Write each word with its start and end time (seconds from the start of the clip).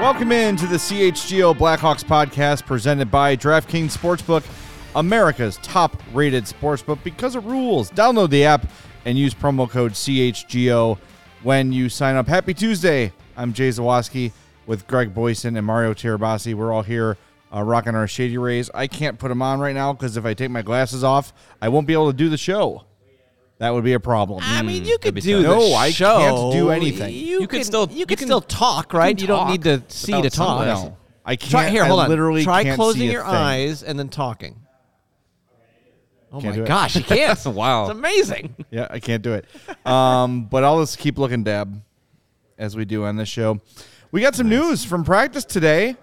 Welcome 0.00 0.32
in 0.32 0.56
to 0.56 0.66
the 0.66 0.78
CHGO 0.78 1.54
Blackhawks 1.54 2.02
podcast 2.02 2.64
presented 2.64 3.10
by 3.10 3.36
DraftKings 3.36 3.94
Sportsbook, 3.94 4.42
America's 4.96 5.58
top 5.58 5.94
rated 6.14 6.44
sportsbook 6.44 7.04
because 7.04 7.34
of 7.34 7.44
rules. 7.44 7.90
Download 7.90 8.30
the 8.30 8.44
app 8.44 8.66
and 9.04 9.18
use 9.18 9.34
promo 9.34 9.68
code 9.68 9.92
CHGO 9.92 10.96
when 11.42 11.70
you 11.70 11.90
sign 11.90 12.16
up. 12.16 12.26
Happy 12.26 12.54
Tuesday. 12.54 13.12
I'm 13.36 13.52
Jay 13.52 13.68
Zawaski 13.68 14.32
with 14.66 14.86
Greg 14.86 15.14
Boysen 15.14 15.58
and 15.58 15.66
Mario 15.66 15.92
Tirabassi. 15.92 16.54
We're 16.54 16.72
all 16.72 16.82
here 16.82 17.18
uh, 17.54 17.62
rocking 17.62 17.94
our 17.94 18.08
Shady 18.08 18.38
Rays. 18.38 18.70
I 18.72 18.86
can't 18.86 19.18
put 19.18 19.28
them 19.28 19.42
on 19.42 19.60
right 19.60 19.74
now 19.74 19.92
because 19.92 20.16
if 20.16 20.24
I 20.24 20.32
take 20.32 20.50
my 20.50 20.62
glasses 20.62 21.04
off, 21.04 21.34
I 21.60 21.68
won't 21.68 21.86
be 21.86 21.92
able 21.92 22.10
to 22.10 22.16
do 22.16 22.30
the 22.30 22.38
show. 22.38 22.86
That 23.60 23.74
would 23.74 23.84
be 23.84 23.92
a 23.92 24.00
problem. 24.00 24.40
I 24.42 24.62
mean, 24.62 24.84
you 24.84 24.98
could 24.98 25.14
do 25.16 25.42
tough. 25.42 25.42
the 25.42 25.48
No, 25.68 25.74
I 25.74 25.90
show. 25.90 26.18
can't 26.18 26.52
do 26.52 26.70
anything. 26.70 27.14
You, 27.14 27.40
You 27.42 27.46
can 27.46 27.58
can 27.60 27.64
still- 27.64 27.88
you 27.90 27.98
you 27.98 28.06
can 28.06 28.16
can- 28.16 28.26
still 28.26 28.40
talk, 28.40 28.92
right? 28.92 29.18
You, 29.20 29.26
don't 29.26 29.38
talk 29.40 29.50
need 29.50 29.62
to 29.64 29.82
see 29.88 30.12
to 30.12 30.18
without 30.18 30.32
talk. 30.32 30.58
sunglasses. 30.58 30.84
No, 30.86 30.96
I 31.26 31.36
can't. 31.36 31.50
Try 31.50 31.68
here. 31.68 31.84
I 31.84 31.88
Hold 31.88 32.00
on. 32.00 32.08
literally 32.08 32.42
Try 32.42 32.64
can't 32.64 32.76
closing 32.76 33.02
see 33.02 33.08
a 33.08 33.12
your 33.12 33.22
thing. 33.24 33.34
eyes 33.34 33.82
and 33.82 33.98
then 33.98 34.08
talking. 34.08 34.56
Oh 36.32 36.40
Can't 36.40 36.56
my 36.56 36.62
it. 36.62 36.66
gosh, 36.68 36.94
you 36.96 37.02
can't! 37.02 37.44
Wow. 37.46 37.82
it's 37.82 37.90
amazing. 37.90 38.54
Yeah, 38.70 38.86
I 38.88 39.00
can't 39.00 39.22
do 39.22 39.34
it. 39.34 39.44
Um, 39.86 40.44
but 40.46 40.62
I'll 40.64 40.80
just 40.80 40.96
keep 40.98 41.18
looking 41.18 41.42
dab 41.42 41.82
as 42.56 42.76
we 42.76 42.84
do 42.84 43.04
on 43.04 43.16
this 43.16 43.28
show. 43.28 43.60
We 44.12 44.20
got 44.22 44.34
some 44.36 44.48
news 44.48 44.84
from 44.84 45.02
practice 45.04 45.44
today. 45.44 45.96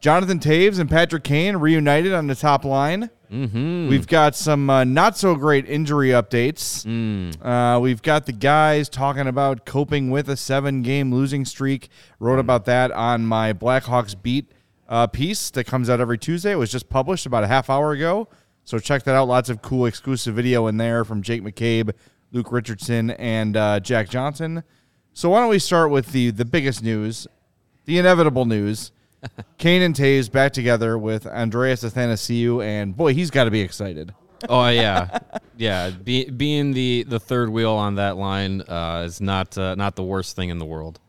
Jonathan 0.00 0.38
Toews 0.38 0.78
and 0.78 0.88
Patrick 0.88 1.24
Kane 1.24 1.56
reunited 1.56 2.12
on 2.12 2.26
the 2.26 2.34
top 2.34 2.64
line. 2.64 3.10
Mm-hmm. 3.30 3.88
We've 3.88 4.06
got 4.06 4.36
some 4.36 4.70
uh, 4.70 4.84
not 4.84 5.16
so 5.16 5.34
great 5.34 5.68
injury 5.68 6.10
updates. 6.10 6.86
Uh, 7.42 7.80
we've 7.80 8.02
got 8.02 8.26
the 8.26 8.32
guys 8.32 8.88
talking 8.88 9.26
about 9.26 9.66
coping 9.66 10.10
with 10.10 10.28
a 10.28 10.36
seven 10.36 10.82
game 10.82 11.12
losing 11.12 11.44
streak. 11.44 11.88
Wrote 12.20 12.38
about 12.38 12.66
that 12.66 12.92
on 12.92 13.26
my 13.26 13.52
Blackhawks 13.52 14.20
beat 14.20 14.52
uh, 14.88 15.06
piece 15.08 15.50
that 15.50 15.64
comes 15.64 15.90
out 15.90 16.00
every 16.00 16.18
Tuesday. 16.18 16.52
It 16.52 16.56
was 16.56 16.70
just 16.70 16.88
published 16.88 17.26
about 17.26 17.42
a 17.42 17.48
half 17.48 17.68
hour 17.68 17.92
ago. 17.92 18.28
So 18.64 18.78
check 18.78 19.02
that 19.04 19.14
out. 19.14 19.26
Lots 19.28 19.48
of 19.48 19.62
cool 19.62 19.86
exclusive 19.86 20.34
video 20.34 20.66
in 20.66 20.76
there 20.76 21.04
from 21.04 21.22
Jake 21.22 21.42
McCabe, 21.42 21.92
Luke 22.32 22.52
Richardson, 22.52 23.10
and 23.12 23.56
uh, 23.56 23.80
Jack 23.80 24.08
Johnson. 24.08 24.62
So 25.12 25.30
why 25.30 25.40
don't 25.40 25.50
we 25.50 25.58
start 25.58 25.90
with 25.90 26.12
the 26.12 26.30
the 26.30 26.44
biggest 26.44 26.82
news, 26.82 27.26
the 27.86 27.98
inevitable 27.98 28.44
news. 28.44 28.92
Kane 29.58 29.82
and 29.82 29.94
Toews 29.94 30.30
back 30.30 30.52
together 30.52 30.96
with 30.98 31.26
Andreas 31.26 31.82
Athanasiou, 31.84 32.64
and 32.64 32.96
boy, 32.96 33.14
he's 33.14 33.30
got 33.30 33.44
to 33.44 33.50
be 33.50 33.60
excited. 33.60 34.14
Oh 34.48 34.68
yeah, 34.68 35.18
yeah. 35.56 35.90
Be, 35.90 36.28
being 36.30 36.72
the 36.72 37.04
the 37.08 37.18
third 37.18 37.48
wheel 37.48 37.72
on 37.72 37.94
that 37.96 38.16
line 38.16 38.60
uh, 38.62 39.04
is 39.06 39.20
not 39.20 39.56
uh, 39.56 39.74
not 39.74 39.96
the 39.96 40.02
worst 40.02 40.36
thing 40.36 40.50
in 40.50 40.58
the 40.58 40.66
world. 40.66 41.00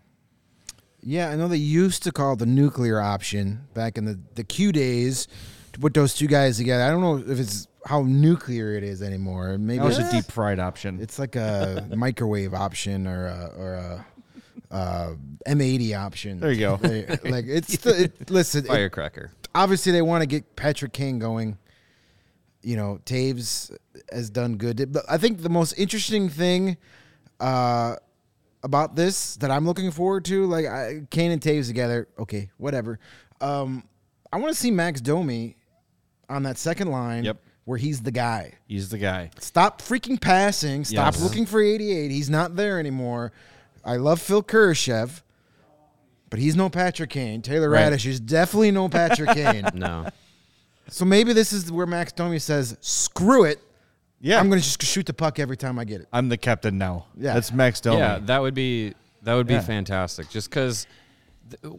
Yeah, 1.02 1.30
I 1.30 1.36
know 1.36 1.48
they 1.48 1.58
used 1.58 2.04
to 2.04 2.12
call 2.12 2.34
it 2.34 2.40
the 2.40 2.46
nuclear 2.46 3.00
option 3.00 3.68
back 3.74 3.98
in 3.98 4.06
the, 4.06 4.20
the 4.36 4.44
Q 4.44 4.72
days 4.72 5.28
to 5.74 5.80
put 5.80 5.94
those 5.94 6.14
two 6.14 6.28
guys 6.28 6.58
together. 6.58 6.84
I 6.84 6.90
don't 6.90 7.02
know 7.02 7.32
if 7.32 7.40
it's 7.40 7.68
how 7.86 8.04
nuclear 8.04 8.74
it 8.76 8.84
is 8.84 9.02
anymore. 9.02 9.58
Maybe 9.58 9.80
That 9.80 9.86
was 9.86 10.00
a 10.00 10.12
deep 10.12 10.26
fried 10.26 10.60
option. 10.60 11.00
it's 11.00 11.20
like 11.20 11.36
a 11.36 11.88
microwave 11.96 12.54
option 12.54 13.08
or 13.08 13.28
a, 13.28 13.54
or 13.58 13.74
a 13.76 14.06
uh, 14.72 15.14
M80 15.48 15.98
option. 15.98 16.40
There 16.40 16.52
you 16.52 16.60
go. 16.60 16.78
They- 16.78 17.06
like 17.30 17.46
it's 17.48 17.78
the, 17.78 18.04
it, 18.06 18.30
listen. 18.30 18.66
it- 18.66 18.68
Firecracker. 18.68 19.32
obviously 19.56 19.92
they 19.92 20.02
want 20.02 20.22
to 20.22 20.28
get 20.28 20.56
Patrick 20.56 20.94
Kane 20.94 21.20
going. 21.20 21.58
You 22.64 22.76
know, 22.76 23.00
Toews 23.06 23.76
has 24.12 24.30
done 24.30 24.58
good. 24.58 24.92
But 24.92 25.06
I 25.08 25.18
think 25.18 25.42
the 25.42 25.50
most 25.50 25.74
interesting 25.74 26.28
thing 26.28 26.76
uh, 27.40 27.96
about 28.64 28.96
this 28.96 29.38
that 29.38 29.52
I'm 29.52 29.66
looking 29.66 29.92
forward 29.92 30.26
to, 30.26 30.46
like 30.48 30.66
I, 30.66 31.02
Kane 31.10 31.32
and 31.32 31.42
Toews 31.42 31.68
together, 31.68 32.08
okay, 32.20 32.50
whatever. 32.58 33.00
Um, 33.40 33.84
I 34.34 34.38
want 34.38 34.54
to 34.54 34.60
see 34.60 34.72
Max 34.72 35.00
Domi 35.00 35.56
on 36.28 36.44
that 36.44 36.58
second 36.58 36.90
line 36.92 37.24
Yep. 37.24 37.38
where 37.64 37.78
he's 37.78 38.02
the 38.02 38.12
guy. 38.12 38.56
He's 38.68 38.90
the 38.90 38.98
guy. 38.98 39.30
Stop 39.40 39.82
freaking 39.82 40.20
passing. 40.20 40.84
Stop 40.84 41.14
Yes. 41.14 41.22
looking 41.24 41.46
for 41.46 41.62
88. 41.62 42.12
He's 42.12 42.30
not 42.30 42.58
there 42.58 42.80
anymore. 42.80 43.32
I 43.88 43.96
love 43.96 44.22
Phil 44.22 44.44
Kurashev, 44.44 45.22
but 46.30 46.40
he's 46.40 46.56
no 46.56 46.70
Patrick 46.70 47.10
Kane. 47.10 47.42
Taylor 47.42 47.70
Right. 47.70 47.92
Raddysh 47.92 48.06
is 48.06 48.20
definitely 48.20 48.72
no 48.72 48.90
Patrick 48.90 49.30
Kane. 49.32 49.66
No. 49.74 50.08
So 50.90 51.04
maybe 51.06 51.34
this 51.34 51.52
is 51.52 51.72
where 51.72 51.86
Max 51.86 52.12
Domi 52.14 52.40
says, 52.40 52.78
"Screw 52.80 53.44
it, 53.44 53.60
Yeah, 54.22 54.40
I'm 54.40 54.48
going 54.50 54.62
to 54.62 54.66
just 54.66 54.82
shoot 54.84 55.06
the 55.06 55.14
puck 55.14 55.38
every 55.40 55.58
time 55.58 55.78
I 55.80 55.84
get 55.86 56.00
it." 56.02 56.08
I'm 56.14 56.30
the 56.30 56.38
captain 56.38 56.78
now. 56.78 57.08
Yeah. 57.18 57.34
that's 57.34 57.52
Max 57.52 57.82
Domi. 57.82 57.98
Yeah, 57.98 58.20
that 58.20 58.42
would 58.42 58.54
be 58.54 58.94
that 59.24 59.34
would 59.36 59.48
be 59.48 59.56
Yeah. 59.56 59.62
fantastic. 59.62 60.30
Just 60.30 60.50
because 60.50 60.88
th- 61.50 61.74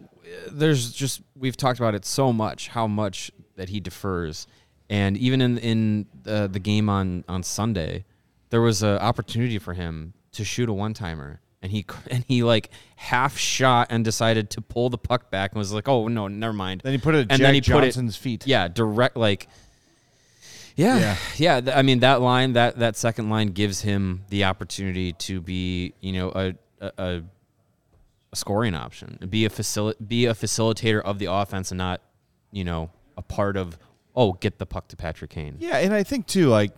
there's 0.50 0.92
just 0.92 1.22
we've 1.38 1.56
talked 1.56 1.78
about 1.78 1.94
it 1.94 2.04
so 2.04 2.32
much, 2.34 2.68
how 2.68 2.86
much 2.86 3.30
that 3.56 3.70
he 3.70 3.80
defers, 3.80 4.46
and 4.90 5.16
even 5.16 5.40
in 5.40 5.56
in 5.58 6.06
the, 6.22 6.46
the 6.52 6.58
game 6.60 6.88
on 6.90 7.24
on 7.28 7.42
Sunday, 7.42 8.04
there 8.50 8.60
was 8.60 8.82
an 8.82 8.98
opportunity 8.98 9.58
for 9.58 9.72
him 9.72 10.12
to 10.32 10.44
shoot 10.44 10.68
a 10.68 10.72
one 10.74 10.92
timer. 10.92 11.40
And 11.62 11.72
he 11.72 11.84
and 12.10 12.24
he 12.28 12.42
like 12.42 12.70
half 12.96 13.36
shot 13.36 13.88
and 13.90 14.04
decided 14.04 14.50
to 14.50 14.60
pull 14.60 14.90
the 14.90 14.98
puck 14.98 15.30
back 15.30 15.52
and 15.52 15.58
was 15.58 15.72
like, 15.72 15.88
"Oh 15.88 16.08
no, 16.08 16.28
never 16.28 16.52
mind." 16.52 16.82
Then 16.84 16.92
he 16.92 16.98
put 16.98 17.14
it 17.14 17.18
at 17.18 17.22
and 17.22 17.38
Jack 17.38 17.38
then 17.40 17.54
he 17.54 17.60
put 17.60 17.84
it- 17.84 17.86
Johnson's 17.88 18.16
feet. 18.16 18.46
Yeah, 18.46 18.68
direct 18.68 19.16
like. 19.16 19.48
Yeah, 20.76 20.98
Yeah. 20.98 21.16
yeah, 21.36 21.60
th- 21.60 21.76
I 21.76 21.82
mean 21.82 22.00
that 22.00 22.20
line, 22.20 22.52
that 22.52 22.78
that 22.78 22.96
second 22.96 23.30
line 23.30 23.48
gives 23.48 23.80
him 23.80 24.22
the 24.28 24.44
opportunity 24.44 25.12
to 25.14 25.40
be, 25.40 25.94
you 26.00 26.12
know, 26.12 26.30
a 26.32 26.54
a, 26.80 26.92
a, 26.98 27.22
a 28.32 28.36
scoring 28.36 28.74
option, 28.76 29.18
be 29.28 29.44
a 29.44 29.50
facil- 29.50 29.94
be 30.06 30.26
a 30.26 30.34
facilitator 30.34 31.00
of 31.02 31.18
the 31.18 31.26
offense, 31.26 31.72
and 31.72 31.78
not, 31.78 32.00
you 32.52 32.62
know, 32.64 32.90
a 33.16 33.22
part 33.22 33.56
of. 33.56 33.76
Oh, 34.14 34.32
get 34.32 34.58
the 34.58 34.66
puck 34.66 34.88
to 34.88 34.96
Patrick 34.96 35.30
Kane. 35.30 35.56
Yeah, 35.60 35.78
and 35.78 35.92
I 35.94 36.02
think 36.02 36.26
too, 36.26 36.48
like, 36.48 36.72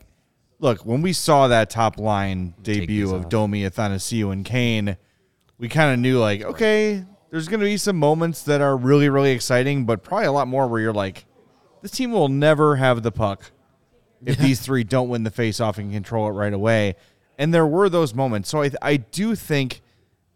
look, 0.61 0.87
when 0.87 1.03
we 1.03 1.13
saw 1.13 1.49
that 1.49 1.71
top 1.71 1.99
line 1.99 2.55
debut 2.63 3.13
of 3.15 3.25
off. 3.25 3.29
Domi, 3.29 3.63
Athanasiou, 3.63 4.33
and 4.33 4.45
Kane, 4.45 4.97
we 5.59 5.69
kind 5.69 5.93
of 5.93 5.99
knew, 5.99 6.19
like, 6.19 6.43
okay, 6.43 7.05
there's 7.31 7.49
going 7.49 7.61
to 7.61 7.67
be 7.67 7.77
some 7.77 7.97
moments 7.97 8.43
that 8.43 8.61
are 8.61 8.77
really, 8.77 9.09
really 9.09 9.33
exciting, 9.33 9.85
but 9.85 10.03
probably 10.03 10.27
a 10.27 10.33
lot 10.33 10.49
more 10.49 10.69
where 10.69 10.81
you're 10.81 10.93
like, 10.93 11.27
this 11.83 11.91
team 11.91 12.13
will 12.13 12.29
never 12.29 12.77
have 12.77 13.03
the 13.03 13.11
puck 13.11 13.53
if 14.25 14.37
these 14.37 14.61
three 14.61 14.85
don't 14.85 15.09
win 15.09 15.23
the 15.23 15.31
face-off 15.31 15.79
and 15.79 15.93
control 15.93 16.29
it 16.29 16.33
right 16.33 16.53
away. 16.53 16.95
And 17.39 17.55
there 17.55 17.67
were 17.67 17.89
those 17.89 18.15
moments. 18.15 18.51
So 18.51 18.63
I, 18.63 18.71
I 18.83 18.97
do 18.99 19.35
think 19.35 19.81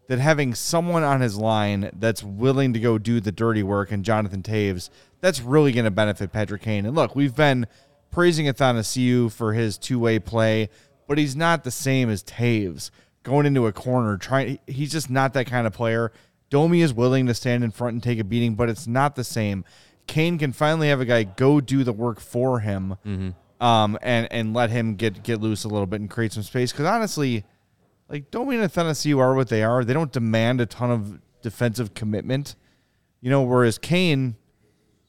that 0.07 0.17
having 0.17 0.55
someone 0.55 1.03
on 1.03 1.21
his 1.21 1.37
line 1.37 1.91
that's 1.93 2.23
willing 2.23 2.73
to 2.73 2.79
go 2.79 2.97
do 2.97 3.19
the 3.19 3.31
dirty 3.31 3.61
work 3.61 3.91
and 3.91 4.03
Jonathan 4.03 4.41
Toews, 4.41 4.89
that's 5.21 5.41
really 5.41 5.71
going 5.71 5.85
to 5.85 5.91
benefit 5.91 6.31
Patrick 6.31 6.63
Kane. 6.63 6.85
And 6.85 6.95
look, 6.95 7.15
we've 7.15 7.35
been 7.35 7.67
praising 8.15 8.45
Athanasiou 8.45 9.29
for 9.29 9.51
his 9.51 9.77
two-way 9.77 10.19
play, 10.19 10.69
but 11.05 11.17
he's 11.17 11.35
not 11.35 11.65
the 11.65 11.69
same 11.69 12.09
as 12.09 12.23
Toews 12.23 12.89
going 13.23 13.45
into 13.45 13.67
a 13.67 13.73
corner 13.73 14.17
trying 14.17 14.57
he's 14.67 14.91
just 14.91 15.09
not 15.09 15.33
that 15.33 15.47
kind 15.47 15.67
of 15.67 15.73
player. 15.73 16.13
Domi 16.49 16.81
is 16.81 16.93
willing 16.93 17.25
to 17.25 17.33
stand 17.33 17.63
in 17.65 17.71
front 17.71 17.93
and 17.95 18.01
take 18.01 18.17
a 18.17 18.23
beating, 18.23 18.55
but 18.55 18.69
it's 18.69 18.87
not 18.87 19.17
the 19.17 19.23
same. 19.25 19.65
Kane 20.07 20.37
can 20.37 20.53
finally 20.53 20.87
have 20.87 21.01
a 21.01 21.05
guy 21.05 21.23
go 21.23 21.59
do 21.59 21.83
the 21.83 21.91
work 21.91 22.21
for 22.21 22.61
him, 22.61 22.95
um, 23.59 23.97
and 24.01 24.31
and 24.31 24.53
let 24.53 24.69
him 24.69 24.95
get 24.95 25.21
get 25.21 25.41
loose 25.41 25.65
a 25.65 25.67
little 25.67 25.87
bit 25.87 25.99
and 25.99 26.09
create 26.09 26.31
some 26.31 26.43
space. 26.43 26.71
Because 26.71 26.85
honestly, 26.85 27.43
like 28.07 28.31
Domi 28.31 28.55
and 28.55 28.71
Athanasiou 28.71 29.19
are 29.19 29.35
what 29.35 29.49
they 29.49 29.61
are. 29.61 29.83
They 29.83 29.93
don't 29.93 30.13
demand 30.13 30.61
a 30.61 30.65
ton 30.65 30.89
of 30.89 31.19
defensive 31.41 31.93
commitment, 31.93 32.55
you 33.19 33.29
know. 33.29 33.41
Whereas 33.41 33.77
Kane, 33.77 34.37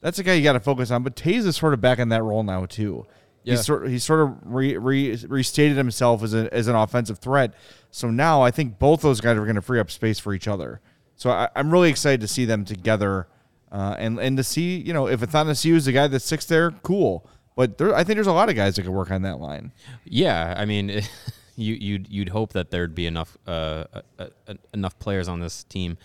that's 0.01 0.19
a 0.19 0.23
guy 0.23 0.33
you 0.33 0.43
got 0.43 0.53
to 0.53 0.59
focus 0.59 0.91
on. 0.91 1.03
But 1.03 1.15
Toews 1.15 1.45
is 1.45 1.55
sort 1.55 1.73
of 1.73 1.81
back 1.81 1.99
in 1.99 2.09
that 2.09 2.23
role 2.23 2.43
now 2.43 2.65
too. 2.65 3.05
Yeah. 3.43 3.53
He's 3.53 3.65
sort 3.65 3.87
he 3.87 3.99
sort 3.99 4.21
of 4.21 4.37
re, 4.43 4.77
re, 4.77 5.15
restated 5.27 5.77
himself 5.77 6.21
as 6.21 6.33
a, 6.33 6.53
as 6.53 6.67
an 6.67 6.75
offensive 6.75 7.19
threat. 7.19 7.53
So 7.91 8.09
now 8.11 8.41
I 8.41 8.51
think 8.51 8.77
both 8.77 9.01
those 9.01 9.21
guys 9.21 9.37
are 9.37 9.45
going 9.45 9.55
to 9.55 9.61
free 9.61 9.79
up 9.79 9.89
space 9.89 10.19
for 10.19 10.33
each 10.33 10.47
other. 10.47 10.81
So 11.15 11.31
I, 11.31 11.49
I'm 11.55 11.71
really 11.71 11.89
excited 11.89 12.21
to 12.21 12.27
see 12.27 12.45
them 12.45 12.65
together, 12.65 13.27
uh, 13.71 13.95
and 13.97 14.19
and 14.19 14.37
to 14.37 14.43
see 14.43 14.77
you 14.77 14.93
know 14.93 15.07
if 15.07 15.21
Athanasiou 15.21 15.73
is 15.75 15.85
the 15.85 15.91
guy 15.91 16.07
that 16.07 16.19
sticks 16.19 16.45
there, 16.45 16.71
cool. 16.83 17.27
But 17.55 17.79
there, 17.79 17.95
I 17.95 18.03
think 18.03 18.17
there's 18.17 18.27
a 18.27 18.33
lot 18.33 18.49
of 18.49 18.55
guys 18.55 18.75
that 18.75 18.83
could 18.83 18.91
work 18.91 19.09
on 19.09 19.23
that 19.23 19.39
line. 19.39 19.71
Yeah, 20.05 20.53
I 20.55 20.65
mean, 20.65 20.89
you 21.55 21.73
you'd 21.73 22.07
you'd 22.07 22.29
hope 22.29 22.53
that 22.53 22.69
there'd 22.69 22.93
be 22.93 23.07
enough 23.07 23.35
uh, 23.47 23.85
uh, 23.93 24.27
uh, 24.47 24.53
enough 24.73 24.99
players 24.99 25.27
on 25.27 25.39
this 25.39 25.63
team, 25.63 25.97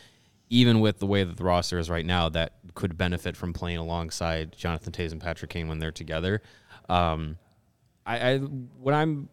even 0.53 0.81
with 0.81 0.99
the 0.99 1.07
way 1.07 1.25
that 1.25 1.39
the 1.39 1.45
roster 1.45 1.79
is 1.79 1.89
right 1.89 2.05
now, 2.05 2.29
that 2.29 2.53
could 2.75 2.99
benefit 2.99 3.39
from 3.39 3.55
playing 3.55 3.79
alongside 3.79 4.55
Jonathan 4.55 4.93
Toews 4.93 5.11
and 5.11 5.19
Patrick 5.19 5.51
Kane 5.51 5.67
when 5.67 5.79
they're 5.79 5.91
together. 5.91 6.43
Um, 6.91 7.39
I, 8.05 8.33
I 8.33 8.39
what 8.39 8.93
I'm 8.93 9.31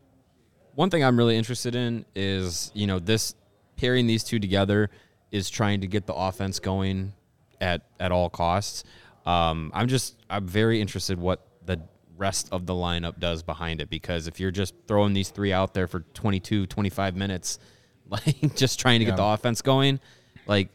one 0.75 0.89
thing 0.89 1.03
I'm 1.03 1.17
really 1.17 1.35
interested 1.35 1.75
in 1.75 2.05
is 2.15 2.71
you 2.73 2.87
know 2.87 2.99
this 2.99 3.35
pairing 3.75 4.07
these 4.07 4.23
two 4.23 4.39
together 4.39 4.89
is 5.29 5.49
trying 5.49 5.81
to 5.81 5.87
get 5.87 6.07
the 6.07 6.13
offense 6.13 6.59
going 6.59 7.11
at 7.59 7.81
at 7.99 8.13
all 8.13 8.29
costs. 8.29 8.85
Um, 9.25 9.71
I'm 9.73 9.89
just 9.89 10.15
I'm 10.29 10.47
very 10.47 10.79
interested 10.79 11.19
what 11.19 11.45
the 11.65 11.81
rest 12.15 12.47
of 12.53 12.65
the 12.65 12.73
lineup 12.73 13.19
does 13.19 13.43
behind 13.43 13.81
it 13.81 13.89
because 13.89 14.27
if 14.27 14.39
you're 14.39 14.51
just 14.51 14.73
throwing 14.87 15.11
these 15.11 15.31
three 15.31 15.51
out 15.51 15.73
there 15.73 15.87
for 15.87 16.01
22 16.13 16.65
25 16.65 17.15
minutes 17.15 17.59
like 18.09 18.55
just 18.55 18.79
trying 18.79 18.99
to 18.99 19.05
get 19.05 19.15
the 19.15 19.23
offense 19.23 19.61
going 19.61 19.99
like 20.47 20.69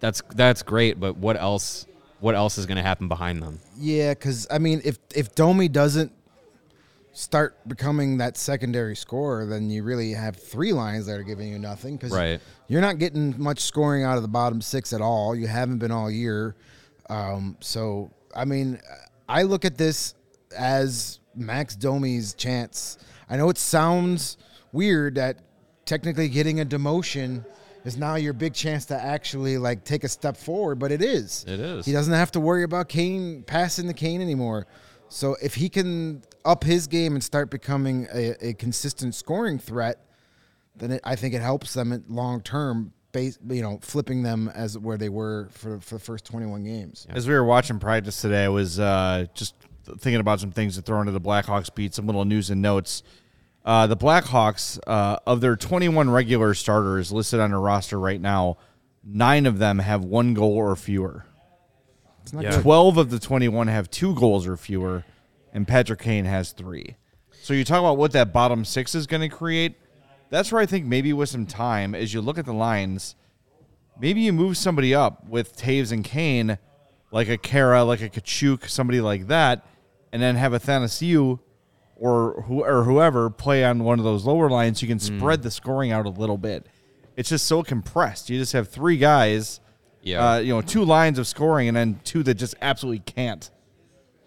that's 0.00 0.22
that's 0.34 0.62
great 0.62 0.98
but 1.00 1.16
what 1.16 1.36
else 1.36 1.86
what 2.20 2.34
else 2.34 2.58
is 2.58 2.66
going 2.66 2.76
to 2.76 2.82
happen 2.82 3.08
behind 3.08 3.42
them 3.42 3.60
Yeah, 3.78 4.14
because 4.14 4.46
I 4.50 4.58
mean, 4.58 4.80
if 4.84 4.98
if 5.14 5.34
Domi 5.34 5.68
doesn't 5.68 6.12
start 7.12 7.56
becoming 7.66 8.18
that 8.18 8.36
secondary 8.36 8.94
scorer, 8.94 9.46
then 9.46 9.70
you 9.70 9.82
really 9.82 10.12
have 10.12 10.36
three 10.36 10.72
lines 10.72 11.06
that 11.06 11.18
are 11.18 11.22
giving 11.22 11.48
you 11.48 11.58
nothing. 11.58 11.96
Because 11.96 12.12
Right. 12.12 12.40
you're 12.68 12.80
not 12.82 12.98
getting 12.98 13.34
much 13.40 13.60
scoring 13.60 14.04
out 14.04 14.16
of 14.16 14.22
the 14.22 14.28
bottom 14.28 14.60
six 14.60 14.92
at 14.92 15.00
all. 15.00 15.34
You 15.34 15.46
haven't 15.46 15.78
been 15.78 15.90
all 15.90 16.10
year. 16.10 16.54
Um, 17.08 17.56
so 17.60 18.10
I 18.34 18.44
mean, 18.44 18.80
I 19.28 19.42
look 19.42 19.64
at 19.64 19.78
this 19.78 20.14
as 20.56 21.20
Max 21.34 21.74
Domi's 21.76 22.34
chance. 22.34 22.98
I 23.28 23.36
know 23.36 23.48
it 23.50 23.58
sounds 23.58 24.36
weird 24.72 25.14
that 25.16 25.38
technically 25.84 26.28
getting 26.28 26.60
a 26.60 26.64
demotion 26.64 27.44
is 27.86 27.96
now 27.96 28.16
your 28.16 28.32
big 28.32 28.54
chance 28.54 28.86
to 28.86 29.00
actually 29.00 29.58
like 29.58 29.84
take 29.84 30.04
a 30.04 30.08
step 30.08 30.36
forward, 30.36 30.78
but 30.78 30.92
it 30.92 31.02
is. 31.02 31.44
It 31.46 31.60
is. 31.60 31.86
He 31.86 31.92
doesn't 31.92 32.12
have 32.12 32.32
to 32.32 32.40
worry 32.40 32.64
about 32.64 32.88
Kane 32.88 33.42
passing 33.42 33.86
the 33.86 33.94
Kane 33.94 34.20
anymore. 34.20 34.66
So 35.08 35.36
if 35.42 35.54
he 35.54 35.68
can 35.68 36.22
up 36.44 36.64
his 36.64 36.86
game 36.86 37.14
and 37.14 37.22
start 37.22 37.50
becoming 37.50 38.08
a, 38.12 38.48
a 38.48 38.54
consistent 38.54 39.14
scoring 39.14 39.58
threat, 39.58 40.04
then 40.74 40.90
it, 40.92 41.00
I 41.04 41.16
think 41.16 41.34
it 41.34 41.42
helps 41.42 41.74
them 41.74 42.04
long 42.08 42.40
term. 42.40 42.92
Base, 43.12 43.38
you 43.48 43.62
know, 43.62 43.78
flipping 43.80 44.22
them 44.22 44.50
as 44.54 44.76
where 44.76 44.98
they 44.98 45.08
were 45.08 45.48
for 45.52 45.80
for 45.80 45.94
the 45.94 46.00
first 46.00 46.26
twenty 46.26 46.44
one 46.44 46.64
games. 46.64 47.06
As 47.08 47.26
we 47.26 47.32
were 47.32 47.44
watching 47.44 47.78
practice 47.78 48.20
today, 48.20 48.44
I 48.44 48.48
was 48.48 48.78
uh, 48.78 49.24
just 49.32 49.54
thinking 49.86 50.20
about 50.20 50.38
some 50.38 50.50
things 50.50 50.76
to 50.76 50.82
throw 50.82 51.00
into 51.00 51.12
the 51.12 51.20
Blackhawks 51.20 51.74
beat, 51.74 51.94
some 51.94 52.04
little 52.04 52.26
news 52.26 52.50
and 52.50 52.60
notes. 52.60 53.02
Uh, 53.66 53.88
the 53.88 53.96
Blackhawks, 53.96 54.78
uh, 54.86 55.18
of 55.26 55.40
their 55.40 55.56
21 55.56 56.08
regular 56.08 56.54
starters 56.54 57.10
listed 57.10 57.40
on 57.40 57.50
their 57.50 57.58
roster 57.58 57.98
right 57.98 58.20
now, 58.20 58.56
nine 59.02 59.44
of 59.44 59.58
them 59.58 59.80
have 59.80 60.04
one 60.04 60.34
goal 60.34 60.52
or 60.54 60.76
fewer. 60.76 61.26
Yeah. 62.32 62.60
12 62.60 62.96
of 62.96 63.10
the 63.10 63.18
21 63.18 63.66
have 63.66 63.90
two 63.90 64.14
goals 64.14 64.46
or 64.46 64.56
fewer, 64.56 65.04
and 65.52 65.66
Patrick 65.66 66.00
Kane 66.00 66.26
has 66.26 66.52
three. 66.52 66.94
So 67.32 67.54
you 67.54 67.64
talk 67.64 67.80
about 67.80 67.96
what 67.96 68.12
that 68.12 68.32
bottom 68.32 68.64
six 68.64 68.94
is 68.94 69.08
going 69.08 69.28
to 69.28 69.28
create. 69.28 69.74
That's 70.30 70.52
where 70.52 70.62
I 70.62 70.66
think 70.66 70.86
maybe 70.86 71.12
with 71.12 71.28
some 71.28 71.46
time, 71.46 71.92
as 71.92 72.14
you 72.14 72.20
look 72.20 72.38
at 72.38 72.46
the 72.46 72.52
lines, 72.52 73.16
maybe 73.98 74.20
you 74.20 74.32
move 74.32 74.56
somebody 74.56 74.94
up 74.94 75.28
with 75.28 75.56
Toews 75.56 75.90
and 75.90 76.04
Kane, 76.04 76.58
like 77.10 77.28
a 77.28 77.38
Khaira, 77.38 77.84
like 77.84 78.00
a 78.00 78.08
Katchouk, 78.08 78.68
somebody 78.68 79.00
like 79.00 79.26
that, 79.26 79.66
and 80.12 80.22
then 80.22 80.36
have 80.36 80.52
Athanasiou 80.52 81.40
or 81.96 82.42
who 82.46 82.62
or 82.64 82.84
whoever 82.84 83.30
play 83.30 83.64
on 83.64 83.82
one 83.84 83.98
of 83.98 84.04
those 84.04 84.24
lower 84.24 84.48
lines. 84.50 84.82
You 84.82 84.88
can 84.88 84.98
spread 84.98 85.42
the 85.42 85.50
scoring 85.50 85.92
out 85.92 86.06
a 86.06 86.10
little 86.10 86.38
bit. 86.38 86.66
It's 87.16 87.28
just 87.30 87.46
so 87.46 87.62
compressed. 87.62 88.28
You 88.30 88.38
just 88.38 88.52
have 88.52 88.68
three 88.68 88.98
guys, 88.98 89.60
Yeah. 90.02 90.32
uh, 90.34 90.38
you 90.38 90.52
know, 90.52 90.60
two 90.60 90.84
lines 90.84 91.18
of 91.18 91.26
scoring, 91.26 91.68
and 91.68 91.76
then 91.76 92.00
two 92.04 92.22
that 92.24 92.34
just 92.34 92.54
absolutely 92.60 92.98
can't. 93.00 93.50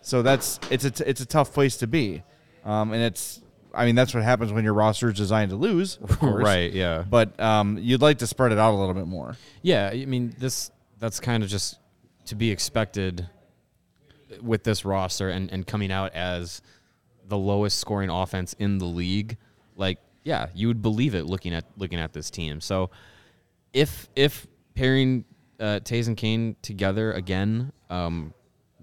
So 0.01 0.21
that's 0.23 0.59
it's 0.71 0.85
a 0.85 0.91
t- 0.91 1.03
it's 1.05 1.21
a 1.21 1.25
tough 1.25 1.53
place 1.53 1.77
to 1.77 1.87
be, 1.87 2.23
um, 2.65 2.91
and 2.93 3.03
it's 3.03 3.41
I 3.73 3.85
mean 3.85 3.93
that's 3.93 4.15
what 4.15 4.23
happens 4.23 4.51
when 4.51 4.63
your 4.63 4.73
roster 4.73 5.09
is 5.09 5.15
designed 5.17 5.51
to 5.51 5.55
lose, 5.55 5.97
of 6.01 6.17
course. 6.19 6.43
right 6.43 6.71
yeah 6.73 7.03
But 7.07 7.39
um, 7.39 7.77
you'd 7.79 8.01
like 8.01 8.17
to 8.19 8.27
spread 8.27 8.51
it 8.51 8.57
out 8.57 8.73
a 8.73 8.77
little 8.77 8.95
bit 8.95 9.05
more. 9.07 9.35
Yeah, 9.61 9.91
I 9.93 10.05
mean 10.05 10.33
this 10.39 10.71
that's 10.97 11.19
kind 11.19 11.43
of 11.43 11.49
just 11.49 11.77
to 12.25 12.35
be 12.35 12.49
expected 12.49 13.27
with 14.41 14.63
this 14.63 14.85
roster 14.85 15.29
and, 15.29 15.51
and 15.51 15.65
coming 15.67 15.91
out 15.91 16.13
as 16.13 16.61
the 17.29 17.37
lowest 17.37 17.79
scoring 17.79 18.09
offense 18.09 18.53
in 18.59 18.79
the 18.79 18.85
league. 18.85 19.37
Like, 19.75 19.99
yeah, 20.23 20.47
you 20.53 20.67
would 20.67 20.81
believe 20.81 21.15
it 21.15 21.25
looking 21.25 21.53
at 21.53 21.65
looking 21.77 21.99
at 21.99 22.13
this 22.13 22.29
team. 22.29 22.59
So 22.59 22.89
if 23.73 24.09
if 24.15 24.47
pairing 24.75 25.25
uh, 25.59 25.79
Toews 25.83 26.07
and 26.07 26.17
Kane 26.17 26.55
together 26.61 27.13
again 27.13 27.71
um, 27.89 28.33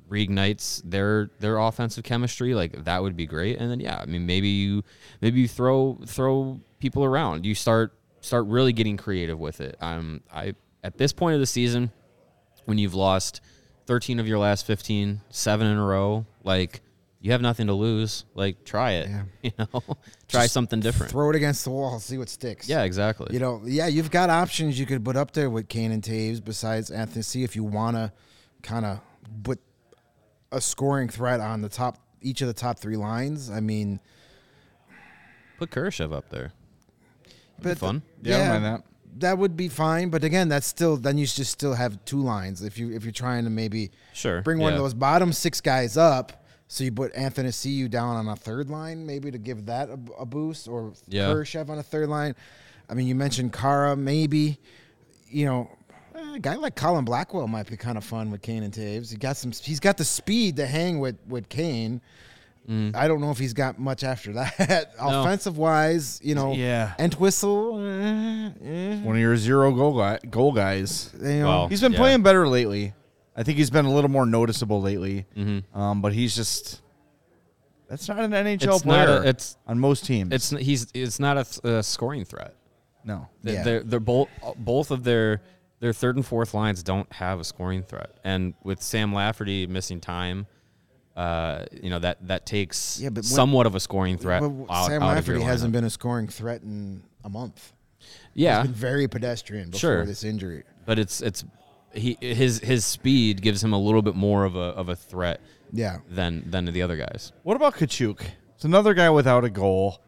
reignites 0.09 0.83
their 0.85 1.31
their 1.41 1.59
offensive 1.59 2.05
chemistry, 2.05 2.55
like 2.55 2.85
that 2.85 3.03
would 3.03 3.17
be 3.17 3.27
great. 3.27 3.59
And 3.59 3.71
then 3.71 3.81
yeah, 3.81 3.99
I 4.01 4.07
mean 4.07 4.27
maybe 4.27 4.49
you 4.49 4.83
maybe 5.21 5.41
you 5.41 5.49
throw 5.49 5.99
throw 6.07 6.61
people 6.79 7.05
around. 7.05 7.45
You 7.45 7.55
start 7.55 7.99
start 8.21 8.47
really 8.47 8.73
getting 8.73 8.97
creative 8.97 9.39
with 9.39 9.61
it. 9.61 9.77
Um, 9.81 10.23
I 10.33 10.55
at 10.83 10.99
this 10.99 11.13
point 11.13 11.35
of 11.35 11.41
the 11.41 11.47
season, 11.47 11.91
when 12.65 12.79
you've 12.79 12.95
lost 12.95 13.41
13 13.87 14.19
of 14.21 14.27
your 14.27 14.39
last 14.39 14.67
15, 14.67 15.21
seven 15.31 15.67
in 15.67 15.77
a 15.77 15.85
row, 15.85 16.27
like 16.45 16.83
you 17.27 17.33
have 17.33 17.43
nothing 17.43 17.67
to 17.67 17.73
lose. 17.73 18.25
Like 18.35 18.65
try 18.65 18.93
it. 18.93 19.11
You 19.43 19.51
know, 19.59 19.67
try 20.29 20.43
Just 20.43 20.55
something 20.55 20.79
different. 20.81 21.11
Throw 21.13 21.29
it 21.31 21.37
against 21.37 21.65
the 21.65 21.71
wall, 21.71 21.99
see 21.99 22.19
what 22.19 22.29
sticks. 22.29 22.69
yeah, 22.69 22.83
exactly. 22.85 23.29
You 23.33 23.41
know, 23.41 23.63
yeah, 23.65 23.87
you've 23.89 24.11
got 24.11 24.31
options 24.31 24.79
you 24.79 24.87
could 24.87 25.05
put 25.05 25.17
up 25.17 25.33
there 25.33 25.51
with 25.51 25.69
Kane 25.69 25.91
and 25.93 26.03
Toews 26.03 26.45
besides 26.45 26.91
Athanasiou 26.91 27.45
if 27.45 27.57
you 27.57 27.65
want 27.65 27.97
to 27.97 28.13
kind 28.63 28.85
of 28.87 29.01
put 29.43 29.61
a 30.53 30.61
scoring 30.61 31.09
threat 31.09 31.41
on 31.41 31.61
the 31.63 31.69
top 31.69 31.99
each 32.23 32.41
of 32.43 32.47
the 32.49 32.55
top 32.55 32.79
three 32.79 32.97
lines. 32.97 33.51
I 33.51 33.61
mean, 33.61 34.01
Put 35.59 35.71
Kurashev 35.71 36.13
up 36.13 36.29
there. 36.31 36.53
but 37.61 37.79
fun. 37.79 38.03
Yeah, 38.23 38.35
I 38.35 38.39
don't 38.39 38.49
mind 38.49 38.65
that. 38.65 38.83
That 39.19 39.39
would 39.39 39.57
be 39.57 39.69
fine, 39.69 40.11
but 40.11 40.25
again, 40.25 40.49
that's 40.49 40.67
still 40.67 40.97
then 40.97 41.17
you 41.19 41.27
just 41.27 41.51
still 41.51 41.73
have 41.75 42.05
two 42.05 42.21
lines 42.23 42.63
if 42.63 42.77
you 42.79 42.93
if 42.95 43.03
you're 43.05 43.13
trying 43.13 43.45
to 43.45 43.51
maybe 43.51 43.91
Sure, 44.13 44.43
bring 44.43 44.59
one 44.59 44.73
of 44.75 44.79
those 44.79 44.93
bottom 44.95 45.33
six 45.33 45.61
guys 45.61 45.97
up. 45.97 46.45
So 46.69 46.83
you 46.85 46.91
put 46.93 47.15
Athanasiou 47.15 47.89
down 47.91 48.17
on 48.17 48.29
a 48.29 48.35
third 48.37 48.69
line, 48.71 49.07
maybe 49.07 49.31
to 49.31 49.39
give 49.39 49.67
that 49.67 49.89
a, 49.89 49.99
a 50.19 50.27
boost, 50.27 50.67
or 50.69 50.93
Yeah. 51.09 51.29
Kurashev 51.29 51.69
on 51.69 51.79
a 51.79 51.83
third 51.83 52.09
line. 52.09 52.35
I 52.89 52.95
mean, 52.95 53.07
you 53.07 53.15
mentioned 53.15 53.53
Khaira, 53.53 53.97
maybe. 53.97 54.59
You 55.29 55.47
know, 55.47 55.71
a 56.35 56.39
guy 56.41 56.55
like 56.57 56.75
Colin 56.77 57.05
Blackwell 57.05 57.47
might 57.49 57.69
be 57.69 57.77
kind 57.77 57.97
of 57.99 58.05
fun 58.05 58.31
with 58.31 58.43
Kane 58.43 58.63
and 58.63 58.73
Toews. 58.73 59.11
He 59.11 59.17
got 59.17 59.37
some. 59.37 59.53
He's 59.53 59.81
got 59.81 59.97
the 59.97 60.05
speed 60.05 60.57
to 60.57 60.67
hang 60.67 60.99
with 61.01 61.17
with 61.29 61.49
Kane. 61.49 62.01
I 62.69 63.07
don't 63.07 63.21
know 63.21 63.31
if 63.31 63.39
he's 63.39 63.53
got 63.53 63.79
much 63.79 64.03
after 64.03 64.33
that. 64.33 64.91
No. 65.01 65.21
Offensive 65.23 65.57
wise, 65.57 66.19
you 66.21 66.35
know, 66.35 66.53
Yeah. 66.53 66.95
Entwistle, 66.99 67.79
eh, 67.79 68.51
eh, 68.65 68.97
One 69.03 69.15
of 69.15 69.21
your 69.23 69.37
zero 69.37 69.71
goal 69.73 69.97
guy, 69.97 70.19
goal 70.29 70.51
guys. 70.51 71.13
you 71.15 71.29
know, 71.39 71.47
Well, 71.47 71.69
He's 71.69 71.81
been 71.81 71.93
Yeah. 71.93 71.99
playing 71.99 72.23
better 72.25 72.49
lately. 72.49 72.93
I 73.37 73.43
think 73.43 73.59
he's 73.59 73.71
been 73.71 73.85
a 73.85 73.93
little 73.93 74.11
more 74.11 74.25
noticeable 74.27 74.81
lately. 74.81 75.27
Um, 75.75 76.01
but 76.01 76.13
he's 76.13 76.35
just 76.35 76.81
that's 77.89 78.09
not 78.09 78.19
an 78.19 78.31
NHL 78.33 78.59
Mm-hmm. 78.59 78.71
It's 78.71 78.83
player. 78.83 79.09
a- 79.19 79.21
it's- 79.29 79.57
on 79.67 79.79
most 79.79 80.05
teams. 80.07 80.33
It's 80.33 80.51
he's 80.51 80.87
it's 80.95 81.21
not 81.21 81.37
a, 81.39 81.45
th- 81.45 81.65
a 81.79 81.83
scoring 81.83 82.25
threat. 82.25 82.55
no. 83.05 83.29
They- 83.43 83.55
Yeah. 83.55 83.63
They're 83.63 83.83
they're 83.83 84.01
both 84.01 84.29
both 84.59 84.91
of 84.91 85.05
their 85.05 85.43
their 85.81 85.93
third 85.93 86.17
and 86.17 86.25
fourth 86.25 86.55
lines 86.55 86.83
don't 86.83 87.11
have 87.13 87.39
a 87.39 87.45
scoring 87.45 87.83
threat, 87.83 88.19
and 88.25 88.55
with 88.65 88.81
Sam 88.83 89.13
Lafferty 89.13 89.67
missing 89.67 90.01
time, 90.01 90.47
uh, 91.15 91.67
you 91.71 91.91
know 91.91 91.99
that 91.99 92.27
that 92.29 92.47
takes 92.47 92.99
Yeah, 92.99 93.11
but 93.11 93.17
when- 93.17 93.23
somewhat 93.25 93.67
of 93.67 93.75
a 93.75 93.81
scoring 93.81 94.17
threat. 94.17 94.43
Out, 94.43 94.87
Sam 94.87 95.03
out 95.03 95.15
Lafferty 95.15 95.43
hasn't 95.43 95.73
been 95.73 95.85
a 95.85 95.91
scoring 95.91 96.29
threat 96.29 96.63
in 96.63 97.03
a 97.25 97.29
month. 97.29 97.73
Yeah, 98.35 98.63
He's 98.63 98.69
been 98.71 98.75
very 98.75 99.07
pedestrian 99.09 99.67
before 99.67 99.79
Sure. 99.81 100.07
this 100.07 100.25
injury. 100.25 100.65
but 100.87 100.99
it's 100.99 101.21
it's 101.21 101.45
he 101.97 102.17
his 102.21 102.61
his 102.61 102.85
speed 102.85 103.43
gives 103.43 103.63
him 103.63 103.73
a 103.73 103.79
little 103.79 104.03
bit 104.03 104.15
more 104.15 104.45
of 104.45 104.55
a 104.57 104.59
of 104.61 104.89
a 104.89 104.97
threat 104.97 105.41
Yeah. 105.73 105.99
than 106.09 106.45
than 106.51 106.67
the 106.67 106.83
other 106.83 106.97
guys. 106.97 107.33
What 107.43 107.57
about 107.57 107.75
Katchouk? 107.75 108.21
It's 108.55 108.65
another 108.65 108.95
guy 108.95 109.11
without 109.11 109.45
a 109.45 109.51
goal. 109.51 110.01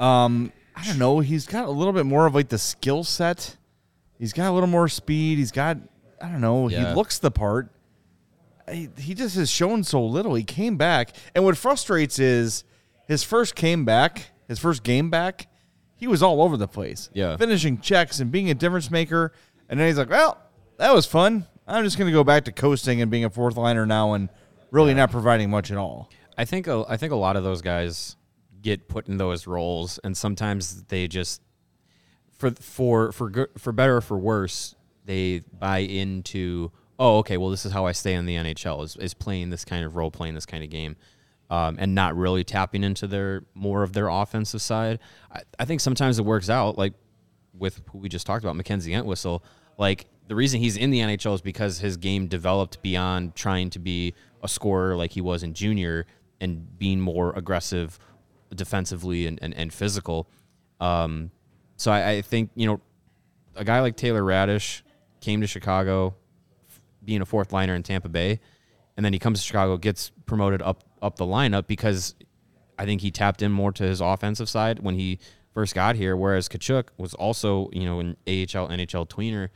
Um, 0.00 0.52
I 0.76 0.84
don't 0.86 0.98
know. 0.98 1.20
He's 1.20 1.46
got 1.46 1.66
a 1.66 1.70
little 1.70 1.92
bit 1.92 2.06
more 2.06 2.26
of 2.26 2.34
like 2.34 2.48
the 2.48 2.58
skill 2.58 3.02
set. 3.04 3.56
He's 4.18 4.32
got 4.32 4.50
a 4.50 4.52
little 4.52 4.68
more 4.68 4.88
speed. 4.88 5.38
He's 5.38 5.52
got 5.52 5.78
I 6.20 6.28
don't 6.28 6.40
know. 6.40 6.68
Yeah. 6.68 6.88
He 6.90 6.94
looks 6.94 7.18
the 7.18 7.30
part. 7.30 7.70
He, 8.70 8.88
he 8.98 9.14
just 9.14 9.34
has 9.36 9.48
shown 9.50 9.82
so 9.82 10.04
little. 10.04 10.34
He 10.34 10.44
came 10.44 10.76
back, 10.76 11.14
and 11.34 11.42
what 11.44 11.56
frustrates 11.56 12.18
is 12.18 12.64
his 13.06 13.22
first 13.24 13.54
came 13.54 13.84
back, 13.86 14.32
his 14.46 14.58
first 14.58 14.82
game 14.82 15.08
back. 15.08 15.46
He 15.96 16.06
was 16.06 16.22
all 16.22 16.42
over 16.42 16.56
the 16.56 16.68
place. 16.68 17.08
Yeah. 17.14 17.36
finishing 17.38 17.78
checks 17.80 18.20
and 18.20 18.30
being 18.30 18.50
a 18.50 18.54
difference 18.54 18.90
maker. 18.90 19.32
And 19.70 19.80
then 19.80 19.86
he's 19.88 19.96
like, 19.98 20.10
"Well, 20.10 20.38
that 20.78 20.94
was 20.94 21.06
fun. 21.06 21.46
I'm 21.66 21.84
just 21.84 21.98
going 21.98 22.06
to 22.06 22.12
go 22.12 22.24
back 22.24 22.44
to 22.46 22.52
coasting 22.52 23.02
and 23.02 23.10
being 23.10 23.24
a 23.24 23.30
fourth 23.30 23.56
liner 23.56 23.84
now, 23.84 24.14
and 24.14 24.30
really 24.70 24.94
not 24.94 25.10
providing 25.10 25.50
much 25.50 25.70
at 25.70 25.76
all." 25.76 26.10
I 26.36 26.44
think 26.44 26.66
a, 26.66 26.84
I 26.88 26.96
think 26.96 27.12
a 27.12 27.16
lot 27.16 27.36
of 27.36 27.44
those 27.44 27.60
guys 27.60 28.16
get 28.62 28.88
put 28.88 29.08
in 29.08 29.18
those 29.18 29.46
roles, 29.46 29.98
and 30.04 30.16
sometimes 30.16 30.84
they 30.84 31.08
just 31.08 31.42
for 32.32 32.50
for 32.52 33.12
for 33.12 33.28
good, 33.28 33.48
for 33.58 33.72
better 33.72 33.96
or 33.96 34.00
for 34.00 34.16
worse, 34.16 34.74
they 35.04 35.40
buy 35.52 35.78
into 35.78 36.70
oh 36.98 37.18
okay, 37.18 37.36
well 37.36 37.50
this 37.50 37.66
is 37.66 37.72
how 37.72 37.86
I 37.86 37.92
stay 37.92 38.14
in 38.14 38.24
the 38.24 38.36
NHL 38.36 38.84
is 38.84 38.96
is 38.96 39.14
playing 39.14 39.50
this 39.50 39.64
kind 39.64 39.84
of 39.84 39.96
role, 39.96 40.10
playing 40.10 40.34
this 40.34 40.46
kind 40.46 40.64
of 40.64 40.70
game. 40.70 40.96
Um, 41.50 41.76
and 41.78 41.94
not 41.94 42.14
really 42.14 42.44
tapping 42.44 42.84
into 42.84 43.06
their 43.06 43.46
more 43.54 43.82
of 43.82 43.94
their 43.94 44.08
offensive 44.08 44.60
side. 44.60 44.98
I, 45.32 45.40
I 45.58 45.64
think 45.64 45.80
sometimes 45.80 46.18
it 46.18 46.26
works 46.26 46.50
out, 46.50 46.76
like 46.76 46.92
with 47.54 47.80
who 47.90 47.96
we 47.96 48.10
just 48.10 48.26
talked 48.26 48.44
about, 48.44 48.54
Mackenzie 48.54 48.92
Entwistle. 48.92 49.42
Like 49.78 50.06
the 50.26 50.34
reason 50.34 50.60
he's 50.60 50.76
in 50.76 50.90
the 50.90 51.00
NHL 51.00 51.34
is 51.34 51.40
because 51.40 51.78
his 51.78 51.96
game 51.96 52.26
developed 52.26 52.82
beyond 52.82 53.34
trying 53.34 53.70
to 53.70 53.78
be 53.78 54.14
a 54.42 54.48
scorer 54.48 54.94
like 54.96 55.12
he 55.12 55.20
was 55.20 55.42
in 55.42 55.54
junior 55.54 56.06
and 56.40 56.78
being 56.78 57.00
more 57.00 57.32
aggressive 57.34 57.98
defensively 58.54 59.26
and, 59.26 59.38
and, 59.42 59.54
and 59.54 59.72
physical. 59.72 60.28
Um, 60.80 61.30
so 61.76 61.90
I, 61.90 62.10
I 62.10 62.22
think, 62.22 62.50
you 62.54 62.66
know, 62.66 62.80
a 63.56 63.64
guy 63.64 63.80
like 63.80 63.96
Taylor 63.96 64.22
Raddysh 64.22 64.82
came 65.20 65.40
to 65.40 65.46
Chicago 65.46 66.14
being 67.04 67.22
a 67.22 67.26
fourth 67.26 67.52
liner 67.52 67.74
in 67.74 67.82
Tampa 67.82 68.08
Bay, 68.08 68.40
and 68.96 69.04
then 69.04 69.12
he 69.12 69.18
comes 69.18 69.40
to 69.40 69.46
Chicago, 69.46 69.76
gets 69.76 70.10
promoted 70.26 70.60
up 70.62 70.84
up 71.00 71.16
the 71.16 71.24
lineup 71.24 71.66
because 71.66 72.14
I 72.78 72.84
think 72.84 73.00
he 73.00 73.10
tapped 73.10 73.42
in 73.42 73.52
more 73.52 73.72
to 73.72 73.84
his 73.84 74.00
offensive 74.00 74.48
side 74.48 74.80
when 74.80 74.94
he 74.94 75.18
first 75.54 75.74
got 75.74 75.96
here. 75.96 76.16
Whereas 76.16 76.48
Katchouk 76.48 76.88
was 76.96 77.14
also, 77.14 77.70
you 77.72 77.84
know, 77.84 78.00
an 78.00 78.16
AHL, 78.26 78.68
NHL 78.68 79.08
tweener 79.08 79.48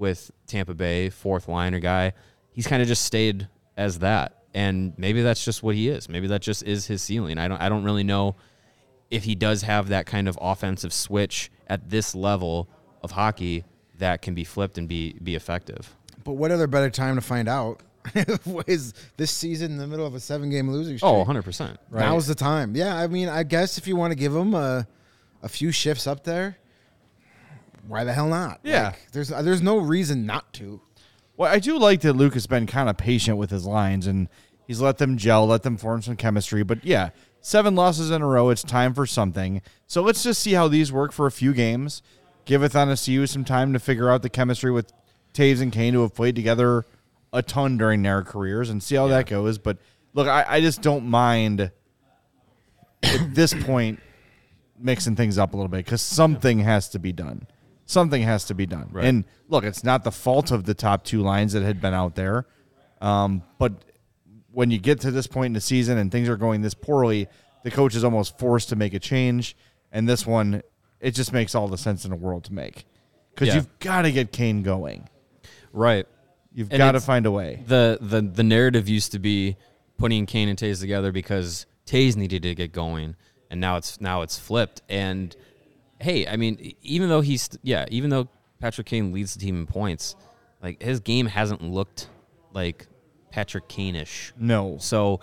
with 0.00 0.30
Tampa 0.46 0.74
Bay, 0.74 1.10
fourth 1.10 1.48
liner 1.48 1.78
guy. 1.78 2.14
He's 2.52 2.66
kind 2.66 2.82
of 2.82 2.88
just 2.88 3.04
stayed 3.04 3.48
as 3.76 4.00
that, 4.00 4.42
and 4.54 4.94
maybe 4.96 5.22
that's 5.22 5.44
just 5.44 5.62
what 5.62 5.76
he 5.76 5.88
is. 5.88 6.08
Maybe 6.08 6.26
that 6.28 6.42
just 6.42 6.62
is 6.64 6.86
his 6.86 7.02
ceiling. 7.02 7.38
I 7.38 7.46
don't. 7.46 7.60
I 7.60 7.68
don't 7.68 7.84
really 7.84 8.02
know 8.02 8.34
if 9.10 9.24
he 9.24 9.34
does 9.34 9.62
have 9.62 9.88
that 9.88 10.06
kind 10.06 10.28
of 10.28 10.38
offensive 10.40 10.92
switch 10.92 11.50
at 11.68 11.90
this 11.90 12.14
level 12.14 12.68
of 13.02 13.12
hockey 13.12 13.64
that 13.98 14.22
can 14.22 14.34
be 14.34 14.44
flipped 14.44 14.78
and 14.78 14.88
be 14.88 15.12
be 15.22 15.34
effective. 15.34 15.94
But 16.24 16.32
what 16.32 16.50
other 16.50 16.66
better 16.66 16.90
time 16.90 17.14
to 17.14 17.20
find 17.20 17.48
out? 17.48 17.82
is 18.66 18.94
this 19.18 19.30
season 19.30 19.72
in 19.72 19.76
the 19.76 19.86
middle 19.86 20.06
of 20.06 20.14
a 20.14 20.20
seven 20.20 20.48
game 20.48 20.70
losing 20.70 20.94
oh, 21.02 21.22
streak? 21.22 21.28
Oh, 21.28 21.40
100%. 21.40 21.76
Now's 21.90 22.26
the 22.26 22.34
time. 22.34 22.74
Yeah, 22.74 22.96
I 22.96 23.06
mean, 23.06 23.28
I 23.28 23.42
guess 23.42 23.76
if 23.76 23.86
you 23.86 23.94
want 23.94 24.10
to 24.10 24.14
give 24.14 24.34
him 24.34 24.54
a, 24.54 24.86
a 25.42 25.48
few 25.50 25.70
shifts 25.70 26.06
up 26.06 26.24
there, 26.24 26.56
why 27.86 28.04
the 28.04 28.12
hell 28.12 28.28
not? 28.28 28.60
Yeah. 28.62 28.86
Like, 28.86 29.12
there's 29.12 29.32
uh, 29.32 29.42
there's 29.42 29.62
no 29.62 29.78
reason 29.78 30.26
not 30.26 30.52
to. 30.54 30.80
Well, 31.36 31.50
I 31.50 31.58
do 31.58 31.78
like 31.78 32.02
that 32.02 32.14
Luke 32.14 32.34
has 32.34 32.46
been 32.46 32.66
kind 32.66 32.88
of 32.88 32.96
patient 32.96 33.38
with 33.38 33.50
his 33.50 33.66
lines 33.66 34.06
and 34.06 34.28
he's 34.66 34.80
let 34.80 34.98
them 34.98 35.16
gel, 35.16 35.46
let 35.46 35.62
them 35.62 35.76
form 35.76 36.02
some 36.02 36.16
chemistry. 36.16 36.62
But 36.62 36.84
yeah, 36.84 37.10
seven 37.40 37.74
losses 37.74 38.10
in 38.10 38.22
a 38.22 38.26
row. 38.26 38.50
It's 38.50 38.62
time 38.62 38.94
for 38.94 39.06
something. 39.06 39.62
So 39.86 40.02
let's 40.02 40.22
just 40.22 40.42
see 40.42 40.52
how 40.52 40.68
these 40.68 40.92
work 40.92 41.12
for 41.12 41.26
a 41.26 41.32
few 41.32 41.52
games. 41.52 42.02
Give 42.44 42.60
Athanasiou 42.60 43.28
some 43.28 43.44
time 43.44 43.72
to 43.72 43.78
figure 43.78 44.10
out 44.10 44.22
the 44.22 44.30
chemistry 44.30 44.70
with 44.70 44.92
Toews 45.34 45.60
and 45.60 45.72
Kane, 45.72 45.94
who 45.94 46.02
have 46.02 46.14
played 46.14 46.36
together 46.36 46.84
a 47.32 47.42
ton 47.42 47.76
during 47.78 48.02
their 48.02 48.22
careers, 48.22 48.70
and 48.70 48.82
see 48.82 48.96
how 48.96 49.06
that 49.08 49.26
goes. 49.26 49.58
But 49.58 49.78
look, 50.14 50.26
I, 50.26 50.44
I 50.48 50.60
just 50.60 50.82
don't 50.82 51.06
mind 51.06 51.70
at 53.02 53.34
this 53.34 53.54
point 53.54 54.00
mixing 54.78 55.16
things 55.16 55.38
up 55.38 55.52
a 55.52 55.56
little 55.56 55.68
bit 55.68 55.84
because 55.84 56.02
something 56.02 56.60
has 56.60 56.88
to 56.90 56.98
be 56.98 57.12
done. 57.12 57.46
Something 57.90 58.22
has 58.22 58.44
to 58.44 58.54
be 58.54 58.66
done. 58.66 58.88
Right. 58.92 59.04
And 59.04 59.24
look, 59.48 59.64
it's 59.64 59.82
not 59.82 60.04
the 60.04 60.12
fault 60.12 60.52
of 60.52 60.64
the 60.64 60.74
top 60.74 61.04
two 61.04 61.22
lines 61.22 61.54
that 61.54 61.62
had 61.64 61.80
been 61.80 61.92
out 61.94 62.14
there. 62.14 62.46
Um, 63.00 63.42
but 63.58 63.72
when 64.52 64.70
you 64.70 64.78
get 64.78 65.00
to 65.00 65.10
this 65.10 65.26
point 65.26 65.46
in 65.46 65.52
the 65.54 65.60
season 65.60 65.98
and 65.98 66.12
things 66.12 66.28
are 66.28 66.36
going 66.36 66.62
this 66.62 66.74
poorly, 66.74 67.26
the 67.64 67.70
coach 67.70 67.94
is 67.96 68.04
almost 68.04 68.38
forced 68.38 68.68
to 68.68 68.76
make 68.76 68.94
a 68.94 69.00
change. 69.00 69.56
And 69.90 70.08
this 70.08 70.24
one, 70.24 70.62
it 71.00 71.12
just 71.16 71.32
makes 71.32 71.54
all 71.56 71.66
the 71.66 71.78
sense 71.78 72.04
in 72.04 72.10
the 72.10 72.16
world 72.16 72.44
to 72.44 72.52
make 72.52 72.84
because 73.34 73.48
Yeah. 73.48 73.54
you've 73.56 73.78
got 73.80 74.02
to 74.02 74.12
get 74.12 74.30
Kane 74.30 74.62
going. 74.62 75.08
Right. 75.72 76.06
You've 76.52 76.68
got 76.68 76.92
to 76.92 77.00
find 77.00 77.26
a 77.26 77.30
way. 77.30 77.62
The, 77.66 77.98
the 78.00 78.20
the 78.22 78.42
narrative 78.42 78.88
used 78.88 79.12
to 79.12 79.18
be 79.18 79.56
putting 79.98 80.26
Kane 80.26 80.48
and 80.48 80.58
Toews 80.58 80.80
together 80.80 81.10
because 81.12 81.66
Toews 81.86 82.16
needed 82.16 82.42
to 82.42 82.54
get 82.54 82.72
going, 82.72 83.14
and 83.50 83.60
now 83.60 83.76
it's 83.76 84.00
now 84.00 84.22
it's 84.22 84.36
flipped. 84.38 84.82
And 84.88 85.34
hey, 86.00 86.26
I 86.26 86.36
mean, 86.36 86.74
even 86.82 87.08
though 87.08 87.20
he's 87.20 87.48
yeah, 87.62 87.86
even 87.90 88.10
though 88.10 88.28
Patrick 88.58 88.86
Kane 88.86 89.12
leads 89.12 89.34
the 89.34 89.40
team 89.40 89.56
in 89.56 89.66
points, 89.66 90.16
like 90.62 90.82
his 90.82 91.00
game 91.00 91.26
hasn't 91.26 91.62
looked 91.62 92.08
like 92.52 92.86
Patrick 93.30 93.68
Kane-ish. 93.68 94.32
No. 94.38 94.76
So, 94.78 95.20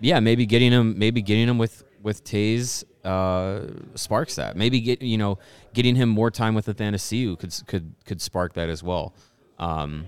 yeah, 0.00 0.20
maybe 0.20 0.46
getting 0.46 0.72
him, 0.72 0.98
maybe 0.98 1.22
getting 1.22 1.48
him 1.48 1.58
with 1.58 1.84
with 2.02 2.24
Toews 2.24 2.84
uh, 3.04 3.66
sparks 3.94 4.36
that. 4.36 4.56
Maybe 4.56 4.80
get 4.80 5.02
you 5.02 5.18
know 5.18 5.38
getting 5.74 5.96
him 5.96 6.08
more 6.08 6.30
time 6.30 6.54
with 6.54 6.66
Athanasiou 6.66 7.38
could 7.38 7.54
could 7.66 7.94
could 8.04 8.20
spark 8.20 8.54
that 8.54 8.68
as 8.68 8.82
well. 8.82 9.14
Um, 9.58 10.06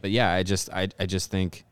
but 0.00 0.10
yeah, 0.10 0.32
I 0.32 0.42
just 0.42 0.70
I 0.72 0.88
I 0.98 1.06
just 1.06 1.30
think 1.30 1.64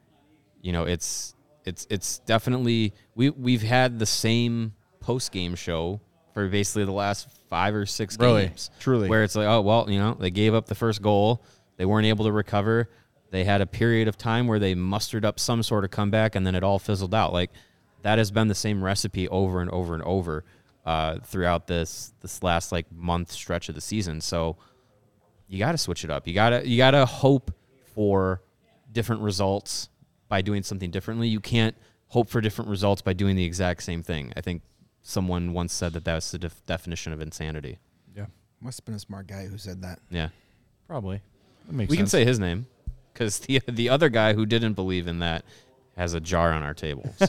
you 0.62 0.73
know 0.73 0.85
it's 0.85 1.35
it's 1.64 1.87
it's 1.90 2.18
definitely 2.20 2.92
we 3.14 3.30
we've 3.30 3.62
had 3.62 3.99
the 3.99 4.06
same 4.06 4.75
post 5.00 5.32
game 5.32 5.54
show 5.54 6.00
for 6.38 6.49
basically 6.49 6.85
the 6.85 6.92
last 6.92 7.28
five 7.50 7.75
or 7.75 7.85
six 7.85 8.16
Really, 8.18 8.47
games. 8.47 8.71
truly. 8.78 9.09
where 9.09 9.25
it's 9.25 9.35
like 9.35 9.49
oh 9.49 9.61
well 9.61 9.90
you 9.90 9.99
know 9.99 10.14
they 10.14 10.30
gave 10.30 10.54
up 10.54 10.66
the 10.66 10.75
first 10.76 11.02
goal, 11.02 11.42
they 11.76 11.85
weren't 11.85 12.07
able 12.07 12.25
to 12.26 12.33
recover. 12.33 12.88
They 13.30 13.45
had 13.45 13.61
a 13.61 13.66
period 13.66 14.07
of 14.09 14.16
time 14.16 14.47
where 14.47 14.59
they 14.59 14.75
mustered 14.75 15.25
up 15.25 15.38
some 15.40 15.62
sort 15.62 15.85
of 15.85 15.90
comeback, 15.90 16.35
and 16.37 16.47
then 16.47 16.54
it 16.54 16.62
all 16.62 16.78
fizzled 16.78 17.14
out. 17.14 17.33
Like 17.33 17.50
that 18.02 18.18
has 18.18 18.30
been 18.30 18.47
the 18.49 18.54
same 18.54 18.83
recipe 18.83 19.28
over 19.28 19.61
and 19.61 19.71
over 19.71 19.95
and 19.95 20.02
over 20.04 20.45
uh, 20.87 21.18
throughout 21.25 21.66
this 21.66 22.12
this 22.21 22.42
last 22.42 22.71
like 22.73 22.87
month 22.92 23.33
stretch 23.33 23.68
of 23.68 23.75
the 23.75 23.80
season. 23.80 24.21
So 24.21 24.57
you 25.49 25.59
got 25.59 25.73
to 25.73 25.78
switch 25.78 26.04
it 26.04 26.11
up. 26.11 26.26
You 26.28 26.35
got 26.35 26.50
to 26.50 26.66
you 26.68 26.76
got 26.76 26.92
to 26.92 27.04
hope 27.04 27.50
for 27.95 28.42
different 28.92 29.23
results 29.23 29.88
by 30.28 30.40
doing 30.40 30.62
something 30.62 30.90
differently. 30.90 31.26
You 31.28 31.40
can't 31.40 31.75
hope 32.09 32.30
for 32.30 32.40
different 32.40 32.71
results 32.71 33.02
by 33.02 33.12
doing 33.12 33.35
the 33.37 33.45
exact 33.45 33.83
same 33.83 34.02
thing. 34.02 34.33
I 34.37 34.40
think 34.40 34.62
someone 35.08 35.54
once 35.54 35.72
said 35.72 35.94
that 35.94 36.04
that 36.04 36.14
was 36.16 36.30
the 36.30 36.38
def- 36.38 36.64
definition 36.66 37.12
of 37.14 37.20
insanity. 37.22 37.78
Yeah, 38.14 38.26
Must 38.60 38.78
have 38.80 38.84
been 38.84 38.94
a 38.94 38.98
smart 38.98 39.26
guy 39.26 39.46
who 39.46 39.56
said 39.56 39.80
that. 39.82 40.00
Yeah. 40.10 40.28
probably. 40.86 41.22
That 41.66 41.72
makes 41.72 41.90
We 41.90 41.96
can 41.96 42.06
say 42.06 42.24
his 42.24 42.38
name 42.38 42.66
cuz 43.14 43.38
the 43.40 43.60
the 43.66 43.88
other 43.88 44.08
guy 44.10 44.34
who 44.34 44.44
didn't 44.46 44.74
believe 44.74 45.06
in 45.08 45.20
that 45.20 45.44
has 45.96 46.14
a 46.14 46.20
jar 46.20 46.52
on 46.52 46.62
our 46.62 46.74
table. 46.74 47.12
So 47.16 47.26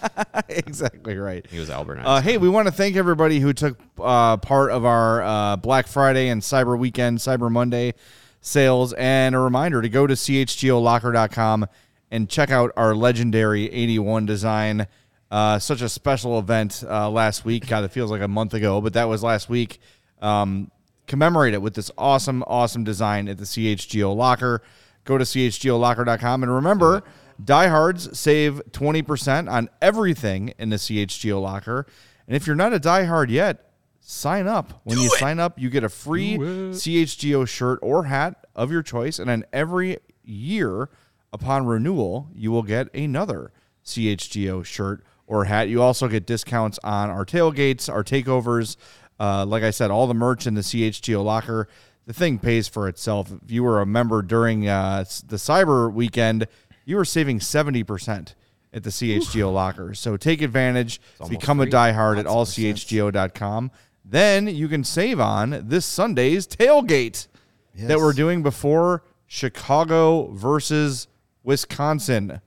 exactly 0.48 1.16
right. 1.16 1.46
he 1.50 1.58
was 1.58 1.70
Albert 1.70 2.00
Uh, 2.04 2.20
hey, 2.20 2.36
we 2.38 2.48
want 2.48 2.66
to 2.68 2.72
thank 2.72 2.96
everybody 2.96 3.40
who 3.40 3.52
took 3.52 3.78
uh, 3.98 4.36
part 4.36 4.70
of 4.70 4.84
our 4.84 5.22
uh, 5.22 5.56
Black 5.56 5.86
Friday 5.86 6.28
and 6.28 6.42
Cyber 6.42 6.78
Weekend, 6.78 7.18
Cyber 7.18 7.50
Monday 7.50 7.94
sales. 8.40 8.92
And 8.94 9.34
a 9.34 9.38
reminder 9.38 9.80
to 9.80 9.88
go 9.88 10.06
to 10.06 10.14
chgolocker.com 10.14 11.66
and 12.10 12.28
check 12.28 12.50
out 12.50 12.72
our 12.76 12.94
legendary 12.94 13.70
81 13.72 14.26
design. 14.26 14.86
Uh, 15.32 15.58
such 15.58 15.80
a 15.80 15.88
special 15.88 16.38
event 16.38 16.84
uh, 16.86 17.08
last 17.08 17.42
week. 17.42 17.66
God, 17.66 17.84
it 17.84 17.90
feels 17.90 18.10
like 18.10 18.20
a 18.20 18.28
month 18.28 18.52
ago, 18.52 18.82
but 18.82 18.92
that 18.92 19.08
was 19.08 19.22
last 19.22 19.48
week. 19.48 19.80
Um, 20.20 20.70
commemorate 21.06 21.54
it 21.54 21.62
with 21.62 21.72
this 21.72 21.90
awesome, 21.96 22.44
awesome 22.46 22.84
design 22.84 23.28
at 23.28 23.38
the 23.38 23.44
CHGO 23.44 24.14
Locker. 24.14 24.60
Go 25.04 25.16
to 25.16 25.24
chgolocker.com 25.24 26.42
and 26.42 26.52
remember, 26.52 27.02
diehards 27.42 28.18
save 28.18 28.60
20% 28.72 29.50
on 29.50 29.70
everything 29.80 30.52
in 30.58 30.68
the 30.68 30.76
CHGO 30.76 31.40
Locker. 31.40 31.86
And 32.26 32.36
if 32.36 32.46
you're 32.46 32.54
not 32.54 32.74
a 32.74 32.78
diehard 32.78 33.30
yet, 33.30 33.70
sign 34.00 34.46
up. 34.46 34.82
When 34.84 34.98
you 34.98 35.08
sign 35.16 35.40
up, 35.40 35.58
you 35.58 35.70
get 35.70 35.82
a 35.82 35.88
free 35.88 36.36
CHGO 36.36 37.48
shirt 37.48 37.78
or 37.80 38.04
hat 38.04 38.46
of 38.54 38.70
your 38.70 38.82
choice. 38.82 39.18
And 39.18 39.30
then 39.30 39.44
every 39.50 39.96
year 40.22 40.90
upon 41.32 41.64
renewal, 41.64 42.28
you 42.34 42.50
will 42.50 42.62
get 42.62 42.94
another 42.94 43.50
CHGO 43.82 44.62
shirt 44.62 45.02
or 45.26 45.44
hat. 45.44 45.68
You 45.68 45.82
also 45.82 46.08
get 46.08 46.26
discounts 46.26 46.78
on 46.84 47.10
our 47.10 47.24
tailgates, 47.24 47.92
our 47.92 48.04
takeovers. 48.04 48.76
Uh, 49.18 49.46
like 49.46 49.62
I 49.62 49.70
said, 49.70 49.90
all 49.90 50.06
the 50.06 50.14
merch 50.14 50.46
in 50.46 50.54
the 50.54 50.62
CHGO 50.62 51.24
locker. 51.24 51.68
The 52.06 52.12
thing 52.12 52.38
pays 52.38 52.66
for 52.66 52.88
itself. 52.88 53.30
If 53.44 53.50
you 53.50 53.62
were 53.62 53.80
a 53.80 53.86
member 53.86 54.22
during 54.22 54.68
uh, 54.68 55.04
the 55.26 55.36
cyber 55.36 55.92
weekend, 55.92 56.48
you 56.84 56.96
were 56.96 57.04
saving 57.04 57.38
70% 57.38 58.34
at 58.72 58.82
the 58.82 58.90
CHGO 58.90 59.52
locker. 59.52 59.94
So 59.94 60.16
take 60.16 60.42
advantage, 60.42 61.00
become 61.28 61.60
a 61.60 61.66
diehard 61.66 62.18
at 62.18 62.26
allchgo.com. 62.26 63.70
Then 64.04 64.48
you 64.48 64.68
can 64.68 64.82
save 64.82 65.20
on 65.20 65.62
this 65.68 65.86
Sunday's 65.86 66.46
tailgate 66.46 67.28
that 67.76 67.98
we're 67.98 68.12
doing 68.12 68.42
before 68.42 69.04
Chicago 69.26 70.26
versus 70.32 71.06
Wisconsin. 71.44 72.40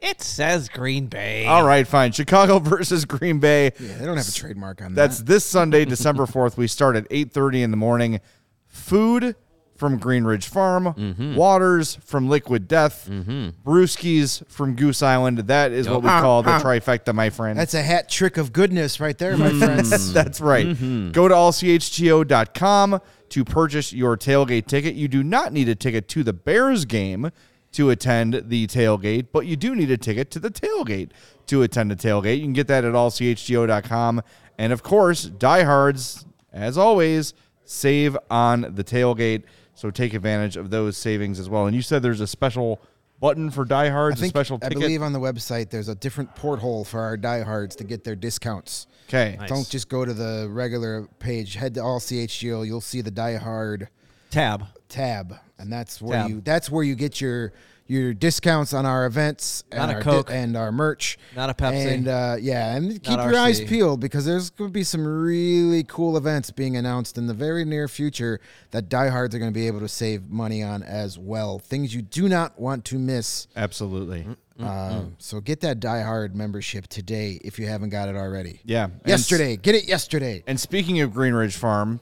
It 0.00 0.20
says 0.20 0.68
Green 0.68 1.06
Bay. 1.06 1.46
All 1.46 1.64
right, 1.64 1.86
fine. 1.86 2.12
Chicago 2.12 2.58
versus 2.60 3.04
Green 3.04 3.38
Bay. 3.38 3.72
Yeah, 3.78 3.98
they 3.98 4.04
don't 4.04 4.16
have 4.16 4.28
a 4.28 4.32
trademark 4.32 4.82
on 4.82 4.94
That's 4.94 5.18
that. 5.18 5.24
That's 5.24 5.28
this 5.28 5.44
Sunday, 5.44 5.84
December 5.86 6.26
4th. 6.26 6.56
We 6.56 6.66
start 6.66 6.96
at 6.96 7.08
8:30 7.08 7.62
in 7.62 7.70
the 7.70 7.76
morning. 7.76 8.20
Food 8.66 9.36
from 9.76 9.98
Green 9.98 10.22
Ridge 10.22 10.46
Farm, 10.46 10.84
Mm-hmm. 10.84 11.34
Waters 11.34 11.96
from 12.04 12.28
Liquid 12.28 12.68
Death, 12.68 13.08
mm-hmm. 13.10 13.48
Brewskis 13.68 14.48
from 14.48 14.76
Goose 14.76 15.02
Island. 15.02 15.38
That 15.38 15.72
is 15.72 15.88
what 15.88 16.02
we 16.02 16.08
call 16.08 16.44
the 16.44 16.50
ah, 16.50 16.60
ah. 16.60 16.62
trifecta, 16.62 17.12
my 17.12 17.30
friend. 17.30 17.58
That's 17.58 17.74
a 17.74 17.82
hat 17.82 18.08
trick 18.08 18.36
of 18.36 18.52
goodness 18.52 19.00
right 19.00 19.18
there, 19.18 19.36
my 19.36 19.50
hmm. 19.50 19.58
friends. 19.58 20.12
That's 20.14 20.40
right. 20.40 20.66
Mm-hmm. 20.66 21.10
Go 21.10 21.26
to 21.26 21.34
allchgo.com 21.34 23.00
to 23.30 23.44
purchase 23.44 23.92
your 23.92 24.16
tailgate 24.16 24.66
ticket. 24.66 24.94
You 24.94 25.08
do 25.08 25.24
not 25.24 25.52
need 25.52 25.68
a 25.68 25.74
ticket 25.74 26.06
to 26.10 26.22
the 26.22 26.32
Bears 26.32 26.84
game 26.84 27.32
to 27.72 27.90
attend 27.90 28.44
the 28.46 28.66
tailgate, 28.66 29.28
but 29.32 29.46
you 29.46 29.56
do 29.56 29.74
need 29.74 29.90
a 29.90 29.96
ticket 29.96 30.30
to 30.30 30.38
the 30.38 30.50
tailgate 30.50 31.10
to 31.46 31.62
attend 31.62 31.90
the 31.90 31.96
tailgate. 31.96 32.36
You 32.36 32.42
can 32.44 32.52
get 32.52 32.68
that 32.68 32.84
at 32.84 32.92
allchgo.com. 32.92 34.22
And 34.58 34.72
of 34.72 34.82
course, 34.82 35.24
diehards, 35.24 36.26
as 36.52 36.76
always, 36.76 37.34
save 37.64 38.16
on 38.30 38.62
the 38.74 38.84
tailgate. 38.84 39.44
So 39.74 39.90
take 39.90 40.14
advantage 40.14 40.56
of 40.56 40.70
those 40.70 40.96
savings 40.96 41.40
as 41.40 41.48
well. 41.48 41.66
And 41.66 41.74
you 41.74 41.82
said 41.82 42.02
there's 42.02 42.20
a 42.20 42.26
special 42.26 42.80
button 43.20 43.50
for 43.50 43.62
I 43.62 43.68
diehards, 43.68 44.18
a 44.18 44.20
think 44.22 44.30
special 44.30 44.58
I 44.62 44.68
believe 44.68 45.00
on 45.00 45.12
the 45.12 45.20
website 45.20 45.70
there's 45.70 45.88
a 45.88 45.94
different 45.94 46.34
porthole 46.34 46.84
for 46.84 47.00
our 47.00 47.16
diehards 47.16 47.76
to 47.76 47.84
get 47.84 48.04
their 48.04 48.16
discounts. 48.16 48.86
okay. 49.08 49.36
Nice. 49.38 49.48
Don't 49.48 49.68
just 49.68 49.88
go 49.88 50.04
to 50.04 50.12
the 50.12 50.48
regular 50.50 51.08
page. 51.20 51.54
Head 51.54 51.74
to 51.74 51.82
all 51.82 52.00
CHGO. 52.00 52.66
You'll 52.66 52.80
see 52.80 53.00
the 53.00 53.12
diehard 53.12 53.88
Tab. 54.30 54.66
tab, 54.88 55.36
and 55.58 55.72
that's 55.72 56.00
where 56.02 56.18
Tab. 56.22 56.30
you 56.30 56.40
that's 56.40 56.70
where 56.70 56.84
you 56.84 56.94
get 56.94 57.20
your 57.20 57.52
your 57.88 58.14
discounts 58.14 58.72
on 58.72 58.86
our 58.86 59.04
events 59.06 59.64
Not 59.72 59.80
and 59.82 59.90
a 59.90 59.94
our 59.96 60.00
Coke. 60.02 60.30
and 60.30 60.56
our 60.56 60.72
merch. 60.72 61.18
Not 61.36 61.50
a 61.50 61.54
Pepsi. 61.54 61.92
And 61.92 62.08
uh, 62.08 62.36
yeah, 62.40 62.74
and 62.76 62.90
keep 63.02 63.18
your 63.18 63.32
RC. 63.32 63.36
eyes 63.36 63.60
peeled 63.60 64.00
because 64.00 64.24
there's 64.24 64.50
going 64.50 64.70
to 64.70 64.72
be 64.72 64.84
some 64.84 65.04
really 65.04 65.82
cool 65.84 66.16
events 66.16 66.50
being 66.52 66.76
announced 66.76 67.18
in 67.18 67.26
the 67.26 67.34
very 67.34 67.64
near 67.64 67.88
future 67.88 68.40
that 68.70 68.88
diehards 68.88 69.34
are 69.34 69.38
going 69.40 69.50
to 69.52 69.54
be 69.54 69.66
able 69.66 69.80
to 69.80 69.88
save 69.88 70.30
money 70.30 70.62
on 70.62 70.82
as 70.84 71.18
well. 71.18 71.58
Things 71.58 71.94
you 71.94 72.02
do 72.02 72.28
not 72.28 72.58
want 72.58 72.84
to 72.86 72.98
miss. 72.98 73.48
Absolutely. 73.56 74.26
Um, 74.60 75.16
so 75.18 75.40
get 75.40 75.60
that 75.62 75.80
diehard 75.80 76.34
membership 76.34 76.86
today 76.86 77.40
if 77.44 77.58
you 77.58 77.66
haven't 77.66 77.90
got 77.90 78.08
it 78.08 78.14
already. 78.14 78.60
Yeah. 78.64 78.84
And 78.84 78.94
s- 79.04 79.08
Yesterday, 79.30 79.56
get 79.56 79.74
it 79.74 79.86
yesterday. 79.86 80.44
And 80.46 80.58
speaking 80.58 81.00
of 81.00 81.12
Green 81.12 81.34
Ridge 81.34 81.56
Farm, 81.56 81.98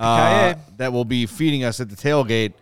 uh, 0.00 0.54
that 0.78 0.92
will 0.92 1.04
be 1.04 1.26
feeding 1.26 1.64
us 1.64 1.80
at 1.80 1.90
the 1.90 1.96
tailgate, 1.96 2.54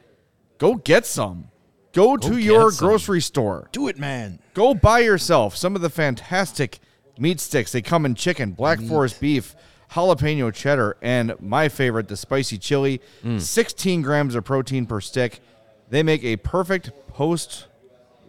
go 0.60 0.76
get 0.76 1.04
some. 1.04 1.48
Go, 1.92 2.16
to 2.16 2.38
your 2.38 2.70
some. 2.70 2.86
grocery 2.86 3.20
store. 3.20 3.68
Do 3.72 3.88
it, 3.88 3.98
man. 3.98 4.38
Go 4.54 4.74
buy 4.74 5.00
yourself 5.00 5.56
some 5.56 5.74
of 5.74 5.82
the 5.82 5.90
fantastic 5.90 6.78
meat 7.18 7.40
sticks. 7.40 7.72
They 7.72 7.82
come 7.82 8.06
in 8.06 8.14
chicken, 8.14 8.52
black 8.52 8.80
forest 8.80 9.20
beef, 9.20 9.56
jalapeno 9.90 10.54
cheddar, 10.54 10.96
and 11.02 11.34
my 11.40 11.68
favorite, 11.68 12.06
the 12.06 12.16
spicy 12.16 12.58
chili. 12.58 13.00
16 13.38 14.02
grams 14.02 14.36
of 14.36 14.44
protein 14.44 14.86
per 14.86 15.00
stick. 15.00 15.40
They 15.88 16.04
make 16.04 16.22
a 16.22 16.36
perfect 16.36 16.92
post 17.08 17.66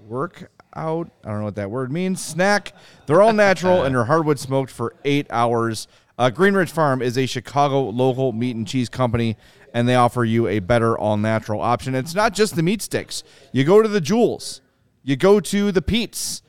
workout. 0.07 0.49
I 0.73 0.83
don't 1.29 1.39
know 1.39 1.43
what 1.45 1.55
that 1.55 1.69
word 1.69 1.91
means. 1.91 2.23
Snack. 2.23 2.73
They're 3.05 3.21
all 3.21 3.33
natural 3.33 3.83
and 3.83 3.93
they're 3.93 4.05
hardwood 4.05 4.39
smoked 4.39 4.71
for 4.71 4.95
eight 5.05 5.27
hours. 5.29 5.87
Uh, 6.17 6.29
Green 6.29 6.53
Ridge 6.53 6.71
Farm 6.71 7.01
is 7.01 7.17
a 7.17 7.25
Chicago 7.25 7.89
local 7.89 8.31
meat 8.31 8.55
and 8.55 8.67
cheese 8.67 8.89
company, 8.89 9.37
and 9.73 9.87
they 9.87 9.95
offer 9.95 10.23
you 10.23 10.47
a 10.47 10.59
better 10.59 10.97
all 10.97 11.17
natural 11.17 11.61
option. 11.61 11.95
It's 11.95 12.15
not 12.15 12.33
just 12.33 12.55
the 12.55 12.63
meat 12.63 12.81
sticks. 12.81 13.23
You 13.51 13.63
go 13.63 13.81
to 13.81 13.87
the 13.87 14.01
Jewels, 14.01 14.61
you 15.03 15.15
go 15.15 15.39
to 15.39 15.71
the 15.71 15.81
Pete's. 15.81 16.41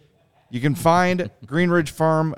You 0.50 0.61
can 0.61 0.75
find 0.75 1.31
Green 1.47 1.71
Ridge 1.71 1.91
Farm 1.91 2.35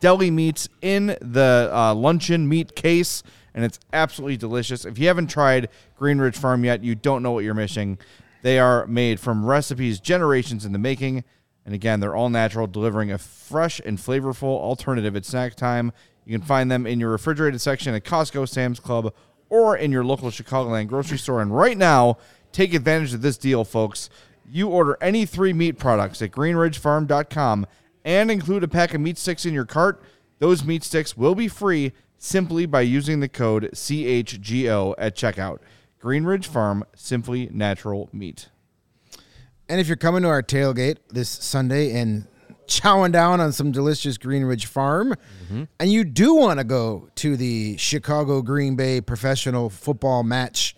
deli 0.00 0.30
meats 0.30 0.68
in 0.80 1.16
the 1.20 1.70
uh, 1.72 1.94
luncheon 1.94 2.48
meat 2.48 2.74
case, 2.74 3.22
and 3.52 3.64
it's 3.64 3.78
absolutely 3.92 4.36
delicious. 4.36 4.84
If 4.84 4.98
you 4.98 5.08
haven't 5.08 5.26
tried 5.26 5.68
Green 5.96 6.18
Ridge 6.18 6.36
Farm 6.36 6.64
yet, 6.64 6.82
you 6.82 6.94
don't 6.94 7.22
know 7.22 7.32
what 7.32 7.44
you're 7.44 7.54
missing. 7.54 7.98
They 8.42 8.58
are 8.58 8.86
made 8.86 9.20
from 9.20 9.44
recipes 9.44 10.00
generations 10.00 10.64
in 10.64 10.72
the 10.72 10.78
making, 10.78 11.24
and 11.66 11.74
again, 11.74 12.00
they're 12.00 12.16
all 12.16 12.30
natural, 12.30 12.66
delivering 12.66 13.12
a 13.12 13.18
fresh 13.18 13.80
and 13.84 13.98
flavorful 13.98 14.44
alternative 14.44 15.14
at 15.16 15.26
snack 15.26 15.54
time. 15.54 15.92
You 16.24 16.38
can 16.38 16.46
find 16.46 16.70
them 16.70 16.86
in 16.86 17.00
your 17.00 17.10
refrigerated 17.10 17.60
section 17.60 17.94
at 17.94 18.04
Costco, 18.04 18.48
Sam's 18.48 18.80
Club, 18.80 19.12
or 19.50 19.76
in 19.76 19.92
your 19.92 20.04
local 20.04 20.30
Chicagoland 20.30 20.88
grocery 20.88 21.18
store. 21.18 21.40
And 21.40 21.54
right 21.54 21.76
now, 21.76 22.18
take 22.52 22.74
advantage 22.74 23.14
of 23.14 23.22
this 23.22 23.38
deal, 23.38 23.64
folks. 23.64 24.10
You 24.50 24.68
order 24.68 24.96
any 25.00 25.26
three 25.26 25.52
meat 25.52 25.78
products 25.78 26.22
at 26.22 26.30
greenridgefarm.com 26.30 27.66
and 28.04 28.30
include 28.30 28.64
a 28.64 28.68
pack 28.68 28.94
of 28.94 29.00
meat 29.00 29.18
sticks 29.18 29.44
in 29.44 29.54
your 29.54 29.66
cart. 29.66 30.02
Those 30.38 30.64
meat 30.64 30.84
sticks 30.84 31.16
will 31.16 31.34
be 31.34 31.48
free 31.48 31.92
simply 32.16 32.66
by 32.66 32.80
using 32.80 33.20
the 33.20 33.28
code 33.28 33.70
CHGO 33.74 34.94
at 34.98 35.16
checkout. 35.16 35.58
Greenridge 36.00 36.46
Farm, 36.46 36.84
simply 36.94 37.48
natural 37.52 38.08
meat. 38.12 38.48
And 39.68 39.80
if 39.80 39.88
you're 39.88 39.96
coming 39.96 40.22
to 40.22 40.28
our 40.28 40.42
tailgate 40.42 40.98
this 41.10 41.28
Sunday 41.28 41.92
and 41.92 42.26
chowing 42.68 43.12
down 43.12 43.40
on 43.40 43.52
some 43.52 43.72
delicious 43.72 44.18
Greenridge 44.18 44.66
Farm, 44.66 45.14
mm-hmm. 45.44 45.64
and 45.80 45.92
you 45.92 46.04
do 46.04 46.34
want 46.34 46.60
to 46.60 46.64
go 46.64 47.08
to 47.16 47.36
the 47.36 47.76
Chicago 47.76 48.42
Green 48.42 48.76
Bay 48.76 49.00
professional 49.00 49.70
football 49.70 50.22
match 50.22 50.76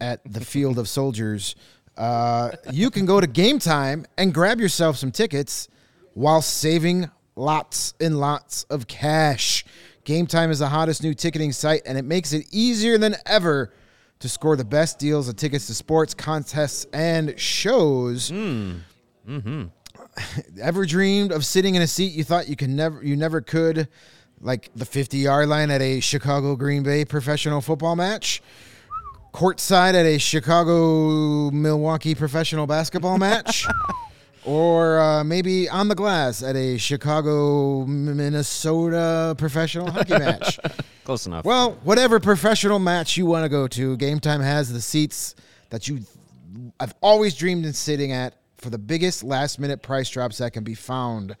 at 0.00 0.20
the 0.24 0.40
Field 0.44 0.78
of 0.78 0.88
Soldiers, 0.88 1.54
uh, 1.96 2.52
you 2.70 2.90
can 2.90 3.06
go 3.06 3.20
to 3.20 3.26
Game 3.26 3.58
Time 3.58 4.06
and 4.16 4.32
grab 4.32 4.60
yourself 4.60 4.96
some 4.96 5.10
tickets 5.10 5.68
while 6.14 6.40
saving 6.40 7.10
lots 7.34 7.94
and 8.00 8.18
lots 8.20 8.64
of 8.64 8.86
cash. 8.86 9.64
Game 10.04 10.26
Time 10.26 10.50
is 10.50 10.60
the 10.60 10.68
hottest 10.68 11.02
new 11.02 11.12
ticketing 11.12 11.52
site, 11.52 11.82
and 11.84 11.98
it 11.98 12.04
makes 12.04 12.32
it 12.32 12.46
easier 12.50 12.98
than 12.98 13.16
ever 13.26 13.74
to 14.20 14.28
score 14.28 14.56
the 14.56 14.64
best 14.64 14.98
deals 14.98 15.28
of 15.28 15.36
tickets 15.36 15.66
to 15.66 15.74
sports, 15.74 16.14
contests, 16.14 16.86
and 16.92 17.38
shows. 17.38 18.30
Hmm. 18.30 18.76
Mm-hmm. 19.28 19.64
Ever 20.60 20.86
dreamed 20.86 21.32
of 21.32 21.44
sitting 21.44 21.74
in 21.74 21.82
a 21.82 21.86
seat 21.86 22.12
you 22.12 22.24
thought 22.24 22.48
you 22.48 22.56
could 22.56 22.70
never 22.70 23.02
you 23.02 23.16
never 23.16 23.40
could, 23.40 23.88
like 24.40 24.70
the 24.74 24.84
50 24.84 25.18
yard 25.18 25.48
line 25.48 25.70
at 25.70 25.80
a 25.80 26.00
Chicago 26.00 26.56
Green 26.56 26.82
Bay 26.82 27.04
professional 27.04 27.60
football 27.60 27.96
match? 27.96 28.42
Courtside 29.32 29.94
at 29.94 30.06
a 30.06 30.18
Chicago 30.18 31.50
Milwaukee 31.50 32.14
professional 32.14 32.66
basketball 32.66 33.18
match? 33.18 33.66
or 34.44 34.98
uh, 34.98 35.22
maybe 35.22 35.68
on 35.68 35.88
the 35.88 35.94
glass 35.94 36.42
at 36.42 36.56
a 36.56 36.78
Chicago 36.78 37.84
Minnesota 37.86 39.34
professional 39.36 39.90
hockey 39.90 40.18
match? 40.18 40.58
Close 41.04 41.26
enough. 41.26 41.44
Well, 41.44 41.72
whatever 41.84 42.20
professional 42.20 42.78
match 42.78 43.16
you 43.16 43.26
want 43.26 43.44
to 43.44 43.48
go 43.48 43.68
to, 43.68 43.96
Game 43.96 44.20
Time 44.20 44.40
has 44.40 44.72
the 44.72 44.80
seats 44.80 45.34
that 45.70 45.88
you 45.88 46.00
I've 46.80 46.94
always 47.00 47.34
dreamed 47.34 47.66
in 47.66 47.72
sitting 47.72 48.12
at 48.12 48.34
for 48.58 48.70
the 48.70 48.78
biggest 48.78 49.22
last 49.22 49.58
minute 49.58 49.82
price 49.82 50.10
drops 50.10 50.38
that 50.38 50.52
can 50.52 50.64
be 50.64 50.74
found. 50.74 51.36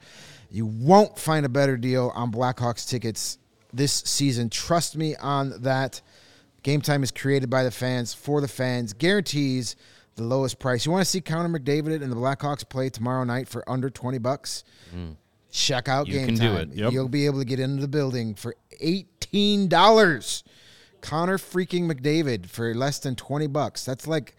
You 0.50 0.66
won't 0.66 1.18
find 1.18 1.44
a 1.44 1.48
better 1.48 1.76
deal 1.76 2.10
on 2.14 2.32
Blackhawks 2.32 2.88
tickets 2.88 3.38
this 3.72 3.92
season. 3.92 4.48
Trust 4.48 4.96
me 4.96 5.14
on 5.16 5.60
that. 5.62 6.00
Game 6.62 6.80
Time 6.80 7.02
is 7.02 7.10
created 7.10 7.50
by 7.50 7.62
the 7.64 7.70
fans 7.70 8.14
for 8.14 8.40
the 8.40 8.48
fans, 8.48 8.92
guarantees 8.92 9.76
the 10.16 10.24
lowest 10.24 10.58
price. 10.58 10.84
You 10.84 10.92
want 10.92 11.02
to 11.02 11.10
see 11.10 11.20
Connor 11.20 11.58
McDavid 11.58 12.02
and 12.02 12.10
the 12.10 12.16
Blackhawks 12.16 12.68
play 12.68 12.88
tomorrow 12.90 13.24
night 13.24 13.48
for 13.48 13.68
under 13.70 13.88
20 13.90 14.18
bucks? 14.18 14.64
Mm. 14.94 15.14
Check 15.50 15.88
out 15.88 16.08
You 16.08 16.14
Game 16.14 16.26
can 16.26 16.34
do 16.34 16.40
Time. 16.48 16.56
it. 16.56 16.68
Yep. 16.74 16.92
You'll 16.92 17.08
be 17.08 17.26
able 17.26 17.38
to 17.38 17.44
get 17.44 17.60
into 17.60 17.80
the 17.80 17.88
building 17.88 18.34
for 18.34 18.54
$18. 18.82 20.42
Connor 21.00 21.38
freaking 21.38 21.90
McDavid 21.90 22.46
for 22.48 22.74
less 22.74 22.98
than 22.98 23.14
20 23.14 23.46
bucks. 23.46 23.84
That's 23.84 24.06
like 24.06 24.34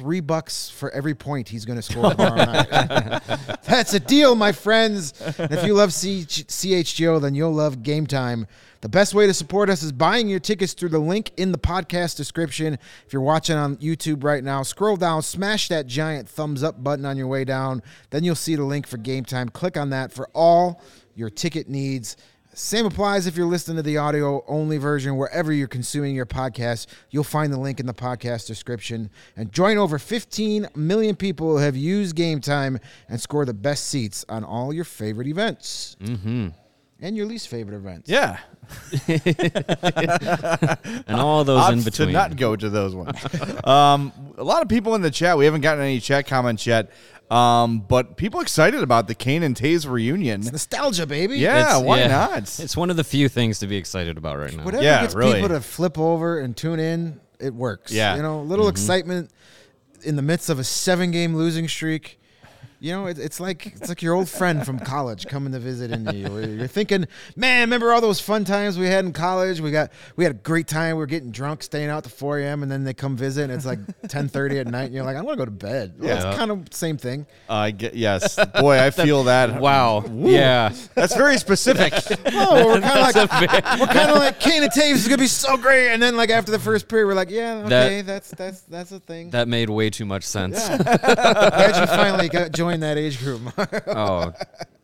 three 0.00 0.20
bucks 0.20 0.70
for 0.70 0.90
every 0.92 1.14
point 1.14 1.46
he's 1.46 1.66
going 1.66 1.76
to 1.78 1.82
score 1.82 2.10
tomorrow 2.14 2.36
night. 2.36 2.70
That's 3.64 3.92
a 3.92 4.00
deal, 4.00 4.34
my 4.34 4.50
friends. 4.50 5.12
And 5.38 5.52
if 5.52 5.62
you 5.66 5.74
love 5.74 5.92
C- 5.92 6.24
CHGO, 6.24 7.20
then 7.20 7.34
you'll 7.34 7.52
love 7.52 7.82
Game 7.82 8.06
Time. 8.06 8.46
The 8.80 8.88
best 8.88 9.12
way 9.12 9.26
to 9.26 9.34
support 9.34 9.68
us 9.68 9.82
is 9.82 9.92
buying 9.92 10.26
your 10.26 10.40
tickets 10.40 10.72
through 10.72 10.88
the 10.88 10.98
link 10.98 11.32
in 11.36 11.52
the 11.52 11.58
podcast 11.58 12.16
description. 12.16 12.78
If 13.06 13.12
you're 13.12 13.20
watching 13.20 13.56
on 13.56 13.76
YouTube 13.76 14.24
right 14.24 14.42
now, 14.42 14.62
scroll 14.62 14.96
down, 14.96 15.20
smash 15.20 15.68
that 15.68 15.86
giant 15.86 16.30
thumbs 16.30 16.62
up 16.62 16.82
button 16.82 17.04
on 17.04 17.18
your 17.18 17.26
way 17.26 17.44
down. 17.44 17.82
Then 18.08 18.24
you'll 18.24 18.36
see 18.36 18.56
the 18.56 18.64
link 18.64 18.86
for 18.86 18.96
Game 18.96 19.26
Time. 19.26 19.50
Click 19.50 19.76
on 19.76 19.90
that 19.90 20.14
for 20.14 20.30
all 20.32 20.80
your 21.14 21.28
ticket 21.28 21.68
needs. 21.68 22.16
Same 22.60 22.84
applies 22.84 23.26
if 23.26 23.36
you're 23.36 23.46
listening 23.46 23.78
to 23.78 23.82
the 23.82 23.96
audio 23.96 24.44
only 24.46 24.76
version 24.76 25.16
wherever 25.16 25.50
you're 25.50 25.66
consuming 25.66 26.14
your 26.14 26.26
podcast. 26.26 26.88
You'll 27.08 27.24
find 27.24 27.50
the 27.50 27.58
link 27.58 27.80
in 27.80 27.86
the 27.86 27.94
podcast 27.94 28.46
description. 28.46 29.08
And 29.34 29.50
join 29.50 29.78
over 29.78 29.98
15 29.98 30.68
million 30.76 31.16
people 31.16 31.56
who 31.56 31.56
have 31.56 31.74
used 31.74 32.14
Game 32.14 32.40
Time 32.40 32.78
and 33.08 33.18
score 33.18 33.46
the 33.46 33.54
best 33.54 33.86
seats 33.86 34.26
on 34.28 34.44
all 34.44 34.74
your 34.74 34.84
favorite 34.84 35.26
events. 35.26 35.96
Mm-hmm. 36.02 36.48
And 37.00 37.16
your 37.16 37.24
least 37.24 37.48
favorite 37.48 37.76
events. 37.76 38.10
Yeah. 38.10 38.38
and 41.08 41.16
all 41.18 41.44
those 41.44 41.66
in 41.70 41.78
Opts 41.78 41.84
between. 41.86 42.08
to 42.08 42.12
not 42.12 42.36
go 42.36 42.54
to 42.54 42.68
those 42.68 42.94
ones. 42.94 43.16
um, 43.64 44.12
a 44.36 44.44
lot 44.44 44.60
of 44.60 44.68
people 44.68 44.94
in 44.94 45.00
the 45.00 45.10
chat. 45.10 45.38
We 45.38 45.46
haven't 45.46 45.62
gotten 45.62 45.82
any 45.82 45.98
chat 45.98 46.26
comments 46.26 46.66
yet, 46.66 46.90
um, 47.30 47.80
but 47.80 48.16
people 48.16 48.40
excited 48.40 48.82
about 48.82 49.06
the 49.08 49.14
Kane 49.14 49.42
and 49.42 49.54
Toews 49.56 49.88
reunion. 49.88 50.40
Nostalgia, 50.40 51.06
baby. 51.06 51.38
Yeah, 51.38 51.60
It's- 51.76 51.82
why 51.82 51.98
yeah. 52.00 52.06
not? 52.08 52.38
It's 52.58 52.76
one 52.76 52.90
of 52.90 52.96
the 52.96 53.04
few 53.04 53.28
things 53.28 53.58
to 53.60 53.66
be 53.66 53.76
excited 53.76 54.18
about 54.18 54.38
right 54.38 54.54
now. 54.56 54.64
Whatever 54.64 54.82
Yeah, 54.82 55.02
gets 55.02 55.14
really. 55.14 55.34
people 55.34 55.48
to 55.50 55.60
flip 55.60 55.98
over 55.98 56.38
and 56.40 56.56
tune 56.56 56.80
in 56.80 57.20
it 57.38 57.54
works. 57.54 57.92
Yeah. 57.92 58.16
you 58.16 58.22
know, 58.22 58.40
a 58.40 58.42
little 58.42 58.68
excitement 58.68 59.30
in 60.02 60.16
the 60.16 60.22
midst 60.22 60.50
of 60.50 60.58
a 60.58 60.64
seven 60.64 61.10
game 61.10 61.34
losing 61.34 61.68
streak. 61.68 62.19
You 62.82 62.92
know, 62.92 63.06
it, 63.08 63.18
it's 63.18 63.38
like 63.40 63.66
it's 63.66 63.90
like 63.90 64.00
your 64.00 64.14
old 64.14 64.26
friend 64.28 64.64
from 64.64 64.78
college 64.78 65.26
coming 65.26 65.52
to 65.52 65.58
visit 65.58 65.90
into 65.90 66.14
you. 66.16 66.38
You're 66.38 66.66
thinking, 66.66 67.06
man, 67.36 67.60
remember 67.68 67.92
all 67.92 68.00
those 68.00 68.20
fun 68.20 68.46
times 68.46 68.78
we 68.78 68.86
had 68.86 69.04
in 69.04 69.12
college? 69.12 69.60
We 69.60 69.70
got 69.70 69.92
we 70.16 70.24
had 70.24 70.30
a 70.30 70.38
great 70.38 70.66
time. 70.66 70.96
We 70.96 71.00
were 71.00 71.06
getting 71.06 71.30
drunk, 71.30 71.62
staying 71.62 71.90
out 71.90 72.04
to 72.04 72.10
4 72.10 72.38
a.m. 72.38 72.62
and 72.62 72.72
then 72.72 72.84
they 72.84 72.94
come 72.94 73.18
visit 73.18 73.44
and 73.44 73.52
it's 73.52 73.66
like 73.66 73.80
10:30 74.04 74.60
at 74.60 74.66
night, 74.66 74.84
and 74.84 74.94
you're 74.94 75.04
like, 75.04 75.16
I 75.16 75.20
want 75.20 75.34
to 75.34 75.38
go 75.38 75.44
to 75.44 75.50
bed. 75.50 75.94
Well, 75.98 76.08
Yeah. 76.08 76.28
it's 76.30 76.38
kind 76.38 76.50
of 76.50 76.68
same 76.72 76.96
thing. 76.96 77.26
I 77.50 77.70
get 77.70 77.94
yes, 77.94 78.36
boy, 78.58 78.80
I 78.80 78.90
feel 78.90 79.24
that. 79.24 79.60
Wow. 79.60 80.02
Yeah. 80.08 80.72
that's 80.94 81.14
very 81.14 81.36
specific. 81.36 81.92
Oh, 82.32 82.66
we're 82.68 82.80
kind 82.80 83.16
of 83.16 83.30
like 83.32 83.78
we're 83.80 83.86
kind 83.88 84.10
of 84.10 84.16
like 84.16 84.40
Kane 84.40 84.62
and 84.62 84.72
Toews 84.72 84.92
is 84.94 85.06
gonna 85.08 85.18
be 85.18 85.26
so 85.26 85.56
great, 85.58 85.90
and 85.90 86.02
then 86.02 86.16
like 86.16 86.30
after 86.30 86.50
the 86.50 86.58
first 86.58 86.88
period, 86.88 87.06
we're 87.06 87.14
like, 87.14 87.28
yeah, 87.30 87.62
That- 87.62 87.86
okay, 87.86 88.00
that's 88.02 88.30
that's 88.30 88.60
that's 88.62 88.92
a 88.92 89.00
thing. 89.00 89.30
That 89.30 89.48
made 89.48 89.68
way 89.68 89.90
too 89.90 90.06
much 90.06 90.24
sense. 90.24 90.66
Glad 90.68 91.76
you 91.80 91.86
finally 91.86 92.28
got 92.30 92.52
joined 92.52 92.69
that 92.78 92.96
age 92.96 93.18
group. 93.18 93.40
Oh, 93.88 94.32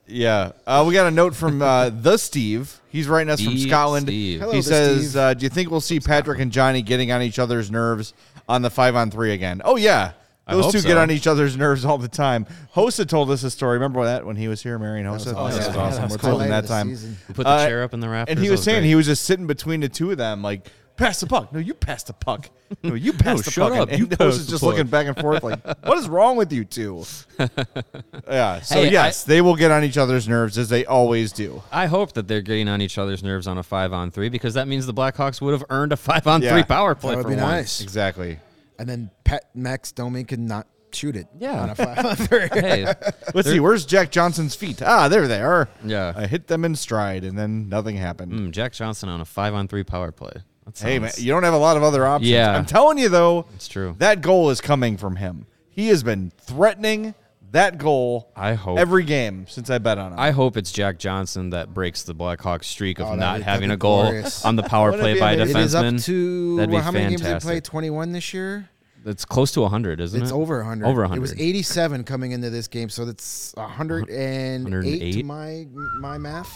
Yeah. 0.09 0.53
Uh, 0.66 0.85
we 0.87 0.94
got 0.94 1.07
a 1.07 1.11
note 1.12 1.35
from 1.37 1.62
uh, 1.62 1.90
the 1.90 2.16
Steve. 2.16 2.81
He's 2.88 3.07
writing 3.09 3.31
us 3.31 3.40
from 3.40 3.53
Steve, 3.57 3.68
Scotland. 3.68 4.07
Steve. 4.09 4.40
Hello, 4.40 4.53
he 4.53 4.59
the 4.59 4.62
says, 4.64 5.11
Steve. 5.11 5.16
uh, 5.16 5.35
"Do 5.35 5.44
you 5.44 5.49
think 5.51 5.70
we'll 5.70 5.81
see 5.81 6.01
Patrick 6.01 6.40
and 6.40 6.51
Johnny 6.53 6.83
getting 6.83 7.12
on 7.12 7.22
each 7.22 7.38
other's 7.38 7.70
nerves 7.70 8.14
on 8.49 8.62
the 8.62 8.70
five 8.70 8.94
on 8.96 9.11
three 9.11 9.33
again?" 9.33 9.62
Oh 9.64 9.77
yeah. 9.77 10.12
I 10.49 10.55
Those 10.55 10.64
hope 10.66 10.72
two 10.75 10.79
so. 10.81 10.87
get 10.88 10.96
on 10.96 11.11
each 11.11 11.27
other's 11.27 11.57
nerves 11.57 11.85
all 11.85 11.99
the 11.99 12.07
time. 12.07 12.46
Hossa 12.77 13.05
told 13.09 13.33
us 13.33 13.42
a 13.42 13.51
story. 13.51 13.75
Remember 13.79 14.05
that 14.05 14.25
when 14.25 14.37
he 14.37 14.46
was 14.46 14.62
here, 14.62 14.79
Marian 14.79 15.05
Hossa? 15.05 15.35
awesome. 15.35 15.35
That 15.35 15.42
was 15.42 15.57
Yeah, 15.57 15.61
awesome. 15.66 15.75
that 15.75 16.03
was 16.03 16.11
We're 16.12 16.18
cool. 16.18 16.31
told 16.31 16.42
him 16.42 16.51
that 16.51 16.66
time. 16.68 16.88
season. 16.90 17.16
we 17.27 17.35
put 17.35 17.42
the 17.42 17.49
Uh, 17.51 17.66
chair 17.66 17.83
up 17.83 17.92
in 17.92 17.99
the 17.99 18.09
rafters. 18.09 18.31
And 18.33 18.38
he 18.38 18.46
That 18.46 18.53
was 18.53 18.62
saying 18.62 18.83
great. 18.83 18.88
he 18.88 18.94
was 18.94 19.07
just 19.07 19.25
sitting 19.25 19.49
between 19.49 19.81
the 19.81 19.88
two 19.88 20.12
of 20.12 20.18
them, 20.18 20.42
like, 20.42 20.68
pass 20.97 21.21
the 21.21 21.27
puck. 21.27 21.53
No, 21.53 21.59
you 21.59 21.75
pass 21.75 22.03
the 22.03 22.13
puck. 22.13 22.49
No, 22.83 22.95
you 22.95 23.13
pass 23.13 23.43
the 23.45 23.51
shut 23.51 23.73
puck. 23.73 23.81
up. 23.83 23.89
And, 23.91 23.99
You 23.99 24.05
and 24.07 24.19
pass 24.19 24.27
Hossa's 24.27 24.47
just 24.49 24.63
puck. 24.63 24.71
looking 24.73 24.87
back 24.89 25.07
and 25.07 25.17
forth, 25.17 25.43
like, 25.43 25.65
what 25.87 25.99
is 25.99 26.09
wrong 26.09 26.37
with 26.37 26.53
you 26.53 26.65
two? 26.65 27.05
yeah. 28.29 28.61
So 28.61 28.77
Hey, 28.83 28.91
yes, 28.91 29.25
they 29.25 29.41
will 29.41 29.57
get 29.57 29.71
on 29.71 29.85
each 29.85 29.97
other's 29.99 30.29
nerves 30.29 30.59
as 30.59 30.69
they 30.69 30.85
always 30.85 31.33
do. 31.33 31.63
I 31.71 31.87
hope 31.87 32.13
that 32.15 32.29
they're 32.29 32.43
getting 32.43 32.69
on 32.69 32.81
each 32.81 32.99
other's 32.99 33.23
nerves 33.23 33.47
on 33.47 33.59
a 33.59 33.63
five 33.63 33.93
on 33.93 34.11
three 34.11 34.29
because 34.29 34.55
that 34.55 34.69
means 34.69 34.87
the 34.87 34.95
Blackhawks 34.95 35.41
would 35.41 35.53
have 35.53 35.65
earned 35.71 35.93
a 35.93 35.97
five 35.97 36.27
on 36.27 36.43
Yeah. 36.43 36.53
three 36.53 36.63
power 36.65 36.95
play 36.95 37.11
That 37.13 37.17
would 37.19 37.23
for 37.25 37.29
be 37.31 37.37
once. 37.37 37.43
nice. 37.51 37.81
Exactly. 37.81 38.39
And 38.79 38.89
then 38.89 39.11
Pat 39.25 39.45
Max 39.55 39.93
Domi 39.93 40.25
could 40.25 40.41
not 40.41 40.67
shoot 40.93 41.17
it. 41.17 41.27
Yeah. 41.39 41.61
on 41.63 41.71
a 41.71 41.75
five 41.75 42.05
on 42.05 42.17
three. 42.17 42.49
Hey, 42.53 42.93
Let's 43.35 43.49
see. 43.49 43.61
Where's 43.61 43.87
Jack 43.87 44.11
Johnson's 44.11 44.55
feet? 44.55 44.83
Ah, 44.83 45.09
there 45.09 45.29
they 45.29 45.41
are. 45.41 45.69
Yeah. 45.85 46.13
I 46.17 46.27
hit 46.27 46.47
them 46.47 46.65
in 46.65 46.75
stride, 46.75 47.25
and 47.25 47.39
then 47.39 47.69
nothing 47.69 47.97
happened. 47.97 48.33
mm, 48.33 48.51
Jack 48.51 48.73
Johnson 48.73 49.09
on 49.09 49.21
a 49.21 49.25
five 49.25 49.55
on 49.55 49.69
three 49.69 49.85
power 49.85 50.11
play. 50.13 50.33
That 50.67 50.79
Hey 50.79 50.99
man, 50.99 51.11
sounds- 51.11 51.25
you 51.25 51.33
don't 51.33 51.45
have 51.45 51.55
a 51.55 51.59
lot 51.59 51.77
of 51.77 51.83
other 51.83 52.05
options. 52.07 52.29
Yeah. 52.31 52.57
I'm 52.57 52.67
telling 52.67 52.99
you 52.99 53.09
though, 53.09 53.47
It's 53.55 53.69
true. 53.69 53.95
That 53.99 54.21
goal 54.21 54.51
is 54.51 54.61
coming 54.61 54.97
from 54.97 55.17
him. 55.17 55.47
He 55.71 55.89
has 55.89 56.03
been 56.03 56.33
threatening 56.39 57.15
that 57.53 57.79
goal. 57.79 58.31
I 58.35 58.55
hope- 58.55 58.79
every 58.79 59.05
game 59.05 59.47
since 59.49 59.71
I 59.71 59.79
bet 59.79 59.97
on 59.99 60.13
him. 60.13 60.19
I 60.19 60.33
hope 60.33 60.57
it's 60.57 60.73
Jack 60.73 60.99
Johnson 60.99 61.51
that 61.51 61.73
breaks 61.73 62.03
the 62.03 62.15
Blackhawks 62.15 62.65
streak 62.65 62.99
of 62.99 63.07
Oh, 63.07 63.09
that'd 63.11 63.21
not 63.21 63.37
be- 63.39 63.43
having 63.45 63.69
that'd 63.69 63.75
a 63.75 63.77
be 63.77 63.81
goal 63.81 64.03
glorious. 64.03 64.45
on 64.45 64.57
the 64.57 64.63
power 64.65 64.91
Wouldn't 64.91 65.01
it 65.01 65.05
play 65.05 65.15
be 65.15 65.21
by 65.21 65.31
a 65.33 65.35
amazing? 65.43 65.57
It 65.57 65.65
is 65.65 65.75
defenseman. 65.75 65.99
up 65.99 66.05
to 66.05 66.57
That'd 66.57 66.71
be 66.71 66.75
well, 66.75 66.83
how 66.83 66.91
many 66.91 67.05
games 67.11 67.21
did 67.21 67.25
they 67.27 67.31
fantastic. 67.31 67.49
play? 67.49 67.61
Twenty 67.61 67.91
one 67.91 68.13
this 68.13 68.35
year. 68.35 68.69
It's 69.05 69.25
close 69.25 69.53
to 69.53 69.61
100, 69.61 70.01
isn't 70.01 70.19
it? 70.19 70.23
It's 70.25 70.33
it? 70.33 70.35
over 70.35 70.57
100. 70.59 70.85
Over 70.85 71.03
It 71.03 71.09
100. 71.11 71.21
was 71.21 71.33
87 71.41 72.03
coming 72.03 72.33
into 72.33 72.51
this 72.51 72.67
game, 72.67 72.89
so 72.89 73.05
that's 73.05 73.53
108 73.57 74.09
to 74.09 74.65
108? 74.65 75.25
my 75.25 75.67
my 76.01 76.19
math. 76.19 76.53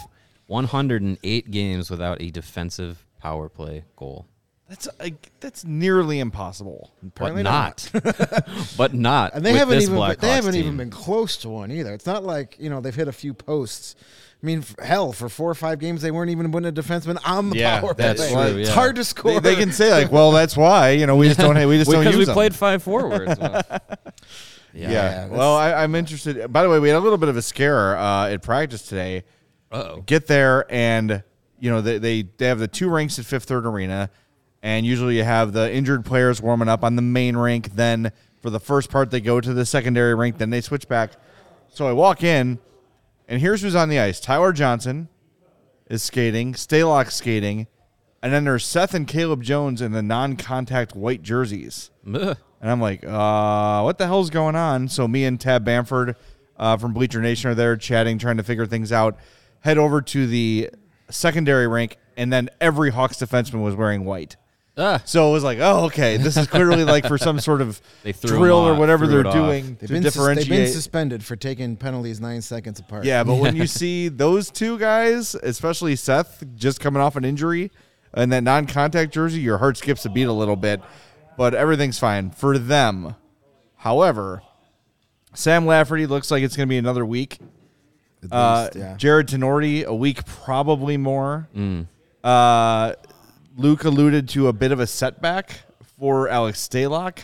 108 0.49 1.51
games 1.53 1.91
without 1.91 2.21
a 2.21 2.31
defensive 2.31 3.05
power 3.21 3.49
play 3.49 3.85
goal. 3.97 4.27
that's 4.69 4.89
like 4.99 5.31
that's 5.41 5.65
nearly 5.65 6.19
impossible. 6.21 6.93
Apparently 7.07 7.43
but 7.43 7.51
not. 7.51 7.91
but 8.77 8.95
not. 8.95 9.35
And 9.35 9.45
they 9.45 9.53
with 9.53 9.59
haven't 9.59 9.75
this 9.79 9.85
even 9.85 9.97
Blackhawks 9.99 10.21
they 10.21 10.31
haven't 10.31 10.53
team. 10.53 10.65
even 10.65 10.77
been 10.77 10.91
close 10.91 11.37
to 11.39 11.49
one 11.49 11.71
either. 11.71 11.93
It's 11.93 12.07
not 12.07 12.25
like 12.25 12.57
you 12.59 12.71
know 12.71 12.81
they've 12.81 12.95
hit 12.95 13.09
a 13.09 13.13
few 13.13 13.35
posts. 13.35 13.95
I 14.43 14.47
mean, 14.47 14.65
hell, 14.83 15.13
for 15.13 15.29
four 15.29 15.51
or 15.51 15.55
five 15.55 15.81
games 15.81 16.01
they 16.01 16.11
weren't 16.11 16.31
even 16.31 16.51
putting 16.51 16.67
a 16.69 16.73
defenseman 16.73 17.19
on 17.27 17.51
the 17.51 17.59
Yeah, 17.59 17.81
power 17.81 17.93
that's 17.93 18.27
play. 18.31 18.53
true, 18.53 18.61
It's 18.63 18.71
hard 18.71 18.97
to 18.97 19.05
score. 19.05 19.39
they 19.41 19.55
can 19.55 19.71
say 19.71 19.91
like, 19.93 20.11
well, 20.11 20.31
that's 20.33 20.57
why 20.57 20.91
you 20.93 21.05
know 21.07 21.17
we 21.17 21.29
just 21.29 21.39
don't 21.41 21.57
have, 21.57 21.69
we 21.69 21.77
just 21.77 21.91
don't 21.91 22.01
because 22.01 22.15
use 22.17 22.21
we 22.21 22.25
them. 22.27 22.35
played 22.35 22.55
five 22.55 22.83
forwards. 22.83 23.39
Well, 23.41 23.63
Yeah. 24.73 24.91
Yeah, 24.93 25.27
well, 25.27 25.57
I, 25.57 25.73
I'm 25.75 25.97
interested. 25.97 26.53
By 26.53 26.63
the 26.63 26.69
way, 26.69 26.79
we 26.79 26.89
had 26.89 26.97
a 26.97 27.01
little 27.01 27.19
bit 27.19 27.29
of 27.29 27.37
a 27.37 27.43
scare 27.43 27.97
uh, 27.99 28.29
at 28.29 28.41
practice 28.43 28.83
today. 28.83 29.25
Uh-oh. 29.73 30.03
Get 30.03 30.29
there 30.29 30.65
and 30.73 31.25
you 31.61 31.71
know 31.71 31.81
they, 31.81 31.99
they 31.99 32.23
they 32.23 32.47
have 32.47 32.59
the 32.59 32.69
two 32.69 32.91
rinks 32.91 33.19
at 33.19 33.25
Fifth 33.25 33.45
Third 33.45 33.67
Arena, 33.67 34.11
and 34.63 34.85
usually 34.85 35.17
you 35.17 35.25
have 35.25 35.53
the 35.53 35.73
injured 35.73 36.05
players 36.05 36.43
warming 36.43 36.69
up 36.69 36.83
on 36.83 36.97
the 36.97 37.03
main 37.03 37.37
rink. 37.37 37.75
Then 37.75 38.13
for 38.43 38.51
the 38.51 38.61
first 38.61 38.91
part, 38.91 39.11
they 39.11 39.21
go 39.21 39.41
to 39.41 39.55
the 39.55 39.65
secondary 39.67 40.15
rink. 40.15 40.39
Then 40.39 40.51
they 40.51 40.61
switch 40.61 40.89
back. 40.89 41.13
So 41.69 41.87
I 41.87 41.93
walk 41.93 42.25
in, 42.25 42.59
and 43.29 43.41
here's 43.41 43.63
who's 43.63 43.75
on 43.75 43.89
the 43.89 44.01
ice: 44.01 44.19
Tyler 44.19 44.53
Johnson 44.53 45.09
is 45.89 46.03
skating, 46.03 46.55
Stalock 46.55 47.11
skating, 47.11 47.67
and 48.23 48.33
then 48.33 48.45
there's 48.45 48.65
Seth 48.65 48.95
and 48.95 49.07
Caleb 49.07 49.43
Jones 49.43 49.83
in 49.83 49.93
the 49.93 50.03
non-contact 50.03 50.97
white 50.97 51.23
jerseys. 51.23 51.91
Ugh. 52.13 52.37
And 52.61 52.71
I'm 52.71 52.81
like, 52.81 53.05
uh, 53.05 53.81
what 53.83 53.99
the 53.99 54.07
hell's 54.07 54.29
going 54.29 54.55
on? 54.55 54.89
So 54.89 55.09
me 55.09 55.25
and 55.25 55.41
Tab 55.41 55.65
Bamford 55.65 56.15
uh, 56.59 56.77
from 56.77 56.93
Bleacher 56.93 57.21
Nation 57.23 57.51
are 57.51 57.55
there 57.55 57.77
chatting, 57.77 58.19
trying 58.19 58.37
to 58.37 58.43
figure 58.43 58.67
things 58.67 58.93
out. 58.93 59.17
Head 59.61 59.79
over 59.79 60.03
to 60.03 60.27
the 60.27 60.71
secondary 61.11 61.67
rink, 61.69 61.97
and 62.17 62.33
then 62.33 62.49
every 62.61 62.91
Hawks 62.91 63.17
defenseman 63.17 63.63
was 63.63 63.75
wearing 63.75 64.05
white. 64.05 64.37
Ah. 64.77 65.03
So 65.05 65.29
it 65.29 65.33
was 65.33 65.45
like, 65.45 65.59
oh, 65.61 65.87
okay, 65.87 66.17
this 66.17 66.37
is 66.37 66.47
clearly 66.47 66.85
like 66.85 67.07
for 67.07 67.19
some 67.19 67.39
sort 67.41 67.61
of 67.61 67.81
They 68.03 68.13
drill 68.13 68.57
or 68.67 68.75
whatever 68.75 69.07
they're 69.07 69.21
it 69.21 69.27
off. 69.27 69.35
doing 69.35 69.77
They've 69.79 69.89
to 69.89 70.01
been, 70.01 70.11
sus- 70.11 70.37
they've 70.37 70.49
been 70.49 70.73
suspended 70.73 71.25
for 71.25 71.37
taking 71.37 71.77
penalties 71.77 72.21
nine 72.21 72.41
seconds 72.41 72.79
apart. 72.81 73.05
Yeah, 73.05 73.25
but 73.25 73.35
when 73.37 73.57
you 73.57 73.67
see 73.81 74.09
those 74.09 74.51
two 74.51 74.79
guys, 74.79 75.35
especially 75.35 75.97
Seth, 75.97 76.43
just 76.55 76.81
coming 76.81 77.03
off 77.03 77.17
an 77.17 77.25
injury 77.25 77.71
and 78.15 78.33
that 78.33 78.43
non-contact 78.43 79.13
jersey, 79.13 79.41
your 79.41 79.59
heart 79.59 79.77
skips 79.77 80.05
a 80.07 80.09
beat 80.09 80.25
a 80.25 80.33
little 80.33 80.57
bit. 80.57 80.81
But 81.37 81.55
everything's 81.55 81.99
fine 81.99 82.31
for 82.31 82.57
them. 82.59 83.17
However, 83.77 84.43
Sam 85.35 85.65
Lafferty 85.67 86.07
looks 86.07 86.31
like 86.31 86.43
it's 86.43 86.57
going 86.57 86.69
to 86.69 86.71
be 86.71 86.79
another 86.79 87.05
week. 87.05 87.39
At 88.25 88.33
Uh, 88.33 88.63
least, 88.65 88.77
yeah. 88.77 88.97
Jarred 88.97 89.29
Tinordi 89.29 89.85
a 89.85 89.95
week, 89.95 90.25
probably 90.27 90.97
more. 90.97 91.49
Uh, 92.23 92.93
Luke 93.57 93.85
alluded 93.85 94.29
to 94.31 94.49
a 94.49 94.53
bit 94.53 94.73
of 94.73 94.81
a 94.81 94.87
setback 94.87 95.61
for 95.99 96.29
Alex 96.29 96.67
Stalock, 96.67 97.21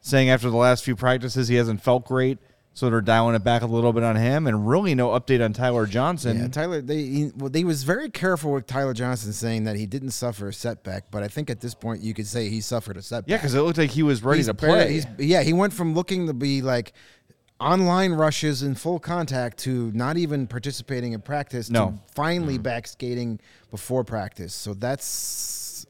saying 0.00 0.28
after 0.30 0.50
the 0.50 0.56
last 0.56 0.84
few 0.84 0.96
practices 0.96 1.48
he 1.48 1.56
hasn't 1.56 1.82
felt 1.82 2.04
great, 2.06 2.38
so 2.74 2.90
they're 2.90 3.00
dialing 3.00 3.34
it 3.36 3.44
back 3.44 3.62
a 3.62 3.66
little 3.66 3.92
bit 3.92 4.02
on 4.02 4.16
him, 4.16 4.46
and 4.46 4.68
really 4.68 4.94
no 4.94 5.10
update 5.10 5.42
on 5.44 5.52
Tyler 5.52 5.86
Johnson. 5.86 6.38
Yeah, 6.38 6.48
Tyler. 6.48 6.80
They 6.82 7.02
he, 7.04 7.30
well, 7.36 7.48
they 7.50 7.64
was 7.64 7.84
very 7.84 8.10
careful 8.10 8.52
with 8.52 8.66
Tyler 8.66 8.92
Johnson 8.94 9.32
saying 9.32 9.64
that 9.64 9.76
he 9.76 9.86
didn't 9.86 10.10
suffer 10.10 10.48
a 10.48 10.52
setback, 10.52 11.04
but 11.10 11.22
I 11.22 11.28
think 11.28 11.50
at 11.50 11.60
this 11.60 11.74
point 11.74 12.02
you 12.02 12.14
could 12.14 12.26
say 12.26 12.48
he 12.48 12.60
suffered 12.60 12.96
a 12.96 13.02
setback. 13.02 13.30
Yeah, 13.30 13.36
because 13.36 13.54
it 13.54 13.60
looked 13.62 13.78
like 13.78 13.90
he 13.90 14.02
was 14.02 14.22
ready 14.22 14.38
He's 14.40 14.46
to 14.46 14.54
barely- 14.54 14.84
play. 14.84 14.92
he's- 14.92 15.06
yeah, 15.18 15.42
he 15.42 15.52
went 15.52 15.72
from 15.72 15.94
looking 15.94 16.26
to 16.26 16.34
be 16.34 16.62
like 16.62 16.92
online 17.60 18.12
rushes 18.12 18.62
in 18.62 18.74
full 18.74 18.98
contact 18.98 19.58
to 19.58 19.90
not 19.94 20.16
even 20.16 20.46
participating 20.46 21.12
in 21.12 21.20
practice 21.20 21.70
No. 21.70 21.86
to 22.06 22.12
finally 22.14 22.58
back 22.58 22.86
skating 22.86 23.38
before 23.70 24.04
practice. 24.04 24.54
So 24.54 24.74
that's 24.74 25.86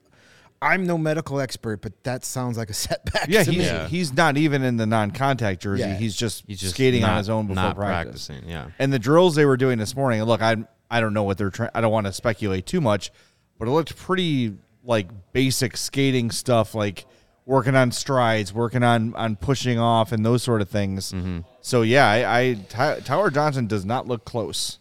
I'm 0.62 0.86
no 0.86 0.96
medical 0.96 1.40
expert, 1.40 1.82
but 1.82 1.92
that 2.04 2.24
sounds 2.24 2.56
like 2.56 2.70
a 2.70 2.74
setback. 2.74 3.28
yeah, 3.28 3.42
to 3.42 3.50
he's, 3.50 3.58
me. 3.58 3.64
Yeah. 3.66 3.86
he's 3.88 4.12
not 4.14 4.36
even 4.36 4.62
in 4.62 4.76
the 4.76 4.86
non-contact 4.86 5.60
jersey. 5.62 5.82
Yeah. 5.82 5.96
He's 5.96 6.14
just 6.16 6.44
He's 6.46 6.60
just 6.60 6.74
skating 6.74 7.04
on 7.04 7.18
his 7.18 7.28
own 7.28 7.46
before 7.46 7.62
not 7.62 7.76
practice. 7.76 8.26
practicing, 8.28 8.48
yeah. 8.48 8.68
And 8.78 8.92
the 8.92 8.98
drills 8.98 9.34
they 9.34 9.44
were 9.44 9.56
doing 9.58 9.78
this 9.78 9.94
morning. 9.94 10.22
Look, 10.24 10.40
I 10.42 10.56
I 10.90 11.00
don't 11.00 11.12
know 11.14 11.24
what 11.24 11.38
they're 11.38 11.50
trying. 11.50 11.70
I 11.74 11.80
don't 11.80 11.92
want 11.92 12.06
to 12.06 12.12
speculate 12.12 12.66
too 12.66 12.80
much, 12.80 13.10
but 13.58 13.68
it 13.68 13.72
looked 13.72 13.96
pretty 13.96 14.54
like 14.84 15.08
basic 15.32 15.76
skating 15.76 16.30
stuff, 16.30 16.74
like 16.74 17.04
working 17.46 17.74
on 17.74 17.90
strides, 17.90 18.52
working 18.54 18.82
on 18.82 19.14
on 19.16 19.36
pushing 19.36 19.78
off, 19.78 20.12
and 20.12 20.24
those 20.24 20.42
sort 20.42 20.60
of 20.62 20.68
things. 20.70 21.12
Mm-hmm. 21.12 21.40
So 21.64 21.80
yeah, 21.80 22.06
I, 22.06 22.40
I 22.40 22.54
Ty, 22.68 23.00
Tyler 23.00 23.30
Johnson 23.30 23.66
does 23.66 23.86
not 23.86 24.06
look 24.06 24.26
close. 24.26 24.78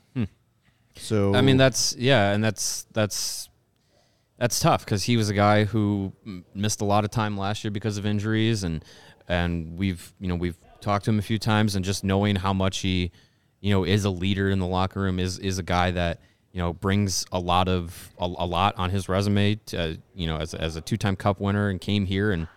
So 0.97 1.29
Hmm. 1.29 1.35
I 1.35 1.41
mean, 1.41 1.55
that's 1.55 1.95
yeah, 1.95 2.33
and 2.33 2.43
that's 2.43 2.85
that's 2.91 3.47
that's 4.37 4.59
tough 4.59 4.83
because 4.83 5.03
he 5.03 5.15
was 5.15 5.29
a 5.29 5.33
guy 5.33 5.63
who 5.63 6.11
missed 6.53 6.81
a 6.81 6.85
lot 6.85 7.05
of 7.05 7.09
time 7.09 7.37
last 7.37 7.63
year 7.63 7.71
because 7.71 7.97
of 7.97 8.05
injuries, 8.05 8.65
and 8.65 8.83
and 9.29 9.77
we've 9.77 10.13
you 10.19 10.27
know 10.27 10.35
we've 10.35 10.57
talked 10.81 11.05
to 11.05 11.11
him 11.11 11.19
a 11.19 11.21
few 11.21 11.39
times, 11.39 11.75
and 11.75 11.85
just 11.85 12.03
knowing 12.03 12.35
how 12.35 12.51
much 12.51 12.79
he 12.79 13.11
you 13.61 13.71
know 13.71 13.85
is 13.85 14.03
a 14.03 14.09
leader 14.09 14.49
in 14.49 14.59
the 14.59 14.67
locker 14.67 14.99
room 14.99 15.19
is 15.19 15.39
is 15.39 15.59
a 15.59 15.63
guy 15.63 15.89
that 15.91 16.19
you 16.51 16.59
know 16.59 16.73
brings 16.73 17.25
a 17.31 17.39
lot 17.39 17.69
of 17.69 18.11
a, 18.19 18.25
a 18.25 18.45
lot 18.45 18.75
on 18.77 18.89
his 18.89 19.07
resume. 19.07 19.55
To, 19.67 19.97
you 20.13 20.27
know, 20.27 20.35
as 20.35 20.53
a, 20.53 20.61
as 20.61 20.75
a 20.75 20.81
two 20.81 20.97
time 20.97 21.15
Cup 21.15 21.39
winner 21.39 21.69
and 21.69 21.79
came 21.79 22.05
here 22.05 22.31
and 22.33 22.49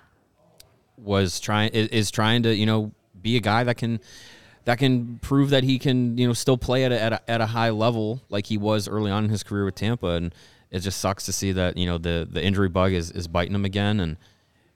was 0.96 1.38
trying 1.38 1.70
is, 1.70 1.88
is 1.88 2.10
trying 2.10 2.42
to 2.42 2.52
you 2.52 2.66
know 2.66 2.92
be 3.26 3.36
a 3.36 3.40
guy 3.40 3.64
that 3.64 3.76
can 3.76 4.00
that 4.64 4.78
can 4.78 5.18
prove 5.18 5.50
that 5.50 5.64
he 5.64 5.78
can 5.78 6.16
you 6.16 6.26
know 6.26 6.32
still 6.32 6.56
play 6.56 6.84
at 6.84 6.92
a, 6.92 7.02
at 7.02 7.12
a, 7.12 7.30
at 7.30 7.40
a 7.40 7.46
high 7.46 7.70
level 7.70 8.22
like 8.28 8.46
he 8.46 8.56
was 8.56 8.88
early 8.88 9.10
on 9.10 9.24
in 9.24 9.30
his 9.30 9.42
career 9.42 9.64
with 9.64 9.74
Tampa 9.74 10.10
and 10.12 10.34
it 10.70 10.80
just 10.80 11.00
sucks 11.00 11.24
to 11.26 11.32
see 11.32 11.52
that 11.52 11.76
you 11.76 11.86
know 11.86 11.98
the 11.98 12.26
the 12.30 12.42
injury 12.42 12.68
bug 12.68 12.92
is, 12.92 13.10
is 13.10 13.26
biting 13.26 13.54
him 13.54 13.64
again 13.64 14.00
and 14.00 14.16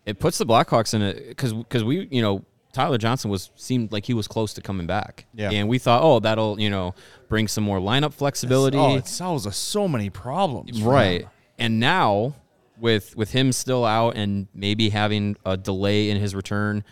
it 0.05 0.19
puts 0.19 0.39
the 0.39 0.47
Blackhawks 0.47 0.95
in 0.95 1.03
a 1.03 1.13
because 1.15 1.53
because 1.53 1.85
we 1.85 2.09
you 2.11 2.23
know 2.23 2.45
Tyler 2.73 2.99
Johnson 2.99 3.31
was 3.31 3.51
seemed 3.57 3.93
like 3.93 4.07
he 4.07 4.15
was 4.15 4.29
close 4.29 4.55
to 4.55 4.61
coming 4.61 4.87
back. 4.87 5.27
Yeah. 5.35 5.51
and 5.51 5.69
we 5.69 5.79
thought, 5.79 6.03
oh, 6.03 6.21
that'll 6.21 6.61
you 6.61 6.71
know 6.71 6.95
bring 7.29 7.49
some 7.49 7.65
more 7.65 7.79
lineup 7.79 8.13
flexibility. 8.13 8.79
Oh, 8.79 8.97
it 8.97 9.07
solves 9.07 9.47
us 9.47 9.57
so 9.57 9.89
many 9.89 10.11
problems. 10.11 10.83
right. 10.83 11.29
And 11.59 11.79
now 11.79 12.37
with 12.79 13.17
with 13.17 13.33
him 13.33 13.53
still 13.53 13.85
out 13.85 14.17
and 14.17 14.47
maybe 14.55 14.91
having 14.91 15.37
a 15.45 15.57
delay 15.57 16.11
in 16.11 16.17
his 16.19 16.35
return, 16.35 16.85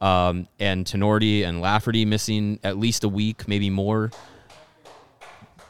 um, 0.00 0.48
and 0.58 0.84
Tinordi 0.84 1.44
and 1.44 1.60
Lafferty 1.60 2.04
missing 2.04 2.58
at 2.62 2.76
least 2.76 3.04
a 3.04 3.08
week, 3.08 3.48
maybe 3.48 3.70
more. 3.70 4.10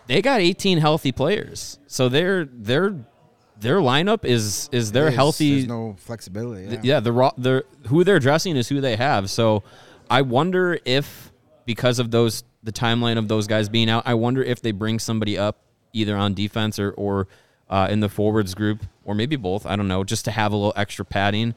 They 0.06 0.22
got 0.22 0.40
18 0.40 0.78
healthy 0.78 1.12
players, 1.12 1.78
so 1.86 2.08
their 2.08 2.44
their 2.44 2.94
their 3.58 3.78
lineup 3.78 4.24
is 4.24 4.68
is 4.70 4.92
their 4.92 5.10
healthy. 5.10 5.56
There's 5.56 5.66
no 5.66 5.96
flexibility. 5.98 6.62
Yeah. 6.62 6.68
Th- 6.70 6.84
yeah, 6.84 7.00
the 7.00 7.12
raw, 7.12 7.32
the 7.36 7.64
who 7.88 8.04
they're 8.04 8.20
dressing 8.20 8.56
is 8.56 8.68
who 8.68 8.80
they 8.80 8.96
have. 8.96 9.30
So 9.30 9.64
I 10.08 10.22
wonder 10.22 10.78
if 10.84 11.32
because 11.64 11.98
of 11.98 12.10
those 12.10 12.44
the 12.62 12.72
timeline 12.72 13.18
of 13.18 13.28
those 13.28 13.46
guys 13.46 13.68
being 13.68 13.90
out, 13.90 14.04
I 14.06 14.14
wonder 14.14 14.42
if 14.42 14.60
they 14.60 14.72
bring 14.72 14.98
somebody 14.98 15.36
up 15.38 15.60
either 15.92 16.16
on 16.16 16.34
defense 16.34 16.78
or 16.78 16.92
or 16.92 17.26
uh, 17.68 17.88
in 17.90 18.00
the 18.00 18.08
forwards 18.08 18.54
group 18.54 18.84
or 19.04 19.14
maybe 19.14 19.36
both. 19.36 19.66
I 19.66 19.74
don't 19.76 19.88
know, 19.88 20.04
just 20.04 20.24
to 20.26 20.30
have 20.30 20.52
a 20.52 20.56
little 20.56 20.74
extra 20.76 21.04
padding. 21.04 21.54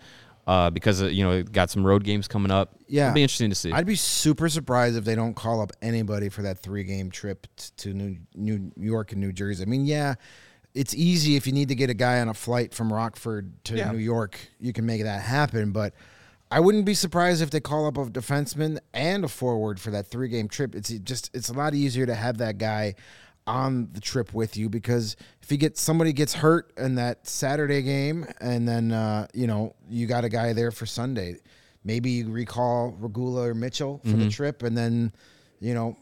Uh, 0.50 0.68
because 0.72 1.04
uh, 1.04 1.06
you 1.06 1.24
know 1.24 1.44
got 1.44 1.70
some 1.70 1.86
road 1.86 2.04
games 2.04 2.28
coming 2.28 2.50
up. 2.50 2.74
Yeah, 2.88 3.04
it'll 3.04 3.14
be 3.14 3.22
interesting 3.22 3.52
to 3.52 3.56
see. 3.56 3.72
I'd 3.72 3.86
be 3.86 3.96
super 3.96 4.50
surprised 4.50 4.98
if 4.98 5.06
they 5.06 5.14
don't 5.14 5.36
call 5.36 5.62
up 5.62 5.72
anybody 5.80 6.28
for 6.30 6.42
that 6.42 6.58
three 6.58 6.84
game 6.84 7.12
trip 7.12 7.46
t- 7.56 7.70
to 7.78 7.94
New, 7.94 8.18
New 8.34 8.72
York 8.76 9.12
and 9.12 9.22
New 9.22 9.32
Jersey. 9.32 9.62
I 9.62 9.68
mean, 9.68 9.86
yeah, 9.86 10.16
it's 10.74 10.96
easy 10.96 11.36
if 11.36 11.46
you 11.46 11.54
need 11.54 11.68
to 11.68 11.76
get 11.76 11.92
a 11.92 11.94
guy 11.94 12.20
on 12.20 12.30
a 12.30 12.34
flight 12.34 12.74
from 12.74 12.92
Rockford 12.92 13.64
to 13.66 13.76
Yeah. 13.76 13.92
New 13.92 14.00
York, 14.00 14.40
you 14.60 14.74
can 14.74 14.88
make 14.88 15.04
that 15.04 15.22
happen. 15.22 15.72
But 15.72 15.94
I 16.50 16.60
wouldn't 16.62 16.86
be 16.86 16.96
surprised 16.96 17.44
if 17.44 17.52
they 17.52 17.60
call 17.60 17.86
up 17.86 17.96
a 18.00 18.06
defenseman 18.06 18.80
and 18.92 19.24
a 19.24 19.28
forward 19.28 19.80
for 19.80 19.92
that 19.92 20.08
three 20.08 20.30
game 20.30 20.48
trip. 20.48 20.74
It's 20.74 20.90
just 20.90 21.30
it's 21.32 21.50
a 21.50 21.54
lot 21.54 21.76
easier 21.76 22.08
to 22.08 22.16
have 22.16 22.40
that 22.40 22.58
guy 22.58 22.96
on 23.50 23.90
the 23.94 24.00
trip 24.00 24.34
with 24.34 24.56
you 24.56 24.70
because 24.70 25.16
if 25.42 25.52
you 25.52 25.58
get 25.58 25.78
somebody 25.78 26.14
gets 26.14 26.34
hurt 26.36 26.72
in 26.78 26.96
that 26.96 27.28
Saturday 27.28 27.82
game 27.82 28.26
and 28.40 28.68
then 28.68 28.92
uh, 28.92 29.28
you 29.34 29.48
know 29.48 29.74
you 29.90 30.06
got 30.06 30.24
a 30.24 30.30
guy 30.30 30.54
there 30.54 30.72
for 30.72 30.86
Sunday, 30.86 31.36
maybe 31.84 32.12
you 32.12 32.30
recall 32.30 32.96
Regula 33.00 33.50
or 33.50 33.54
Mitchell 33.56 34.00
for 34.04 34.10
Mm-hmm. 34.10 34.20
the 34.20 34.30
trip 34.30 34.64
and 34.64 34.78
then 34.78 35.12
you 35.60 35.74
know 35.74 35.98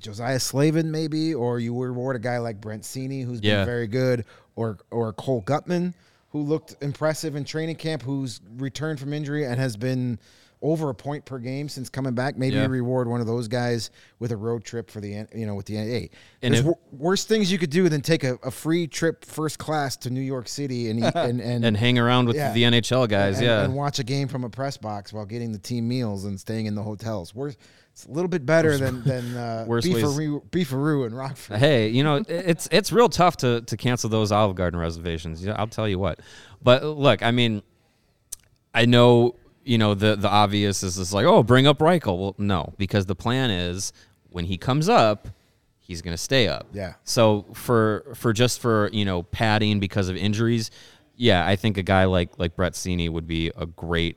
Josiah 0.00 0.40
Slavin 0.40 0.90
maybe 0.90 1.34
or 1.34 1.58
you 1.60 1.78
reward 1.78 2.16
a 2.16 2.20
guy 2.20 2.38
like 2.38 2.60
Brent 2.60 2.82
Seney 2.84 3.24
who's 3.24 3.40
Yeah. 3.42 3.58
been 3.58 3.66
very 3.66 3.86
good 3.86 4.24
or 4.56 4.78
or 4.90 5.12
Cole 5.12 5.42
Guttman 5.42 5.92
who 6.30 6.40
looked 6.42 6.76
impressive 6.82 7.36
in 7.36 7.44
training 7.44 7.76
camp 7.76 8.02
who's 8.02 8.40
returned 8.56 8.98
from 9.00 9.12
injury 9.12 9.44
and 9.44 9.58
has 9.60 9.76
been 9.76 10.18
over 10.60 10.90
a 10.90 10.94
point 10.94 11.24
per 11.24 11.38
game 11.38 11.68
since 11.68 11.88
coming 11.88 12.14
back. 12.14 12.36
Maybe 12.36 12.56
Yeah. 12.56 12.64
you 12.64 12.68
reward 12.68 13.06
one 13.08 13.20
of 13.20 13.26
those 13.28 13.46
guys 13.46 13.90
with 14.18 14.32
a 14.32 14.36
road 14.36 14.64
trip 14.64 14.90
for 14.90 15.00
the 15.00 15.26
you 15.34 15.46
know 15.46 15.54
with 15.54 15.66
the 15.66 15.76
hey. 15.76 16.10
And 16.42 16.52
There's 16.52 16.60
if- 16.60 16.66
wor- 16.66 16.78
worse 16.90 17.24
things 17.24 17.52
you 17.52 17.58
could 17.58 17.70
do 17.70 17.88
than 17.88 18.00
take 18.00 18.24
a, 18.24 18.34
a 18.42 18.50
free 18.50 18.86
trip 18.88 19.24
first 19.24 19.58
class 19.58 19.96
to 19.98 20.10
New 20.10 20.20
York 20.20 20.48
City 20.48 20.90
and 20.90 20.98
eat, 21.00 21.12
and 21.14 21.40
and 21.40 21.64
and 21.64 21.76
hang 21.76 21.98
around 21.98 22.26
with 22.26 22.36
Yeah. 22.36 22.52
the 22.52 22.64
NHL 22.64 23.06
guys. 23.08 23.36
and, 23.38 23.46
yeah, 23.46 23.62
and 23.64 23.74
watch 23.74 23.98
a 24.00 24.04
game 24.04 24.26
from 24.26 24.42
a 24.44 24.50
press 24.50 24.76
box 24.76 25.12
while 25.12 25.24
getting 25.26 25.52
the 25.52 25.58
team 25.58 25.86
meals 25.86 26.24
and 26.24 26.38
staying 26.40 26.66
in 26.66 26.74
the 26.74 26.82
hotels. 26.82 27.34
Worse, 27.34 27.56
it's 27.92 28.06
a 28.06 28.10
little 28.10 28.28
bit 28.28 28.44
better 28.44 28.76
than 28.76 29.02
than 29.04 29.36
uh, 29.36 29.64
Worse 29.66 29.86
Beefaroo, 29.86 30.44
Beefaroo 30.50 31.06
and 31.06 31.16
Rockford. 31.16 31.58
Hey, 31.58 31.88
you 31.88 32.02
know, 32.02 32.22
it's 32.28 32.68
it's 32.72 32.90
real 32.92 33.08
tough 33.08 33.36
to 33.38 33.60
to 33.60 33.76
cancel 33.76 34.10
those 34.10 34.32
Olive 34.32 34.56
Garden 34.56 34.80
reservations. 34.80 35.44
Yeah, 35.44 35.54
I'll 35.56 35.66
tell 35.68 35.88
you 35.88 36.00
what. 36.00 36.18
But 36.60 36.82
look, 36.84 37.22
I 37.22 37.30
mean, 37.30 37.62
I 38.74 38.84
know 38.86 39.36
you 39.68 39.76
know 39.76 39.92
the 39.92 40.16
the 40.16 40.28
obvious 40.28 40.82
is 40.82 40.96
just 40.96 41.12
like, 41.12 41.26
oh, 41.26 41.42
bring 41.42 41.66
up 41.66 41.78
Reichel. 41.78 42.18
Well, 42.18 42.34
no, 42.38 42.72
because 42.78 43.04
the 43.04 43.14
plan 43.14 43.50
is 43.50 43.92
when 44.30 44.46
he 44.46 44.56
comes 44.56 44.88
up, 44.88 45.28
he's 45.78 46.00
going 46.00 46.14
to 46.14 46.22
stay 46.22 46.48
up. 46.48 46.66
Yeah. 46.72 46.94
So 47.04 47.44
for 47.52 48.04
for 48.14 48.32
just 48.32 48.60
for 48.60 48.88
you 48.94 49.04
know 49.04 49.24
padding 49.24 49.78
because 49.78 50.08
of 50.08 50.16
injuries, 50.16 50.70
yeah, 51.16 51.46
I 51.46 51.54
think 51.56 51.76
a 51.76 51.82
guy 51.82 52.06
like 52.06 52.38
like 52.38 52.56
Brett 52.56 52.72
Seney 52.72 53.10
would 53.10 53.26
be 53.26 53.52
a 53.56 53.66
great 53.66 54.16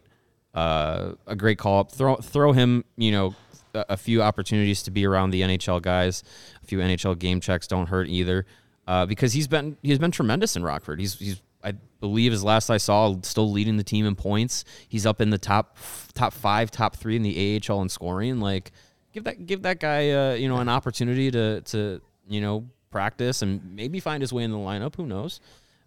uh, 0.54 1.14
a 1.28 1.36
great 1.36 1.58
call 1.58 1.82
up. 1.82 1.92
Throw 1.92 2.16
throw 2.16 2.54
him, 2.54 2.86
you 2.96 3.12
know, 3.12 3.36
a, 3.74 3.86
a 3.90 3.98
few 3.98 4.22
opportunities 4.22 4.82
to 4.84 4.92
be 4.92 5.06
around 5.06 5.32
the 5.32 5.42
NHL 5.42 5.82
guys. 5.82 6.24
A 6.64 6.66
few 6.66 6.80
NHL 6.80 7.20
game 7.20 7.42
checks 7.42 7.68
don't 7.68 7.90
hurt 7.90 8.08
either, 8.08 8.46
uh, 8.88 9.06
because 9.06 9.34
he's 9.34 9.50
been 9.50 9.76
he's 9.82 10.00
been 10.00 10.12
tremendous 10.12 10.56
in 10.56 10.64
Rockford. 10.64 11.02
He's 11.02 11.20
he's 11.20 11.42
I 11.64 11.74
believe 12.00 12.34
as 12.34 12.44
last 12.44 12.70
I 12.70 12.78
saw, 12.78 13.16
still 13.22 13.52
leading 13.52 13.78
the 13.78 13.84
team 13.84 14.06
in 14.06 14.16
points. 14.16 14.66
He's 14.88 15.06
up 15.06 15.22
in 15.22 15.30
the 15.30 15.38
top 15.38 15.78
top 16.14 16.34
five, 16.34 16.72
top 16.72 16.96
three 16.96 17.16
in 17.16 17.22
the 17.22 17.62
AHL 17.70 17.82
in 17.82 17.90
scoring. 17.90 18.40
Like 18.40 18.72
give 19.14 19.24
that 19.26 19.46
give 19.46 19.62
that 19.64 19.80
guy 19.80 20.12
uh, 20.12 20.34
you 20.34 20.48
know 20.48 20.58
an 20.58 20.70
opportunity 20.70 21.32
to 21.32 21.62
to 21.62 22.02
you 22.28 22.42
know 22.42 22.68
practice 22.90 23.42
and 23.42 23.76
maybe 23.76 24.00
find 24.00 24.22
his 24.22 24.34
way 24.34 24.44
in 24.44 24.52
the 24.52 24.58
lineup. 24.58 24.96
Who 24.96 25.06
knows? 25.06 25.40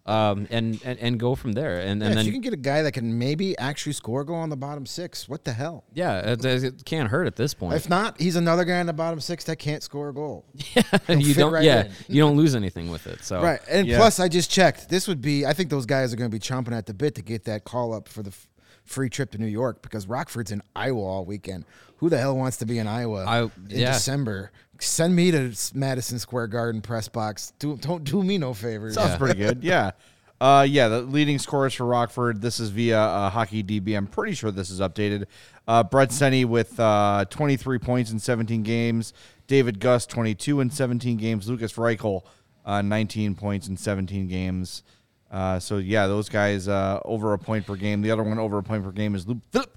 Um, 0.07 0.45
and, 0.51 0.79
and 0.85 0.99
and 0.99 1.19
go 1.19 1.33
from 1.33 1.53
there. 1.53 1.79
And 1.79 1.99
Yeah, 1.99 2.07
and 2.07 2.13
if 2.13 2.15
then 2.17 2.25
you 2.27 2.31
can 2.31 2.41
get 2.41 2.53
a 2.53 2.57
guy 2.57 2.83
that 2.83 2.91
can 2.91 3.17
maybe 3.17 3.57
actually 3.57 3.93
score 3.93 4.21
a 4.21 4.25
goal 4.25 4.35
on 4.35 4.49
the 4.49 4.55
bottom 4.55 4.85
six, 4.85 5.27
what 5.27 5.43
the 5.45 5.51
hell? 5.53 5.83
Yeah, 5.95 6.33
it, 6.33 6.45
it 6.45 6.85
can't 6.85 7.09
hurt 7.09 7.25
at 7.25 7.35
this 7.35 7.55
point. 7.55 7.73
If 7.73 7.89
not, 7.89 8.21
he's 8.21 8.35
another 8.35 8.65
guy 8.65 8.77
in 8.79 8.85
the 8.85 8.93
bottom 8.93 9.19
six 9.19 9.45
that 9.45 9.55
can't 9.57 9.81
score 9.81 10.09
a 10.09 10.13
goal. 10.13 10.45
yeah 10.75 10.83
you 11.09 11.33
don't, 11.33 11.51
right 11.51 11.63
yeah, 11.63 11.85
in. 11.85 11.91
you 12.07 12.21
don't 12.21 12.37
lose 12.37 12.53
anything 12.53 12.91
with 12.91 13.07
it. 13.07 13.23
So 13.23 13.41
Right. 13.41 13.59
And 13.67 13.87
Yeah. 13.87 13.97
plus, 13.97 14.19
I 14.19 14.27
just 14.27 14.51
checked. 14.51 14.89
This 14.89 15.07
would 15.07 15.21
be, 15.23 15.43
I 15.43 15.53
think 15.53 15.71
those 15.71 15.87
guys 15.87 16.13
are 16.13 16.17
going 16.17 16.29
to 16.29 16.35
be 16.35 16.39
chomping 16.39 16.73
at 16.77 16.85
the 16.85 16.93
bit 16.93 17.15
to 17.15 17.23
get 17.23 17.45
that 17.45 17.63
call 17.63 17.91
up 17.91 18.07
for 18.07 18.21
the 18.21 18.29
f- 18.29 18.47
free 18.83 19.09
trip 19.09 19.31
to 19.31 19.39
New 19.39 19.47
York 19.47 19.81
because 19.81 20.05
Rockford's 20.05 20.51
in 20.51 20.61
Iowa 20.75 21.01
all 21.01 21.25
weekend. 21.25 21.65
Who 21.97 22.09
the 22.09 22.19
hell 22.19 22.37
wants 22.37 22.57
to 22.57 22.67
be 22.67 22.77
in 22.77 22.85
Iowa 22.87 23.25
I- 23.25 23.41
in 23.43 23.51
yeah. 23.69 23.93
December? 23.93 24.51
Send 24.79 25.15
me 25.15 25.31
to 25.31 25.55
Madison 25.73 26.19
Square 26.19 26.47
Garden 26.47 26.81
press 26.81 27.07
box. 27.07 27.53
Do, 27.59 27.77
don't 27.77 28.03
do 28.03 28.23
me 28.23 28.37
no 28.37 28.53
favors. 28.53 28.95
Sounds 28.95 29.17
pretty 29.17 29.39
good. 29.39 29.63
Yeah. 29.63 29.91
Uh, 30.41 30.67
yeah, 30.69 30.89
the 30.89 30.99
leading 31.01 31.39
scorers 31.39 31.73
for 31.73 31.85
Rockford. 31.85 32.41
This 32.41 32.59
is 32.59 32.69
via 32.69 32.99
uh, 32.99 33.29
Hockey 33.29 33.63
DB. 33.63 33.95
I'm 33.95 34.05
pretty 34.05 34.33
sure 34.33 34.51
this 34.51 34.69
is 34.69 34.81
updated. 34.81 35.27
Uh, 35.65 35.81
Brett 35.81 36.09
Seney 36.09 36.43
with 36.43 36.77
uh, 36.77 37.23
23 37.29 37.79
points 37.79 38.11
in 38.11 38.19
17 38.19 38.61
games. 38.61 39.13
David 39.47 39.79
Gust 39.79 40.09
22 40.09 40.59
in 40.59 40.69
17 40.69 41.15
games. 41.15 41.47
Lukas 41.47 41.73
Reichel 41.73 42.23
uh, 42.65 42.81
19 42.81 43.35
points 43.35 43.67
in 43.67 43.77
17 43.77 44.27
games. 44.27 44.83
Uh, 45.31 45.59
so 45.59 45.77
yeah, 45.77 46.07
those 46.07 46.29
guys 46.29 46.67
uh, 46.67 46.99
over 47.05 47.33
a 47.33 47.39
point 47.39 47.65
per 47.65 47.75
game. 47.75 48.01
The 48.01 48.11
other 48.11 48.23
one 48.23 48.39
over 48.39 48.57
a 48.57 48.63
point 48.63 48.83
per 48.83 48.91
game 48.91 49.15
is 49.15 49.27
Luke 49.27 49.39
Philp, 49.51 49.69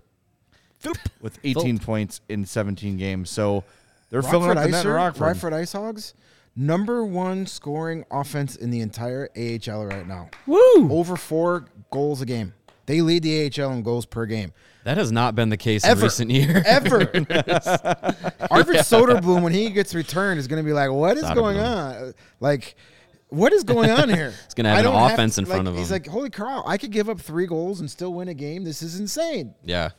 Philp 0.79 0.99
with 1.21 1.39
18 1.45 1.79
points 1.79 2.21
in 2.29 2.45
17 2.45 2.97
games. 2.97 3.31
So 3.31 3.65
they're 4.11 4.23
filling 4.23 4.49
Rockford 4.49 4.59
up 4.59 4.65
the 4.65 4.71
net 4.71 4.85
in 4.85 4.91
Icer, 4.91 4.95
Rockford. 4.95 5.21
Rockford 5.23 5.53
Ice 5.55 5.73
Hogs, 5.73 6.15
number 6.57 7.05
one 7.05 7.47
scoring 7.47 8.05
offense 8.11 8.57
in 8.57 8.71
the 8.71 8.81
entire 8.81 9.29
AHL 9.37 9.87
right 9.87 10.07
now. 10.07 10.31
woo, 10.47 10.91
Over 10.91 11.17
four 11.17 11.67
goals 11.91 12.21
a 12.23 12.27
game. 12.27 12.55
They 12.87 13.03
lead 13.03 13.23
the 13.23 13.45
AHL 13.47 13.73
in 13.73 13.83
goals 13.83 14.07
per 14.07 14.25
game. 14.25 14.53
that 14.85 14.97
has 14.97 15.13
not 15.13 15.35
been 15.35 15.51
the 15.51 15.59
case 15.59 15.85
Ever. 15.85 16.01
in 16.01 16.05
recent 16.05 16.31
years. 16.31 16.63
ever. 16.67 17.01
Arvid 18.51 18.77
Soderblom, 18.77 19.43
when 19.43 19.53
he 19.53 19.69
gets 19.69 19.95
returned, 19.95 20.41
is 20.41 20.49
going 20.49 20.63
to 20.63 20.67
be 20.67 20.73
like, 20.73 20.91
"What 20.91 21.19
is 21.19 21.25
going 21.35 21.59
on? 21.59 22.15
Like, 22.41 22.77
what 23.29 23.53
is 23.53 23.63
going 23.63 23.91
on 23.91 24.09
here?" 24.09 24.31
He's 24.31 24.55
gonna 24.55 24.71
have 24.71 24.79
an 24.79 24.85
don't 24.85 25.13
offense 25.13 25.37
in 25.37 25.45
like, 25.45 25.53
front 25.53 25.69
of 25.69 25.75
He's 25.75 25.81
him. 25.81 25.83
He's 25.83 25.91
like, 25.91 26.07
"Holy 26.07 26.31
cow! 26.31 26.65
I 26.67 26.79
could 26.79 26.91
give 26.91 27.11
up 27.11 27.21
three 27.21 27.47
goals 27.47 27.81
and 27.81 27.91
still 27.91 28.15
win 28.15 28.29
a 28.29 28.35
game. 28.35 28.65
This 28.65 28.81
is 28.81 28.99
insane." 28.99 29.55
Yeah. 29.63 29.91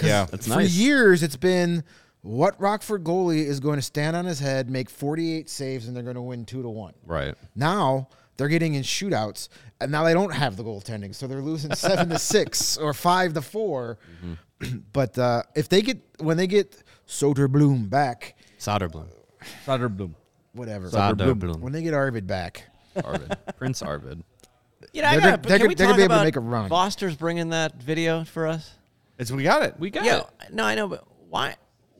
Yeah. 0.00 0.26
That's 0.30 0.46
for 0.46 0.54
nice. 0.54 0.72
For 0.72 0.80
years, 0.80 1.24
it's 1.24 1.36
been 1.36 1.82
what 2.24 2.58
Rockford 2.60 3.04
goalie 3.04 3.44
is 3.44 3.60
going 3.60 3.76
to 3.76 3.82
stand 3.82 4.16
on 4.16 4.24
his 4.24 4.38
head, 4.40 4.70
make 4.70 4.88
48 4.88 5.48
saves, 5.50 5.86
and 5.86 5.94
they're 5.94 6.02
going 6.02 6.16
to 6.16 6.22
win 6.22 6.44
two 6.46 6.62
to 6.62 6.68
one. 6.68 6.94
right. 7.06 7.34
Now 7.54 8.08
they're 8.36 8.48
getting 8.48 8.74
in 8.74 8.82
shootouts, 8.82 9.48
and 9.80 9.92
now 9.92 10.02
they 10.04 10.14
don't 10.14 10.32
have 10.32 10.56
the 10.56 10.64
goaltending, 10.64 11.14
so 11.14 11.26
they're 11.26 11.42
losing 11.42 11.74
seven 11.76 12.08
to 12.08 12.18
six 12.18 12.76
or 12.78 12.92
five 12.94 13.34
to 13.34 13.42
4 13.42 13.98
Mm-hmm. 14.24 14.32
But 14.94 15.18
uh, 15.18 15.42
if 15.54 15.68
they 15.68 15.82
get 15.82 15.98
when 16.20 16.36
they 16.38 16.46
get 16.46 16.82
Soderblom 17.06 17.90
back, 17.90 18.36
Soderblom, 18.58 19.08
Soderblom. 19.66 20.14
whatever. 20.54 20.88
Soderblom, 20.88 21.60
When 21.60 21.72
they 21.72 21.82
get 21.82 21.92
Arvid 21.92 22.26
back, 22.26 22.64
Arvid, 23.04 23.36
Prince 23.58 23.82
Arvid. 23.82 24.22
You 24.92 25.02
know, 25.02 25.08
I 25.08 25.10
They're 25.12 25.20
gotta, 25.20 25.20
gonna- 25.20 25.38
but 25.38 25.48
they're 25.48 25.58
can 25.58 25.68
we 25.68 25.74
gonna- 25.74 25.76
they're 25.76 25.86
gonna 25.88 25.96
be 25.98 26.02
able 26.04 26.08
to 26.10 26.14
about 26.14 26.24
make 26.24 26.36
a 26.36 26.40
run. 26.40 26.68
Foster's 26.70 27.16
bringing 27.16 27.50
that 27.50 27.82
video 27.82 28.24
for 28.24 28.46
us. 28.46 28.70
It's 29.18 29.30
we 29.30 29.42
got 29.42 29.62
it. 29.64 29.74
We 29.78 29.90
got 29.90 30.04
Yeah, 30.04 30.20
it. 30.20 30.54
no, 30.54 30.64
I 30.64 30.74
know, 30.76 30.88
but 30.88 31.04
why? 31.28 31.56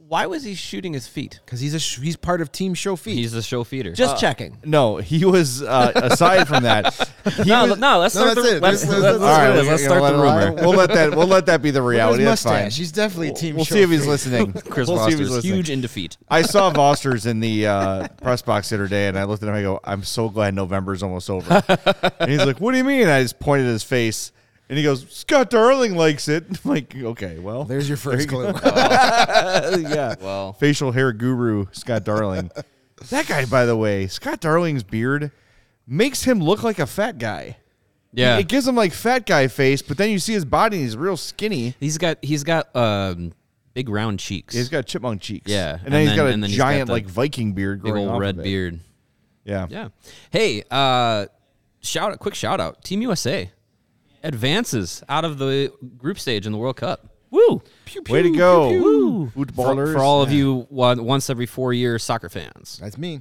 Why 0.07 0.27
was 0.27 0.45
he 0.45 0.55
shooting 0.55 0.93
his 0.93 1.09
feet? 1.09 1.41
because 1.45 1.61
he's 1.61 1.73
a 1.73 1.79
sh- 1.81 1.99
he's 1.99 2.17
part 2.17 2.41
of 2.43 2.53
Team 2.53 2.75
Show 2.75 2.95
Feet. 2.95 3.15
He's 3.15 3.33
the 3.33 3.41
show 3.43 3.65
feeder. 3.65 3.93
Just 3.93 4.21
checking. 4.21 4.59
No, 4.65 4.99
he 4.99 5.25
was 5.25 5.63
uh, 5.63 5.93
aside 5.95 6.47
from 6.47 6.65
that. 6.65 6.93
He 7.37 7.45
no, 7.49 7.67
was, 7.69 7.79
no. 7.79 7.99
Let's 8.01 8.15
No, 8.15 8.21
start 8.21 8.35
that's 8.37 8.49
the 8.51 8.57
it. 8.57 8.63
let's, 8.63 8.83
Let's- 8.85 8.91
let's, 8.91 9.03
let's- 9.03 9.21
let's, 9.21 9.23
All 9.23 9.39
right, 9.39 9.49
let's, 9.57 9.67
we're 9.69 9.79
start 9.79 10.01
gonna 10.01 10.17
the 10.17 10.23
let- 10.23 10.49
rumor. 10.51 10.63
We'll 10.63 10.77
let 10.77 10.91
that. 10.91 11.17
We'll 11.17 11.27
let 11.27 11.47
that 11.47 11.63
be 11.63 11.71
the 11.71 11.81
Look 11.81 11.87
at 11.87 11.97
reality. 11.97 12.23
his 12.23 12.29
That's 12.33 12.43
fine. 12.43 12.53
mustache. 12.65 12.77
He's 12.79 12.93
definitely 12.93 13.33
Team 13.33 13.57
We'll 13.57 13.65
Show 13.65 13.75
see 13.77 13.83
if 13.83 13.91
he's 13.91 14.01
Feet. 14.03 14.09
listening. 14.09 14.53
Chris 14.69 14.89
we'll 14.89 14.99
see 14.99 15.13
if 15.15 15.19
he's 15.19 15.29
Foster's 15.29 15.31
listening. 15.37 15.55
huge 15.55 15.71
in 15.71 15.81
defeat. 15.81 16.17
I 16.29 16.43
saw 16.43 16.71
Foster's 16.75 17.25
in 17.27 17.41
the 17.41 17.67
uh, 17.67 18.09
press 18.23 18.43
box 18.43 18.69
the 18.69 18.77
other 18.77 18.89
day, 18.89 19.09
and 19.09 19.19
I 19.19 19.25
looked 19.25 19.43
at 19.43 19.49
him. 19.49 19.55
I 19.55 19.63
go, 19.63 19.81
"I'm 19.85 20.05
so 20.05 20.29
glad 20.29 20.55
November's 20.55 21.03
almost 21.03 21.31
over." 21.31 21.63
and 22.21 22.31
he's 22.31 22.45
like, 22.45 22.61
"What 22.61 22.73
do 22.73 22.77
you 22.79 22.85
mean?" 22.85 23.09
I 23.09 23.23
just 23.23 23.39
pointed 23.41 23.67
at 23.67 23.73
his 23.73 23.85
face, 23.85 24.33
And 24.69 24.79
he 24.79 24.83
goes, 24.85 25.07
Scott 25.11 25.51
Darling 25.51 25.95
likes 25.95 26.27
it. 26.29 26.45
I'm 26.65 26.71
like, 26.71 26.95
okay, 26.97 27.39
well, 27.39 27.65
There's 27.65 27.87
your 27.89 27.99
first 27.99 28.29
clue. 28.29 28.45
yeah. 28.65 30.15
Well, 30.21 30.53
Facial 30.55 30.93
hair 30.93 31.13
guru, 31.13 31.67
Scott 31.73 32.05
Darling. 32.05 32.51
that 33.11 33.27
guy, 33.27 33.45
by 33.45 33.67
the 33.67 33.77
way, 33.77 34.07
Scott 34.07 34.41
Darling's 34.41 34.83
beard 34.83 35.31
makes 35.87 36.23
him 36.25 36.41
look 36.41 36.63
like 36.63 36.79
a 36.79 36.87
fat 36.87 37.19
guy. 37.19 37.59
yeah. 38.13 38.39
It 38.39 38.49
gives 38.49 38.67
him 38.67 38.75
like 38.75 38.93
fat 38.95 39.27
guy 39.27 39.49
face, 39.49 39.83
but 39.83 39.99
then 39.99 40.09
you 40.11 40.19
see 40.19 40.33
his 40.33 40.45
body 40.47 40.77
and 40.79 40.85
he's 40.87 40.97
real 40.97 41.17
skinny. 41.19 41.75
He's 41.79 41.99
got 41.99 42.19
he's 42.23 42.43
got 42.43 42.75
um, 42.75 43.33
big 43.75 43.89
round 43.91 44.19
cheeks. 44.19 44.55
He's 44.55 44.71
got 44.71 44.87
chipmunk 44.87 45.21
cheeks. 45.21 45.51
Yeah, 45.51 45.75
And, 45.75 45.85
and 45.87 45.93
then 45.95 46.01
he's 46.01 46.09
then- 46.11 46.17
got 46.17 46.27
a 46.27 46.33
and 46.33 46.43
then 46.43 46.51
he's 46.51 46.59
got 46.59 46.65
giant 46.71 46.87
the 46.87 46.93
like 46.95 47.07
Viking 47.07 47.53
beard 47.53 47.83
big 47.83 47.93
old 47.95 48.09
off 48.09 48.21
red 48.21 48.37
of 48.37 48.41
it. 48.41 48.45
beard. 48.45 48.81
Yeah. 49.45 49.67
Yeah. 49.69 49.89
Hey, 50.31 50.63
uh, 50.71 51.27
shout 51.83 52.13
out, 52.13 52.19
quick 52.19 52.35
shout 52.35 52.61
out, 52.61 52.83
Team 52.83 53.03
USA 53.03 53.51
advances 54.25 55.03
out 55.09 55.25
of 55.25 55.39
the 55.39 55.73
group 55.97 56.19
stage 56.19 56.47
in 56.47 56.53
the 56.53 56.59
World 56.59 56.77
Cup. 56.77 57.09
Woo! 57.31 57.63
Way 58.09 58.23
to 58.23 58.37
go. 58.37 58.71
Woo! 58.71 59.27
For, 59.29 59.33
Footballers. 59.47 59.95
for 59.95 60.01
all 60.03 60.23
of 60.23 60.33
you 60.33 60.67
one, 60.71 61.05
once 61.05 61.29
every 61.31 61.47
four 61.47 61.73
year 61.73 61.99
soccer 61.99 62.29
fans. 62.29 62.79
That's 62.83 62.97
me. 62.99 63.21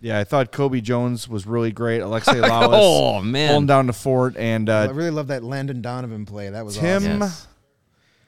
Yeah, 0.00 0.18
I 0.18 0.24
thought 0.24 0.52
Cobi 0.52 0.80
Jones 0.80 1.28
was 1.28 1.46
really 1.46 1.72
great. 1.72 2.00
Alexi 2.00 2.40
Lalas 2.42 2.68
Oh, 2.72 3.20
man. 3.20 3.48
holding 3.50 3.66
down 3.66 3.86
the 3.86 3.92
fort 3.92 4.36
and 4.36 4.70
I 4.70 4.86
uh, 4.86 4.92
really 4.92 5.10
love 5.10 5.26
that 5.28 5.42
Landon 5.42 5.82
Donovan 5.82 6.24
play. 6.24 6.48
That 6.50 6.64
was 6.64 6.76
Tim 6.78 6.96
awesome. 7.02 7.20
Yes. 7.20 7.46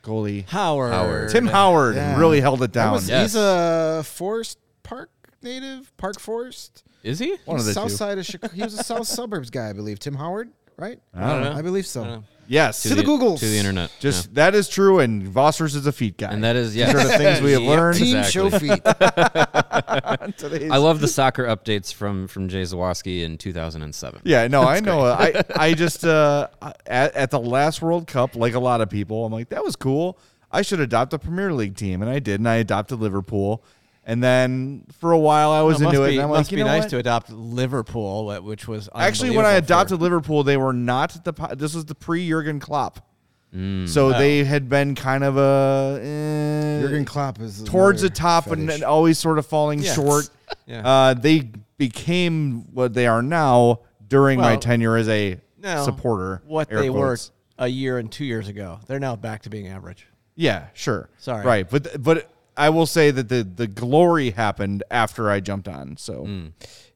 goalie 0.03 0.46
Howard. 0.48 0.92
Howard. 0.92 1.31
Tim 1.31 1.46
Howard 1.46 1.94
Yeah. 1.96 2.18
really 2.18 2.40
held 2.40 2.62
it 2.62 2.72
down. 2.72 2.92
was- 2.94 3.09
Yes. 3.09 3.33
He's 3.33 3.37
a 3.37 4.03
Forest 4.05 4.59
Park 4.83 5.11
native, 5.42 5.96
Park 5.96 6.18
Forest. 6.20 6.83
Is 7.03 7.18
he? 7.18 7.37
One 7.46 7.59
of 7.59 7.64
the 7.64 7.72
south 7.72 7.88
two. 7.90 7.96
side 7.96 8.18
of 8.18 8.26
Chicago. 8.26 8.53
He 8.55 8.62
was 8.62 8.74
a 8.79 8.83
south 8.85 9.07
suburbs 9.16 9.48
guy, 9.48 9.70
I 9.70 9.72
believe. 9.72 9.98
Tim 9.98 10.14
Howard, 10.16 10.50
right? 10.81 10.99
I 11.14 11.29
don't 11.35 11.43
know. 11.45 11.53
I 11.53 11.62
believe 11.62 11.87
so. 11.87 12.25
Yes, 12.49 12.83
To 12.83 12.97
the 12.97 13.03
Googles. 13.05 13.38
To 13.38 13.47
the 13.47 13.59
internet. 13.59 13.93
just 14.01 14.27
Yeah. 14.27 14.31
that 14.35 14.55
is 14.57 14.69
true. 14.69 14.99
And 14.99 15.23
Vossers 15.25 15.77
is 15.77 15.87
a 15.87 15.93
feet 15.93 16.16
guy. 16.19 16.33
And 16.33 16.43
that 16.43 16.57
is, 16.57 16.75
yeah. 16.75 16.87
These 16.87 16.95
are 16.97 17.05
the 17.07 17.16
things 17.16 17.40
we 17.40 17.53
have 17.53 17.62
Yep, 17.62 17.71
learned. 17.71 17.99
Team 17.99 18.16
exactly. 18.16 18.51
show 18.51 18.59
feet. 18.59 18.85
Today's- 20.37 20.71
I 20.73 20.77
love 20.79 21.01
the 21.01 21.07
soccer 21.07 21.45
updates 21.45 21.93
from 21.95 22.27
from 22.27 22.49
Jay 22.49 22.62
Zawoski 22.62 23.23
in 23.23 23.38
2007. 23.38 24.23
Yeah, 24.25 24.49
no, 24.49 24.62
I 24.62 24.81
know. 24.81 25.03
I 25.05 25.45
I 25.57 25.75
just 25.75 26.05
uh, 26.05 26.49
at, 26.87 27.14
at 27.14 27.31
the 27.31 27.38
last 27.40 27.83
World 27.83 28.07
Cup, 28.09 28.35
like 28.35 28.55
a 28.55 28.59
lot 28.61 28.81
of 28.81 28.90
people, 28.90 29.25
I'm 29.27 29.33
like, 29.33 29.51
that 29.51 29.62
was 29.62 29.77
cool. 29.77 30.19
I 30.51 30.62
should 30.62 30.81
adopt 30.81 31.12
a 31.12 31.19
Premier 31.21 31.53
League 31.53 31.77
team, 31.77 32.03
and 32.03 32.11
I 32.11 32.19
did, 32.19 32.40
and 32.40 32.49
I 32.49 32.57
adopted 32.57 32.99
Liverpool. 32.99 33.62
And 34.05 34.23
then 34.23 34.85
for 34.99 35.13
a 35.13 35.19
while, 35.19 35.51
I 35.51 35.61
was 35.63 35.79
Well, 35.79 35.91
into 35.91 36.01
must 36.01 36.09
it. 36.09 36.13
be, 36.13 36.17
and 36.17 36.23
I'm 36.25 36.31
like, 36.31 36.39
must 36.41 36.51
you 36.53 36.57
be 36.57 36.63
know 36.63 36.69
nice 36.69 36.83
what? 36.85 36.91
to 36.91 36.99
adopt 36.99 37.31
Liverpool, 37.31 38.31
uh, 38.31 38.41
which 38.41 38.67
was 38.67 38.89
Actually, 38.95 39.31
when 39.31 39.45
I 39.45 39.51
unbelievable 39.51 39.61
for- 39.61 39.65
adopted 39.75 40.01
Liverpool, 40.01 40.43
they 40.43 40.57
were 40.57 40.73
not 40.73 41.23
the. 41.25 41.33
This 41.57 41.75
was 41.75 41.85
the 41.85 41.95
pre 41.95 42.27
Jurgen 42.29 42.61
Klopp, 42.61 43.07
so 43.53 44.09
Oh. 44.09 44.13
they 44.19 44.43
had 44.45 44.69
been 44.69 44.95
kind 44.95 45.23
of 45.23 45.37
a 45.37 46.01
eh, 46.03 46.81
Jurgen 46.81 47.05
Klopp 47.05 47.41
is 47.41 47.63
towards 47.65 48.01
the 48.03 48.11
top 48.11 48.47
and, 48.49 48.63
fetish. 48.63 48.75
and 48.77 48.85
always 48.85 49.19
sort 49.19 49.39
of 49.39 49.47
falling 49.47 49.81
Yes. 49.81 49.95
short. 49.95 50.29
Yeah. 50.67 50.87
Uh, 50.87 51.15
they 51.15 51.51
became 51.77 52.65
what 52.73 52.95
they 52.95 53.07
are 53.07 53.23
now 53.23 53.81
during 54.09 54.41
my 54.41 54.57
tenure 54.57 54.97
as 54.97 55.09
a 55.09 55.39
No, 55.63 55.85
supporter. 55.85 56.43
What 56.47 56.73
air 56.73 56.81
they 56.81 56.91
were 56.91 57.17
a 57.59 57.69
year 57.69 57.99
and 57.99 58.11
two 58.11 58.25
years 58.25 58.49
ago, 58.49 58.81
they're 58.87 58.99
now 58.99 59.15
back 59.15 59.43
to 59.43 59.51
being 59.51 59.69
average. 59.69 60.07
Yeah, 60.37 60.65
sure. 60.73 61.11
Sorry. 61.19 61.45
Right, 61.45 61.69
but 61.69 62.03
but 62.03 62.31
I 62.57 62.71
will 62.71 62.87
say 62.87 63.11
that 63.11 63.29
the 63.29 63.43
the 63.45 63.67
glory 63.67 64.31
happened 64.31 64.83
after 64.91 65.31
I 65.31 65.41
jumped 65.41 65.69
on. 65.69 65.97
So 65.97 66.27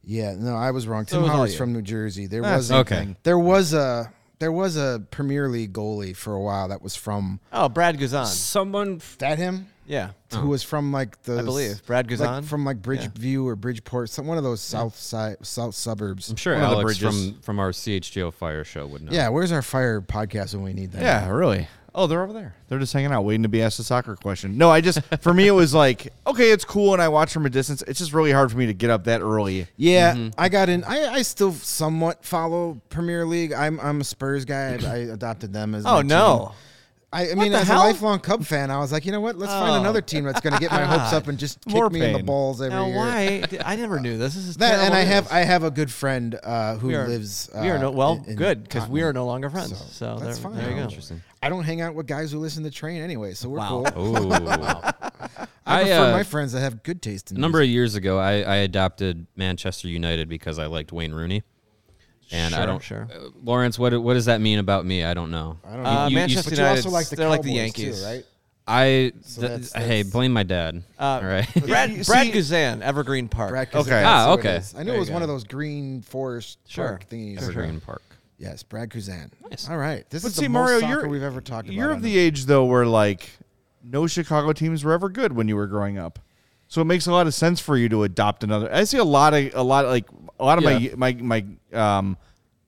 Yeah, 0.03 0.35
no, 0.37 0.55
I 0.57 0.71
was 0.71 0.87
wrong. 0.87 1.07
Tim 1.07 1.23
was 1.23 1.31
Howard's 1.31 1.57
from 1.57 1.73
New 1.73 1.83
Jersey. 1.83 2.27
There 2.27 2.45
Ah, 2.45 2.57
was 2.57 2.69
same 2.69 2.79
Okay. 2.79 3.17
there 3.23 3.39
was 3.39 3.73
a 3.73 4.13
there 4.41 4.53
was 4.53 4.77
a 4.77 5.03
Premier 5.11 5.49
League 5.49 5.73
goalie 5.73 6.15
for 6.15 6.35
a 6.35 6.41
while 6.41 6.69
that 6.69 6.83
was 6.83 6.95
from 6.97 7.41
Oh, 7.53 7.69
Brad 7.69 7.99
Guzan. 7.99 8.27
Someone 8.27 9.01
that 9.19 9.39
him 9.39 9.69
Yeah. 9.87 10.11
who 10.35 10.49
was 10.49 10.63
from 10.63 10.93
like 10.93 11.23
the 11.23 11.39
I 11.39 11.43
believe. 11.43 11.87
Brad 11.87 12.11
like, 12.11 12.19
Guzan? 12.21 12.45
from 12.45 12.65
like 12.65 12.83
Bridgeview 12.83 13.45
or 13.45 13.57
Bridgeport, 13.57 14.11
some 14.11 14.27
one 14.27 14.37
of 14.37 14.45
those 14.45 14.61
south 14.61 14.99
side 14.99 15.37
south 15.43 15.75
suburbs. 15.75 16.29
I'm 16.29 16.37
sure 16.37 16.55
One 16.55 16.63
Alex 16.65 16.99
from 16.99 17.39
from 17.43 17.59
our 17.59 17.71
CHGO 17.71 18.33
Fire 18.35 18.65
show 18.65 18.87
would 18.87 19.03
know. 19.03 19.13
Yeah, 19.13 19.29
where's 19.29 19.53
our 19.53 19.63
fire 19.63 20.01
podcast 20.03 20.55
when 20.55 20.65
we 20.65 20.73
need 20.75 20.93
that? 20.93 21.03
Yeah, 21.03 21.29
really. 21.31 21.69
Oh, 21.97 22.09
they're 22.09 22.23
over 22.23 22.33
there. 22.33 22.57
They're 22.69 22.81
just 22.81 22.93
hanging 22.93 23.13
out, 23.13 23.23
waiting 23.23 23.45
to 23.45 23.49
be 23.49 23.63
asked 23.63 23.79
a 23.79 23.85
soccer 23.85 24.17
question. 24.17 24.59
No, 24.59 24.69
I 24.71 24.81
just 24.81 25.01
for 25.21 25.33
me 25.33 25.47
it 25.47 25.53
was 25.53 25.73
like, 25.73 26.13
okay, 26.27 26.51
it's 26.51 26.65
cool, 26.65 26.93
and 26.93 27.01
I 27.01 27.09
watch 27.09 27.33
from 27.33 27.47
a 27.47 27.51
distance. 27.51 27.83
It's 27.83 28.01
just 28.01 28.13
really 28.13 28.33
hard 28.33 28.51
for 28.51 28.59
me 28.59 28.67
to 28.67 28.75
get 28.75 28.91
up 28.91 29.05
that 29.05 29.21
early. 29.21 29.69
Yeah, 29.77 30.15
mm-hmm. 30.15 30.31
I 30.37 30.49
got 30.49 30.69
in. 30.69 30.83
I, 30.85 31.07
I 31.07 31.23
still 31.23 31.53
somewhat 31.53 32.25
follow 32.25 32.81
Premier 32.89 33.25
League. 33.25 33.53
I'm 33.53 33.79
I'm 33.79 34.01
a 34.01 34.05
Spurs 34.05 34.45
guy. 34.45 34.79
I, 34.83 34.87
I 34.87 34.97
adopted 34.97 35.53
them 35.53 35.75
as. 35.75 35.87
Oh 35.87 36.03
no. 36.03 36.49
team. 36.49 36.57
I, 37.15 37.31
I 37.31 37.35
mean, 37.35 37.53
the 37.53 37.59
as 37.59 37.69
hell? 37.69 37.83
a 37.83 37.87
lifelong 37.87 38.19
Cub 38.19 38.45
fan, 38.45 38.71
I 38.71 38.79
was 38.79 38.91
like, 38.91 39.07
you 39.07 39.13
know 39.13 39.21
what? 39.21 39.37
Let's 39.39 39.53
find 39.53 39.71
Oh, 39.71 39.81
another 39.81 40.03
team 40.03 40.25
that's 40.25 40.41
going 40.41 40.53
to 40.53 40.59
get 40.59 40.73
my 40.73 40.85
hopes 40.85 41.13
up 41.13 41.29
and 41.29 41.39
just 41.39 41.61
kick 41.65 41.73
More 41.75 41.89
me 41.89 42.05
in 42.05 42.13
the 42.13 42.19
pain. 42.19 42.27
balls 42.27 42.61
every 42.61 42.75
Now 42.77 42.87
year. 42.87 42.97
why? 42.97 43.45
I 43.65 43.77
never 43.77 44.01
knew 44.01 44.19
this. 44.19 44.35
This 44.35 44.47
is 44.47 44.57
That, 44.57 44.81
and 44.85 44.93
I 44.93 45.01
have. 45.03 45.31
I 45.31 45.41
have 45.41 45.63
a 45.63 45.71
good 45.71 45.91
friend 45.93 46.39
uh, 46.43 46.77
who 46.77 46.89
we 46.89 46.95
are, 46.97 47.07
lives. 47.07 47.49
Uh, 47.55 47.61
we 47.63 47.71
are 47.71 47.79
no 47.79 47.91
well 47.93 48.15
in- 48.25 48.33
in 48.33 48.37
good 48.37 48.63
because 48.65 48.89
we 48.89 49.03
are 49.03 49.13
no 49.13 49.27
longer 49.27 49.49
friends. 49.49 49.79
So, 49.79 49.85
So, 49.91 50.19
that's 50.19 50.39
there, 50.39 50.51
fine. 50.51 50.57
there 50.61 50.71
you 50.71 50.77
go. 50.77 50.83
Interesting. 50.83 51.23
I 51.43 51.49
don't 51.51 51.63
hang 51.65 51.81
out 51.81 51.95
with 51.95 52.07
guys 52.07 52.33
who 52.33 52.39
listen 52.41 52.65
to 52.65 52.71
Train 52.71 53.01
anyway, 53.01 53.35
so 53.35 53.49
we're 53.49 53.59
Wow. 53.59 53.85
cool. 53.95 54.17
Oh, 54.33 54.81
I 55.67 55.81
I, 55.81 55.85
prefer 55.85 56.09
uh, 56.09 56.13
my 56.13 56.23
friends 56.25 56.53
that 56.53 56.61
have 56.61 56.83
good 56.83 57.01
taste 57.01 57.31
in 57.31 57.37
a 57.37 57.41
number 57.41 57.59
music. 57.59 57.71
of 57.71 57.75
years 57.75 57.95
ago, 57.95 58.19
I, 58.19 58.33
I 58.43 58.57
adopted 58.57 59.27
Manchester 59.37 59.89
United 59.89 60.29
because 60.29 60.59
I 60.59 60.67
liked 60.67 60.93
Wayne 60.93 61.13
Rooney. 61.15 61.43
And 62.33 62.55
I 62.55 62.67
don't, 62.67 62.83
sure. 62.83 63.07
uh, 63.15 63.29
Lawrence, 63.43 63.79
what 63.79 64.01
what 64.03 64.15
does 64.15 64.25
that 64.27 64.41
mean 64.41 64.59
about 64.59 64.85
me? 64.87 65.05
I 65.05 65.15
don't 65.15 65.31
know. 65.31 65.59
I 65.65 65.75
don't 65.75 65.83
know. 65.83 65.89
Uh, 65.91 66.05
You- 66.05 66.11
you- 66.11 66.15
Manchester 66.17 66.51
but 66.51 66.59
you 66.59 66.65
also 66.65 66.89
United, 66.89 66.91
like 66.93 67.09
the 67.09 67.17
they're 67.17 67.29
like 67.29 67.43
the 67.43 67.53
Yankees, 67.53 68.01
too, 68.01 68.07
right? 68.07 68.25
I 68.67 69.13
So 69.23 69.43
th- 69.43 69.61
that's- 69.71 69.73
hey, 69.75 70.03
blame 70.05 70.33
my 70.33 70.43
dad. 70.43 70.83
Uh, 70.99 71.03
All 71.03 71.23
right. 71.23 71.47
Brad, 71.67 71.91
You 71.93 72.03
Brad 72.05 72.29
Guzan, 72.29 72.81
Evergreen 72.81 73.29
Park. 73.29 73.51
Brad 73.51 73.69
Okay. 73.75 73.91
Guzan, 73.91 74.05
Ah, 74.07 74.27
that's 74.27 74.29
what 74.29 74.39
it 74.39 74.49
okay. 74.49 74.65
I 74.77 74.79
knew 74.83 74.87
There 74.87 74.97
it 74.97 75.01
was 75.01 75.11
one 75.11 75.21
of 75.23 75.29
those 75.29 75.45
green 75.45 76.01
forest 76.01 76.59
Sure. 76.67 76.89
park 76.89 77.07
thingies. 77.11 77.43
Evergreen 77.43 77.81
Park. 77.81 78.03
Yes, 78.39 78.63
Brad 78.63 78.89
Guzan. 78.91 79.31
Nice. 79.51 79.69
All 79.69 79.77
right, 79.77 80.09
this 80.11 80.23
But 80.23 80.29
is 80.31 80.37
see, 80.37 80.43
the 80.45 80.49
Mario, 80.49 80.73
most 80.77 80.81
soccer 80.81 81.01
you're 81.03 81.09
we've 81.09 81.23
ever 81.23 81.41
talked 81.43 81.67
about. 81.69 81.75
You're 81.77 81.91
of 81.91 82.01
the 82.03 82.15
this. 82.15 82.19
age 82.21 82.45
though 82.47 82.65
where 82.65 82.87
like 82.87 83.29
no 83.83 84.07
Chicago 84.07 84.53
teams 84.55 84.83
were 84.83 84.93
ever 84.93 85.09
good 85.11 85.33
when 85.35 85.47
you 85.47 85.57
were 85.57 85.67
growing 85.67 85.99
up, 85.99 86.19
so 86.67 86.81
it 86.81 86.87
makes 86.87 87.07
a 87.07 87.13
lot 87.13 87.27
of 87.27 87.35
sense 87.35 87.61
for 87.61 87.77
you 87.77 87.89
to 87.91 88.03
adopt 88.03 88.43
another. 88.43 88.73
I 88.75 88.85
see 88.85 88.97
a 88.99 89.05
lot 89.05 89.35
of 89.35 89.51
a 89.55 89.63
lot 89.63 89.85
of, 89.85 89.91
like 89.91 90.07
a 90.41 90.45
lot 90.45 90.57
of 90.59 90.65
Yeah. 90.65 90.95
my 90.97 91.13
my 91.13 91.23
my 91.23 91.45
um 91.75 92.17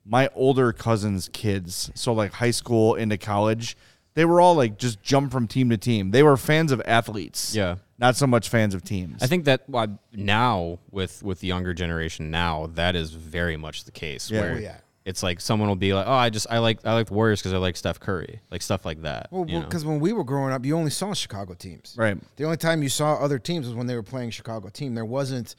my 0.05 0.29
older 0.35 0.73
cousins' 0.73 1.29
kids, 1.33 1.91
so 1.95 2.13
like 2.13 2.33
high 2.35 2.53
school 2.53 2.95
into 2.95 3.19
college, 3.19 3.77
they 4.15 4.25
were 4.25 4.41
all 4.41 4.55
like 4.55 4.79
just 4.79 5.03
jump 5.03 5.33
from 5.33 5.49
team 5.49 5.69
to 5.71 5.77
team. 5.77 6.11
They 6.13 6.23
were 6.23 6.37
fans 6.37 6.71
of 6.73 6.81
athletes, 6.87 7.55
Yeah. 7.55 7.77
not 7.99 8.15
so 8.17 8.27
much 8.27 8.49
fans 8.49 8.73
of 8.75 8.85
teams. 8.85 9.23
I 9.23 9.27
think 9.27 9.45
that 9.47 9.69
well, 9.69 9.99
now 10.13 10.79
with 10.91 11.23
with 11.23 11.41
the 11.41 11.49
younger 11.49 11.75
generation 11.75 12.31
now 12.31 12.71
that 12.75 12.95
is 12.95 13.11
very 13.13 13.57
much 13.57 13.85
the 13.85 13.91
case. 13.93 14.31
Yeah. 14.31 14.41
Where 14.41 14.55
Oh, 14.55 14.59
yeah. 14.59 14.77
It's 15.05 15.23
like 15.23 15.41
someone 15.41 15.69
will 15.69 15.77
be 15.77 15.95
like, 15.95 16.07
"Oh, 16.09 16.13
I 16.13 16.31
just 16.31 16.49
I 16.51 16.59
like 16.59 16.85
I 16.85 16.93
like 16.95 17.07
the 17.07 17.15
Warriors 17.15 17.41
because 17.41 17.53
I 17.53 17.59
like 17.59 17.77
Steph 17.77 18.01
Curry, 18.01 18.41
like 18.51 18.61
stuff 18.61 18.85
like 18.85 19.03
that." 19.03 19.29
Well, 19.31 19.45
you 19.49 19.61
know? 19.61 19.65
because 19.65 19.85
when 19.85 20.01
we 20.01 20.13
were 20.13 20.25
growing 20.25 20.53
up, 20.53 20.65
you 20.67 20.77
only 20.77 20.91
saw 20.91 21.15
Chicago 21.15 21.55
teams. 21.55 21.95
Right. 21.97 22.19
The 22.35 22.43
only 22.45 22.57
time 22.57 22.83
you 22.83 22.89
saw 22.89 23.15
other 23.15 23.39
teams 23.39 23.67
was 23.69 23.77
when 23.77 23.87
they 23.87 23.95
were 23.95 24.03
playing 24.03 24.31
Chicago 24.31 24.69
team. 24.69 24.97
There 24.97 25.05
wasn't 25.05 25.55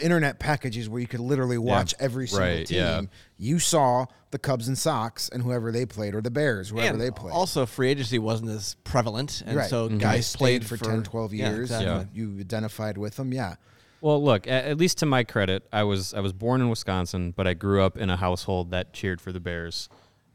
internet 0.00 0.38
packages 0.38 0.88
where 0.88 1.00
you 1.00 1.06
could 1.06 1.20
literally 1.20 1.58
watch 1.58 1.94
every 2.00 2.26
single 2.26 2.48
Right, 2.48 2.66
team. 2.66 2.78
yeah. 2.78 3.00
You 3.38 3.58
saw 3.58 4.06
the 4.30 4.38
Cubs 4.38 4.66
and 4.68 4.78
Sox 4.78 5.28
and 5.28 5.42
whoever 5.42 5.70
they 5.70 5.84
played, 5.84 6.14
or 6.14 6.22
the 6.22 6.30
Bears, 6.30 6.70
whoever 6.70 6.88
And 6.88 7.00
they 7.00 7.10
played. 7.10 7.32
also, 7.32 7.66
free 7.66 7.90
agency 7.90 8.18
wasn't 8.18 8.50
as 8.50 8.76
prevalent, 8.84 9.42
and 9.46 9.56
right. 9.56 9.68
so 9.68 9.88
Mhm. 9.90 9.98
guys 9.98 10.34
played 10.34 10.64
for, 10.64 10.76
for 10.78 10.84
10, 10.86 11.02
12 11.02 11.34
Yeah, 11.34 11.50
years. 11.50 11.70
exactly. 11.70 11.88
and 11.90 12.08
You 12.14 12.40
identified 12.40 12.96
with 12.96 13.16
them. 13.16 13.32
Yeah. 13.34 13.56
Well, 14.00 14.22
look, 14.22 14.46
at, 14.48 14.64
at 14.64 14.78
least 14.78 14.98
to 14.98 15.06
my 15.06 15.22
credit, 15.24 15.68
I 15.72 15.82
was 15.84 16.12
I 16.14 16.20
was 16.20 16.32
born 16.32 16.60
in 16.60 16.68
Wisconsin, 16.70 17.32
but 17.36 17.46
I 17.46 17.54
grew 17.54 17.82
up 17.82 17.96
in 17.98 18.08
a 18.10 18.16
household 18.16 18.70
that 18.70 18.92
cheered 18.92 19.20
for 19.20 19.30
the 19.32 19.40
Bears, 19.40 19.88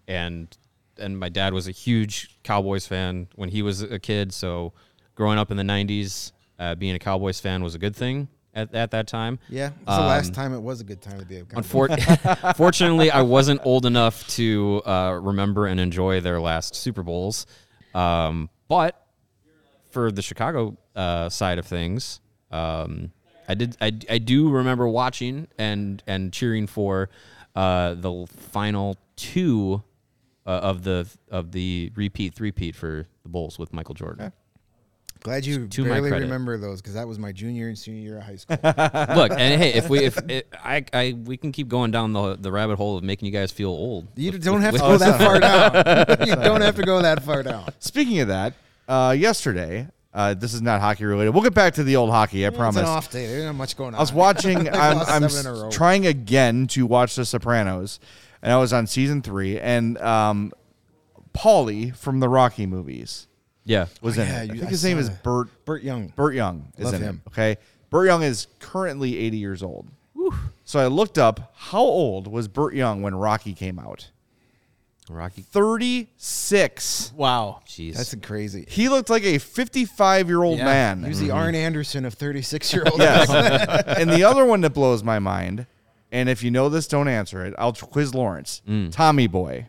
and 0.08 0.56
and 1.00 1.20
my 1.20 1.30
dad 1.30 1.54
was 1.54 1.68
a 1.68 1.72
huge 1.72 2.38
Cowboys 2.44 2.88
fan 2.88 3.28
when 3.36 3.50
he 3.50 3.62
was 3.62 3.82
a 3.82 4.00
kid. 4.00 4.34
So, 4.34 4.74
growing 5.16 5.38
up 5.38 5.52
in 5.52 5.58
the 5.58 5.64
'90s, 5.64 6.32
uh, 6.58 6.76
being 6.76 6.96
a 6.96 7.00
Cowboys 7.00 7.40
fan 7.40 7.62
was 7.64 7.76
a 7.76 7.80
good 7.80 7.96
thing 7.96 8.30
at, 8.58 8.74
at 8.74 8.92
that 8.92 9.08
time. 9.08 9.40
Yeah. 9.50 9.68
It's 9.68 9.86
the 9.86 9.92
last 9.92 10.28
Um, 10.30 10.34
time 10.34 10.54
it 10.54 10.60
was 10.60 10.82
a 10.82 10.84
good 10.84 11.02
time 11.02 11.20
to 11.20 11.26
be 11.26 11.38
a. 11.38 11.44
Unfor- 11.46 12.56
Fortunately, 12.58 13.12
I 13.12 13.22
wasn't 13.22 13.62
old 13.64 13.86
enough 13.86 14.28
to 14.30 14.82
uh, 14.86 15.20
remember 15.22 15.68
and 15.68 15.80
enjoy 15.80 16.20
their 16.20 16.42
last 16.42 16.76
Super 16.76 17.04
Bowls. 17.04 17.46
Um, 17.94 18.50
but 18.68 19.02
for 19.92 20.12
the 20.12 20.22
Chicago 20.22 20.76
uh, 20.96 21.30
side 21.30 21.60
of 21.60 21.66
things, 21.66 22.20
um, 22.52 23.12
I 23.48 23.54
did. 23.54 23.78
I, 23.80 23.88
I 24.10 24.18
do 24.18 24.50
remember 24.50 24.88
watching 24.88 25.48
and 25.58 26.04
and 26.08 26.34
cheering 26.34 26.68
for 26.68 27.10
uh, 27.56 27.94
the 27.94 28.26
final 28.36 28.98
two 29.16 29.84
uh, 30.46 30.50
of 30.50 30.84
the 30.84 31.08
of 31.30 31.52
the 31.52 31.92
repeat 31.96 32.34
three-peat 32.36 32.76
for 32.76 33.08
the 33.24 33.30
Bulls 33.30 33.58
with 33.58 33.72
Michael 33.72 33.96
Jordan. 33.96 34.34
Glad 35.28 35.46
you 35.46 35.68
to 35.68 35.84
barely 35.84 36.10
remember 36.10 36.58
those 36.58 36.82
because 36.82 36.94
that 36.94 37.08
was 37.08 37.20
my 37.20 37.32
junior 37.34 37.68
and 37.68 37.78
senior 37.78 38.02
year 38.02 38.18
of 38.18 38.24
high 38.24 38.38
school. 38.38 38.58
Look, 38.64 39.32
and 39.32 39.62
hey, 39.62 39.74
if 39.74 39.90
we 39.90 40.00
if 40.06 40.18
it, 40.30 40.48
I 40.54 40.86
I 40.94 41.16
we 41.26 41.36
can 41.36 41.52
keep 41.52 41.68
going 41.68 41.92
down 41.92 42.14
the 42.14 42.36
the 42.38 42.52
rabbit 42.52 42.78
hole 42.78 42.96
of 42.98 43.04
making 43.04 43.26
you 43.26 43.32
guys 43.34 43.52
feel 43.52 43.70
old. 43.70 44.08
You 44.16 44.32
with- 44.32 44.44
don't 44.44 44.56
with- 44.56 44.64
have 44.64 44.74
to 44.76 44.80
go 44.80 44.98
that 44.98 45.20
far 45.20 45.40
down. 45.40 46.18
you 46.28 46.36
don't 46.36 46.62
have 46.62 46.76
to 46.78 46.84
go 46.84 47.02
that 47.02 47.24
far 47.24 47.44
down. 47.44 47.70
Speaking 47.80 48.20
of 48.22 48.30
that, 48.30 48.54
uh, 48.88 49.14
yesterday, 49.18 49.90
uh, 50.14 50.34
this 50.34 50.54
is 50.54 50.62
not 50.62 50.80
hockey 50.80 51.04
related. 51.04 51.32
We'll 51.32 51.44
get 51.44 51.54
back 51.54 51.74
to 51.74 51.84
the 51.84 51.98
old 51.98 52.10
hockey. 52.10 52.48
I 52.48 52.50
promise. 52.50 52.78
It's 52.78 52.90
an 52.90 52.96
off 52.96 53.12
day. 53.12 53.28
There's 53.28 53.44
not 53.44 53.56
much 53.56 53.76
going 53.76 53.90
on. 53.96 53.96
I 53.96 54.00
was 54.00 54.14
watching. 54.14 54.70
I'm, 54.74 55.00
I'm 55.00 55.30
seven 55.30 55.52
in 55.52 55.58
a 55.58 55.62
row. 55.64 55.68
s- 55.68 55.76
trying 55.76 56.08
again 56.08 56.68
to 56.68 56.86
watch 56.86 57.16
The 57.16 57.26
Sopranos, 57.26 58.00
and 58.42 58.54
I 58.54 58.58
was 58.58 58.72
on 58.72 58.88
season 58.88 59.22
three. 59.22 59.60
And 59.60 59.98
um, 59.98 60.54
Paulie 61.34 61.96
from 61.96 62.22
the 62.22 62.30
Rocky 62.30 62.66
movies 62.66 63.27
yeah. 63.68 63.86
was 64.02 64.18
Oh, 64.18 64.22
in 64.24 64.28
yeah, 64.28 64.36
it. 64.36 64.40
I 64.40 64.44
you- 64.44 64.52
think 64.54 64.64
I 64.64 64.70
his 64.70 64.84
name 64.84 64.98
saw 64.98 65.02
is 65.02 65.10
that. 65.10 65.24
Burt. 65.24 65.66
Burt 65.66 65.84
Young. 65.84 66.08
Burt 66.16 66.34
Young 66.34 66.72
is 66.78 66.86
Love 66.86 66.94
in 66.96 67.02
him. 67.02 67.22
it. 67.26 67.30
Okay, 67.30 67.58
Burt 67.90 68.08
Young 68.08 68.24
is 68.24 68.48
currently 68.60 69.18
80 69.18 69.38
years 69.38 69.62
old. 69.64 69.88
So 70.66 70.80
I 70.80 70.88
looked 70.88 71.18
up 71.18 71.54
how 71.56 71.80
old 71.84 72.28
was 72.28 72.50
Burt 72.50 72.74
Young 72.74 73.02
when 73.02 73.16
Rocky 73.16 73.54
came 73.54 73.80
out. 73.80 74.10
Rocky. 75.10 75.42
36. 75.42 77.14
Wow. 77.16 77.62
Jeez. 77.66 77.96
That's 77.96 78.14
crazy. 78.16 78.66
He 78.68 78.90
looked 78.90 79.10
like 79.10 79.24
a 79.24 79.38
55 79.38 80.28
year 80.28 80.44
old 80.44 80.58
Yeah, 80.58 80.66
man. 80.66 81.04
He 81.04 81.08
was 81.10 81.20
the 81.22 81.28
mm-hmm. 81.30 81.38
Arn 81.38 81.56
Anderson 81.56 82.04
of 82.04 82.14
36 82.16 82.74
year 82.74 82.84
old. 82.86 83.00
Yes. 83.00 83.30
and 83.98 84.10
the 84.10 84.24
other 84.26 84.44
one 84.44 84.60
that 84.62 84.72
blows 84.72 85.04
my 85.04 85.20
mind, 85.20 85.66
and 86.12 86.28
if 86.28 86.44
you 86.44 86.52
know 86.52 86.68
this, 86.68 86.88
don't 86.88 87.08
answer 87.08 87.46
it. 87.46 87.54
I'll 87.58 87.72
quiz 87.72 88.14
Lawrence. 88.14 88.62
Mm. 88.68 88.92
Tommy 88.92 89.28
Boy. 89.28 89.68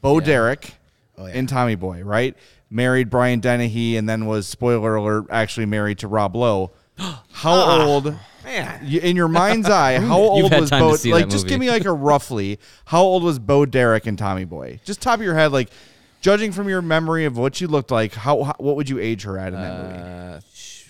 Bo 0.00 0.20
Derek 0.20 0.74
Oh, 1.18 1.26
yeah. 1.26 1.34
in 1.34 1.46
Tommy 1.46 1.74
Boy, 1.74 2.02
right? 2.02 2.36
Married 2.70 3.10
Brian 3.10 3.40
Dennehy 3.40 3.96
and 3.96 4.08
then 4.08 4.26
was, 4.26 4.46
spoiler 4.46 4.94
alert, 4.94 5.26
actually 5.30 5.66
married 5.66 5.98
to 5.98 6.08
Rob 6.08 6.36
Lowe. 6.36 6.70
How 7.32 7.82
old, 7.82 8.16
Man. 8.44 8.86
in 8.86 9.16
your 9.16 9.28
mind's 9.28 9.68
eye, 9.70 9.98
how 9.98 10.18
old 10.18 10.50
was 10.52 10.70
Bo? 10.70 10.96
Like, 11.10 11.28
just 11.28 11.46
give 11.46 11.60
me 11.60 11.70
like 11.70 11.84
a 11.84 11.92
roughly, 11.92 12.58
how 12.86 13.02
old 13.02 13.22
was 13.22 13.38
Bo 13.38 13.64
Derek 13.66 14.06
and 14.06 14.18
Tommy 14.18 14.44
Boy? 14.44 14.80
Just 14.84 15.00
top 15.00 15.20
of 15.20 15.24
your 15.24 15.34
head, 15.34 15.52
like, 15.52 15.70
judging 16.20 16.50
from 16.52 16.68
your 16.68 16.82
memory 16.82 17.24
of 17.24 17.36
what 17.38 17.54
she 17.54 17.66
looked 17.66 17.90
like, 17.90 18.14
how, 18.14 18.42
how 18.42 18.54
what 18.58 18.76
would 18.76 18.88
you 18.88 18.98
age 18.98 19.22
her 19.22 19.38
at 19.38 19.52
in 19.52 19.60
that 19.60 19.82
movie? 19.82 19.98
Uh, 20.36 20.40
sh- 20.52 20.84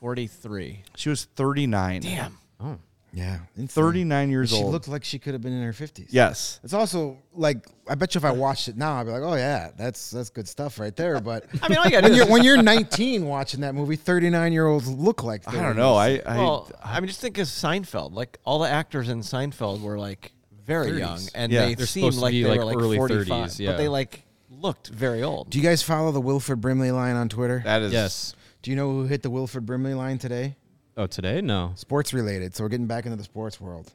43. 0.00 0.82
She 0.96 1.08
was 1.08 1.24
39. 1.36 2.00
Damn. 2.02 2.38
oh. 2.60 2.76
Yeah. 3.16 3.38
insane. 3.56 3.82
39 3.82 4.30
years 4.30 4.50
She 4.50 4.56
old. 4.56 4.66
She 4.66 4.70
looked 4.72 4.88
like 4.88 5.02
she 5.02 5.18
could 5.18 5.32
have 5.32 5.40
been 5.40 5.54
in 5.54 5.62
her 5.64 5.72
50s. 5.72 6.08
yes. 6.10 6.60
It's 6.62 6.74
also 6.74 7.16
like 7.34 7.66
I 7.88 7.94
bet 7.94 8.14
you 8.14 8.18
if 8.18 8.24
I 8.26 8.30
watched 8.30 8.68
it 8.68 8.76
now, 8.76 8.94
I'd 9.00 9.06
be 9.06 9.10
like, 9.12 9.22
"Oh 9.22 9.34
yeah, 9.36 9.70
that's 9.76 10.10
that's 10.10 10.28
good 10.28 10.46
stuff 10.46 10.78
right 10.78 10.94
there." 10.94 11.18
But 11.20 11.46
I 11.62 11.68
mean, 11.68 11.78
all 11.78 11.84
you 11.84 11.90
gotta 11.92 12.02
when 12.04 12.12
do 12.12 12.16
you're 12.18 12.26
when 12.26 12.44
you're 12.44 12.62
19 12.62 13.24
watching 13.24 13.60
that 13.62 13.74
movie, 13.74 13.96
39 13.96 14.52
year 14.52 14.66
olds 14.66 14.86
look 14.88 15.22
like 15.24 15.48
I 15.48 15.62
don't 15.62 15.76
know. 15.76 15.94
I, 15.94 16.20
I 16.26 16.36
well, 16.36 16.70
I 16.84 17.00
mean, 17.00 17.08
just 17.08 17.20
think 17.22 17.38
of 17.38 17.46
Seinfeld. 17.46 18.12
Like 18.12 18.38
all 18.44 18.58
the 18.58 18.68
actors 18.68 19.08
in 19.08 19.20
Seinfeld 19.20 19.80
were 19.80 19.98
like 19.98 20.32
very 20.66 20.92
30s. 20.92 20.98
young, 20.98 21.20
and 21.34 21.50
Yeah. 21.52 21.72
they 21.74 21.84
seemed 21.86 22.14
like 22.16 22.32
they 22.32 22.44
like, 22.44 22.58
were 22.58 22.64
like 22.66 22.76
early 22.76 22.96
45, 22.98 23.48
30s, 23.50 23.58
yeah. 23.60 23.70
but 23.70 23.78
they 23.78 23.88
like 23.88 24.24
looked 24.50 24.88
very 24.88 25.22
old. 25.22 25.48
Do 25.48 25.58
you 25.58 25.64
guys 25.64 25.82
follow 25.82 26.12
the 26.12 26.20
Wilford 26.20 26.60
Brimley 26.60 26.90
line 26.90 27.16
on 27.16 27.28
Twitter? 27.30 27.62
that 27.64 27.80
is 27.82 27.92
Yes. 27.92 28.34
Do 28.62 28.70
you 28.72 28.76
know 28.76 28.90
who 28.90 29.04
hit 29.04 29.22
the 29.22 29.30
Wilford 29.30 29.64
Brimley 29.64 29.94
line 29.94 30.18
today? 30.18 30.56
Oh, 30.96 31.06
today? 31.06 31.40
No. 31.42 31.72
Sports 31.74 32.14
related. 32.14 32.54
So 32.54 32.64
we're 32.64 32.70
getting 32.70 32.86
back 32.86 33.04
into 33.04 33.16
the 33.16 33.24
sports 33.24 33.60
world. 33.60 33.92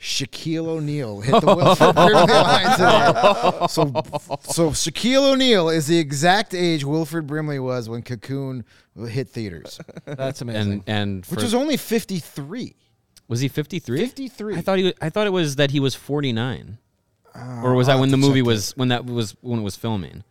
Shaquille 0.00 0.68
O'Neal 0.68 1.20
hit 1.20 1.40
the 1.40 1.46
Wilford 1.56 1.94
Brimley 1.96 2.32
line 2.32 2.70
today. 2.76 3.66
So, 3.68 4.38
so 4.42 4.70
Shaquille 4.70 5.32
O'Neal 5.32 5.68
is 5.68 5.88
the 5.88 5.98
exact 5.98 6.54
age 6.54 6.84
Wilford 6.84 7.26
Brimley 7.26 7.58
was 7.58 7.88
when 7.88 8.02
Cocoon 8.02 8.64
hit 9.08 9.28
theaters, 9.28 9.80
That's 10.04 10.40
amazing. 10.40 10.72
And 10.72 10.82
and 10.86 11.26
which 11.26 11.42
was 11.42 11.52
only 11.52 11.76
53. 11.76 12.76
was 13.26 13.40
he 13.40 13.48
53? 13.48 13.98
53. 13.98 14.56
I 14.56 14.60
thought 14.60 14.78
he 14.78 14.94
I 15.00 15.10
thought 15.10 15.26
it 15.26 15.30
was 15.30 15.56
that 15.56 15.72
he 15.72 15.80
was 15.80 15.96
49. 15.96 16.78
Uh, 17.34 17.60
or 17.64 17.74
was 17.74 17.88
that 17.88 17.94
I'll 17.94 18.00
when 18.00 18.10
the 18.10 18.16
movie 18.16 18.40
check 18.40 18.46
was 18.46 18.76
when 18.76 18.88
that 18.88 19.04
was 19.04 19.34
when 19.40 19.58
it 19.58 19.64
was 19.64 19.74
filming? 19.74 20.22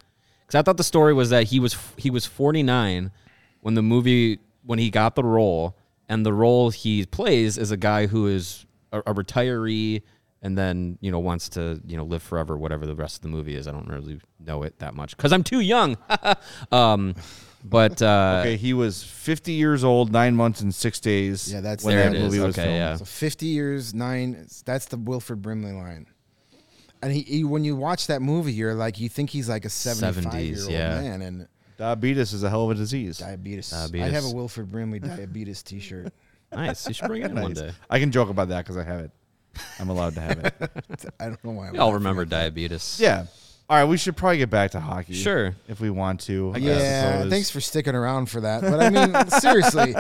Cuz 0.48 0.56
I 0.56 0.62
thought 0.62 0.78
the 0.78 0.84
story 0.86 1.14
was 1.14 1.30
that 1.32 1.48
he 1.48 1.60
was 1.60 1.76
he 1.98 2.10
was 2.10 2.26
49 2.26 3.12
when 3.60 3.74
the 3.74 3.82
movie 3.82 4.40
when 4.64 4.80
he 4.80 4.90
got 4.90 5.16
the 5.16 5.24
role 5.26 5.76
and 6.10 6.26
the 6.26 6.34
role 6.34 6.70
he 6.70 7.06
plays 7.06 7.58
is 7.58 7.72
a 7.72 7.78
guy 7.78 8.08
who 8.08 8.28
is 8.28 8.66
a, 8.92 9.00
a 9.00 9.14
retiree 9.14 10.02
and 10.42 10.58
then, 10.58 10.98
you 11.02 11.12
know, 11.12 11.20
wants 11.20 11.50
to, 11.50 11.82
you 11.86 11.98
know, 11.98 12.04
live 12.04 12.22
forever 12.24 12.56
whatever 12.58 12.86
the 12.86 12.96
rest 12.96 13.18
of 13.18 13.22
the 13.24 13.28
movie 13.30 13.56
is. 13.56 13.68
I 13.68 13.72
don't 13.72 13.88
really 13.88 14.20
know 14.40 14.64
it 14.64 14.78
that 14.80 14.94
much 14.94 15.18
cuz 15.18 15.34
I'm 15.34 15.44
too 15.44 15.60
young. 15.62 15.98
um 16.72 17.16
but 17.66 18.02
uh 18.02 18.42
Okay, 18.46 18.56
he 18.56 18.74
was 18.74 19.04
50 19.04 19.52
years 19.52 19.84
old, 19.84 20.12
nine 20.12 20.36
months 20.36 20.62
and 20.62 20.74
six 20.74 21.00
days. 21.00 21.52
Yeah, 21.52 21.62
that's- 21.62 21.84
when 21.84 21.96
There 21.96 22.10
that 22.10 22.16
it 22.16 22.20
is. 22.20 22.24
movie 22.26 22.40
was 22.46 22.56
Okay, 22.56 22.64
filmed. 22.68 22.78
yeah. 22.78 22.96
So 22.98 23.06
50 23.06 23.46
years, 23.48 23.94
nine. 23.94 24.48
That's 24.66 24.86
the 24.86 24.98
Wilford 24.98 25.42
Brimley 25.42 25.74
line. 25.74 26.06
And 27.02 27.12
he, 27.14 27.22
he, 27.22 27.44
when 27.44 27.64
you 27.64 27.76
watch 27.76 28.08
that 28.08 28.22
movie, 28.24 28.54
you're 28.54 28.74
like, 28.74 29.00
you 29.00 29.08
think 29.10 29.30
he's 29.30 29.48
like 29.48 29.66
a 29.66 29.70
75 29.70 30.34
year 30.34 30.56
70s, 30.56 30.64
old 30.64 30.72
yeah. 30.72 31.02
man, 31.02 31.22
and 31.22 31.48
Diabetes 31.78 32.34
is 32.34 32.44
a 32.44 32.50
hell 32.50 32.66
of 32.66 32.72
a 32.72 32.76
disease. 32.76 33.20
diabetes. 33.20 33.70
Diabetes. 33.70 34.08
I 34.08 34.10
have 34.10 34.26
a 34.26 34.32
Wilford 34.36 34.72
Brimley 34.72 35.00
diabetes 35.00 35.62
T-shirt. 35.64 36.12
nice. 36.52 36.88
You 36.88 36.94
should 36.94 37.08
bring 37.08 37.22
it 37.22 37.32
in 37.32 37.36
one 37.40 37.54
Nice. 37.54 37.62
day. 37.62 37.72
I 37.90 38.00
can 38.00 38.12
joke 38.12 38.30
about 38.30 38.50
that 38.50 38.64
because 38.66 38.78
I 38.78 38.84
have 38.84 39.00
it. 39.02 39.12
I'm 39.80 39.90
allowed 39.90 40.16
to 40.16 40.22
have 40.22 40.40
it. 40.40 40.54
I 41.20 41.26
don't 41.26 41.44
know 41.44 41.52
why. 41.52 41.68
I'm 41.68 41.74
We 41.74 41.80
all 41.80 41.88
laughing 41.88 42.00
remember 42.00 42.26
diabetes. 42.26 42.98
yeah. 43.00 43.26
All 43.70 43.76
right, 43.78 43.84
we 43.84 43.98
should 43.98 44.16
probably 44.16 44.38
get 44.38 44.50
back 44.50 44.72
to 44.72 44.80
hockey. 44.80 45.14
Sure. 45.14 45.54
If 45.68 45.82
we 45.82 45.90
want 45.90 46.22
to. 46.22 46.54
I 46.56 46.60
Yeah, 46.60 47.18
suppose. 47.18 47.30
thanks 47.32 47.50
for 47.50 47.60
sticking 47.60 47.96
around 47.96 48.28
for 48.30 48.40
that. 48.42 48.62
But 48.62 48.80
I 48.82 48.90
mean, 48.90 49.30
seriously, 49.42 49.94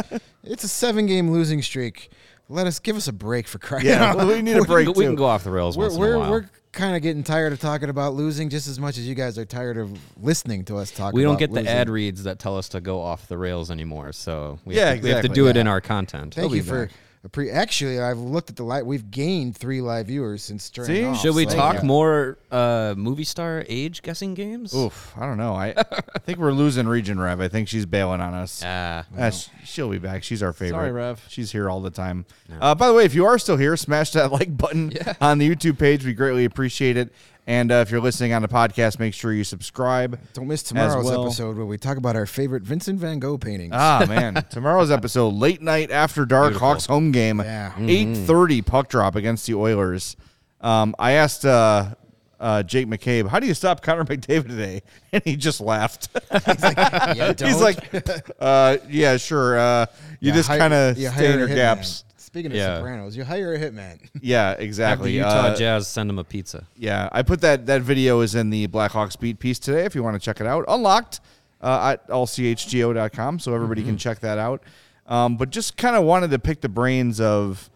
it's 0.44 0.64
a 0.64 0.68
seven-game 0.70 1.30
losing 1.32 1.62
streak. 1.62 2.10
Let 2.50 2.66
us 2.66 2.80
give 2.80 2.96
us 2.96 3.10
a 3.10 3.14
break 3.14 3.46
for 3.46 3.60
crying 3.60 3.86
Yeah, 3.86 4.06
out 4.12 4.16
well, 4.18 4.28
we 4.28 4.42
need 4.42 4.56
a 4.56 4.62
break 4.64 4.88
we, 4.88 4.94
we 4.94 5.04
too. 5.04 5.10
can 5.10 5.16
go 5.16 5.26
off 5.26 5.44
the 5.44 5.52
rails 5.52 5.78
We're 5.78 5.86
once 5.86 5.96
in 5.96 6.02
a 6.02 6.06
we're, 6.06 6.18
while. 6.18 6.32
we're 6.32 6.50
kind 6.78 6.96
of 6.96 7.02
getting 7.02 7.24
tired 7.24 7.52
of 7.52 7.60
talking 7.60 7.90
about 7.90 8.14
losing 8.14 8.50
just 8.50 8.68
as 8.68 8.80
much 8.80 8.98
as 8.98 9.08
you 9.08 9.16
guys 9.16 9.38
are 9.38 9.46
tired 9.46 9.78
of 9.78 9.92
listening 10.24 10.64
to 10.66 10.78
us 10.78 10.92
talk. 10.92 11.14
we 11.14 11.24
don't 11.24 11.32
about 11.32 11.40
get 11.40 11.50
the 11.50 11.56
losing. 11.62 11.68
ad 11.68 11.90
reads 11.90 12.24
that 12.24 12.40
tell 12.40 12.58
us 12.58 12.70
to 12.70 12.80
go 12.80 13.02
off 13.02 13.28
the 13.28 13.38
rails 13.38 13.70
anymore. 13.72 14.12
So 14.14 14.60
we, 14.64 14.76
Yeah, 14.76 14.92
have, 14.92 14.98
to, 15.00 15.04
we 15.04 15.10
have 15.10 15.16
to 15.22 15.26
exactly. 15.26 15.36
do 15.36 15.48
it 15.48 15.58
in 15.58 15.68
our 15.68 15.82
content. 15.82 16.36
Thank 16.36 16.50
He'll 16.52 16.56
you 16.58 16.64
for 16.64 16.86
back. 16.86 16.96
Pre- 17.32 17.50
actually, 17.52 18.00
I've 18.00 18.18
looked 18.20 18.50
at 18.50 18.56
the 18.56 18.64
light. 18.64 18.86
We've 18.86 19.10
gained 19.12 19.58
three 19.58 19.82
live 19.82 20.08
viewers 20.08 20.44
since 20.44 20.70
turning 20.70 20.96
See? 20.96 21.04
off. 21.06 21.20
Should 21.22 21.36
we 21.36 21.48
so- 21.48 21.56
talk 21.56 21.76
Yeah. 21.76 21.82
more 21.84 22.38
uh, 22.52 22.94
movie 22.98 23.24
star 23.24 23.66
age 23.68 24.02
guessing 24.02 24.34
games? 24.34 24.74
Oof, 24.74 25.14
I 25.18 25.26
don't 25.26 25.38
know. 25.38 25.54
I, 25.54 25.74
I 25.78 26.20
think 26.20 26.38
we're 26.40 26.52
losing 26.54 26.88
Region 26.88 27.20
Rev. 27.20 27.42
I 27.42 27.48
think 27.48 27.68
she's 27.68 27.86
bailing 27.86 28.22
on 28.22 28.34
us. 28.34 28.62
Ah, 28.66 29.06
Uh, 29.18 29.30
sh- 29.32 29.48
she'll 29.66 29.90
be 29.90 29.98
back. 30.00 30.24
She's 30.24 30.42
our 30.44 30.54
favorite. 30.54 30.78
Sorry, 30.80 30.92
Rev. 30.92 31.24
She's 31.30 31.52
here 31.52 31.70
all 31.70 31.82
the 31.82 31.90
time. 31.92 32.26
Uh, 32.62 32.76
by 32.76 32.88
the 32.88 32.94
way, 32.94 33.06
if 33.06 33.14
you 33.14 33.26
are 33.26 33.38
still 33.40 33.58
here, 33.58 33.76
smash 33.78 34.12
that 34.12 34.32
like 34.32 34.56
button 34.56 34.92
on 35.22 35.38
the 35.40 35.50
YouTube 35.50 35.78
page. 35.80 36.06
We 36.06 36.14
greatly 36.14 36.46
appreciate 36.46 36.98
it. 36.98 37.14
And 37.48 37.72
uh, 37.72 37.76
if 37.76 37.90
you're 37.92 38.02
listening 38.02 38.34
on 38.34 38.42
the 38.42 38.48
podcast, 38.50 39.00
make 39.00 39.14
sure 39.14 39.32
you 39.32 39.46
subscribe. 39.46 40.20
Don't 40.34 40.48
miss 40.48 40.64
tomorrow's 40.64 41.06
well. 41.06 41.24
episode 41.26 41.56
where 41.56 41.66
we 41.66 41.78
talk 41.78 41.96
about 41.98 42.18
our 42.18 42.26
favorite 42.26 42.64
Vincent 42.64 43.00
Van 43.00 43.20
Gogh 43.20 43.38
paintings. 43.38 43.72
Ah 43.74 44.06
man, 44.08 44.34
tomorrow's 44.52 44.92
episode, 44.92 45.30
late 45.34 45.62
night 45.62 45.90
after 45.90 46.26
dark, 46.26 46.50
Beautiful. 46.50 46.68
Hawks 46.68 46.86
home 46.88 47.12
game, 47.14 47.40
Yeah. 47.40 47.72
eight 47.80 48.16
thirty 48.18 48.62
puck 48.62 48.90
drop 48.90 49.16
against 49.16 49.48
the 49.48 49.54
Oilers. 49.56 50.18
Um, 50.60 50.94
I 51.00 51.14
asked 51.14 51.46
uh, 51.46 51.96
uh, 52.40 52.64
Jake 52.64 52.88
McCabe, 52.88 53.30
"How 53.30 53.40
do 53.40 53.48
you 53.48 53.54
stop 53.54 53.82
Connor 53.82 54.04
McDavid 54.04 54.48
today?" 54.50 54.82
And 55.14 55.24
he 55.24 55.38
just 55.38 55.62
laughed. 55.62 56.10
yeah, 56.32 57.28
He's 57.28 57.36
don't. 57.36 57.62
like, 57.62 58.30
uh, 58.42 58.78
"Yeah, 58.90 59.16
sure. 59.16 59.58
Uh, 59.58 59.86
you 60.20 60.32
Yeah, 60.32 60.36
just 60.36 60.50
kind 60.50 60.74
of 60.74 60.98
you 60.98 61.08
stay 61.12 61.32
in 61.32 61.40
your 61.40 61.48
hitman. 61.48 61.56
gaps." 61.56 62.04
Speaking 62.28 62.52
of 62.52 62.58
Yeah. 62.58 62.76
Sopranos, 62.78 63.16
you 63.16 63.24
hire 63.24 63.54
a 63.54 63.58
hitman. 63.58 64.00
Yeah, 64.22 64.50
have 64.50 64.58
the 64.58 64.64
exactly. 64.66 65.14
Utah 65.14 65.28
Uh, 65.30 65.56
Jazz 65.56 65.88
send 65.88 66.10
him 66.10 66.20
a 66.20 66.26
pizza. 66.26 66.68
Yeah, 66.76 67.08
I 67.14 67.22
put 67.24 67.40
that 67.42 67.66
that 67.68 67.82
video 67.82 68.20
is 68.20 68.36
in 68.36 68.50
the 68.50 68.68
Blackhawks 68.68 69.18
beat 69.18 69.40
piece 69.40 69.60
today. 69.60 69.86
If 69.86 69.96
you 69.96 70.04
want 70.04 70.16
to 70.16 70.20
check 70.20 70.42
it 70.42 70.46
out, 70.46 70.66
unlocked 70.68 71.22
uh, 71.62 71.94
at 71.94 72.08
allchgo.com, 72.10 73.40
so 73.40 73.54
everybody 73.56 73.82
Mm-hmm. 73.82 73.92
can 73.92 73.98
check 73.98 74.20
that 74.20 74.38
out. 74.38 74.62
Um, 75.06 75.38
but 75.38 75.52
just 75.52 75.78
kind 75.78 75.96
of 75.96 76.04
wanted 76.04 76.32
to 76.32 76.40
pick 76.40 76.60
the 76.60 76.68
brains 76.70 77.22
of 77.22 77.70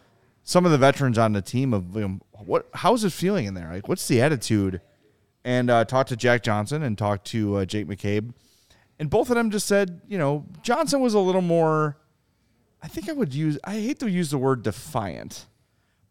some 0.43 0.65
of 0.65 0.71
the 0.71 0.77
veterans 0.77 1.17
on 1.17 1.31
the 1.31 1.41
team 1.41 1.73
of 1.73 1.95
you 1.95 2.01
know, 2.01 2.19
what 2.45 2.67
how's 2.73 3.05
it 3.05 3.13
feeling 3.13 3.45
in 3.45 3.53
there? 3.53 3.69
Like, 3.71 3.87
what's 3.87 4.05
the 4.07 4.21
attitude? 4.21 4.81
And 5.45 5.69
uh, 5.71 5.85
talked 5.85 6.09
to 6.09 6.17
Jack 6.17 6.43
Johnson 6.43 6.83
and 6.83 6.97
talked 6.97 7.25
to 7.27 7.55
uh, 7.55 7.65
Jake 7.65 7.87
McCabe, 7.87 8.33
and 8.99 9.09
both 9.09 9.29
of 9.29 9.35
them 9.37 9.49
just 9.49 9.65
said, 9.65 10.01
you 10.09 10.17
know, 10.17 10.45
Johnson 10.61 10.99
was 10.99 11.13
a 11.13 11.19
little 11.19 11.41
more. 11.41 11.97
I 12.83 12.87
think 12.87 13.09
I 13.09 13.13
would 13.13 13.33
use. 13.33 13.57
I 13.63 13.73
hate 13.73 13.99
to 13.99 14.09
use 14.09 14.31
the 14.31 14.37
word 14.37 14.63
defiant, 14.63 15.45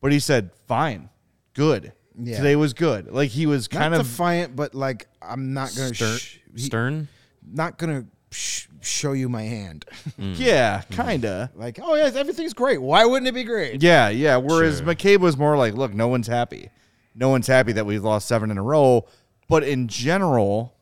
but 0.01 0.13
he 0.13 0.19
said, 0.21 0.51
"Fine, 0.69 1.09
good." 1.55 1.93
Yeah. 2.23 2.37
Today 2.39 2.57
was 2.57 2.75
good. 2.75 3.11
Like 3.11 3.31
he 3.31 3.47
was 3.47 3.67
kind 3.69 3.93
not 3.93 4.01
of 4.01 4.07
defiant, 4.07 4.55
but 4.57 4.75
like 4.75 5.09
I'm 5.23 5.53
not 5.55 5.75
gonna 5.77 5.95
Stern. 5.95 6.19
sh- 6.19 6.39
he- 6.55 6.61
Stern. 6.63 7.09
not 7.51 7.79
gonna 7.79 8.05
sh- 8.31 8.67
show 8.83 9.13
you 9.13 9.29
my 9.29 9.43
hand. 9.43 9.85
Mm. 10.19 10.35
yeah, 10.39 10.83
kinda. 10.91 11.51
like, 11.55 11.79
oh 11.83 11.95
yeah, 11.95 12.11
everything's 12.15 12.53
great. 12.55 12.81
Why 12.83 13.05
wouldn't 13.07 13.27
it 13.29 13.33
be 13.35 13.45
great? 13.45 13.83
Yeah, 13.83 14.09
yeah. 14.11 14.37
Whereas 14.37 14.79
Sure. 14.79 14.87
McCabe 14.87 15.21
was 15.21 15.37
more 15.39 15.57
like, 15.57 15.75
look, 15.75 15.95
no 15.95 16.09
one's 16.09 16.27
happy. 16.27 16.69
No 17.15 17.29
one's 17.31 17.47
happy 17.47 17.73
that 17.73 17.87
we've 17.87 18.05
lost 18.05 18.29
seven 18.29 18.51
in 18.51 18.59
a 18.59 18.63
row. 18.63 19.07
But 19.49 19.63
in 19.65 19.89
general, 19.89 20.77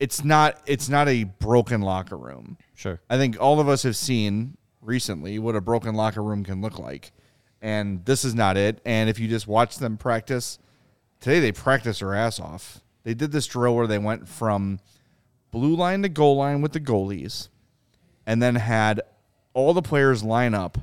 it's 0.00 0.24
not 0.24 0.60
it's 0.66 0.88
not 0.88 1.08
a 1.08 1.24
broken 1.24 1.80
locker 1.82 2.16
room. 2.16 2.56
Sure. 2.74 3.00
I 3.10 3.16
think 3.18 3.36
all 3.40 3.60
of 3.60 3.68
us 3.68 3.82
have 3.84 3.96
seen 3.96 4.56
recently 4.82 5.38
what 5.38 5.56
a 5.56 5.60
broken 5.60 5.94
locker 5.94 6.22
room 6.22 6.44
can 6.44 6.60
look 6.60 6.78
like. 6.78 7.12
And 7.60 8.04
this 8.04 8.24
is 8.24 8.34
not 8.34 8.56
it. 8.56 8.80
And 8.84 9.08
if 9.08 9.18
you 9.18 9.28
just 9.28 9.46
watch 9.46 9.78
them 9.78 9.96
practice, 9.96 10.58
today 11.20 11.40
they 11.40 11.52
practice 11.52 12.00
their 12.00 12.14
ass 12.14 12.40
off. 12.40 12.80
They 13.04 13.14
did 13.14 13.32
this 13.32 13.46
drill 13.46 13.76
where 13.76 13.86
they 13.86 13.98
went 13.98 14.28
from 14.28 14.80
blue 15.50 15.76
line 15.76 16.02
to 16.02 16.08
goal 16.08 16.36
line 16.36 16.60
with 16.60 16.72
the 16.72 16.80
goalies 16.80 17.48
and 18.26 18.42
then 18.42 18.56
had 18.56 19.00
all 19.54 19.74
the 19.74 19.82
players 19.82 20.22
line 20.22 20.54
up 20.54 20.78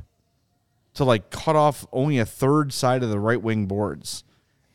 to 0.93 1.04
like 1.04 1.30
cut 1.30 1.56
off 1.56 1.86
only 1.91 2.20
a 2.20 2.26
third 2.26 2.74
side 2.74 3.04
of 3.04 3.10
the 3.10 3.20
right 3.20 3.41
wing 3.41 3.66
boards. 3.66 4.24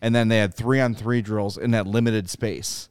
And 0.00 0.14
then 0.14 0.28
they 0.28 0.38
had 0.38 0.54
three 0.54 0.80
on 0.80 0.94
three 0.94 1.22
drills 1.22 1.56
in 1.56 1.70
that 1.70 1.86
limited 1.86 2.28
space. 2.28 2.88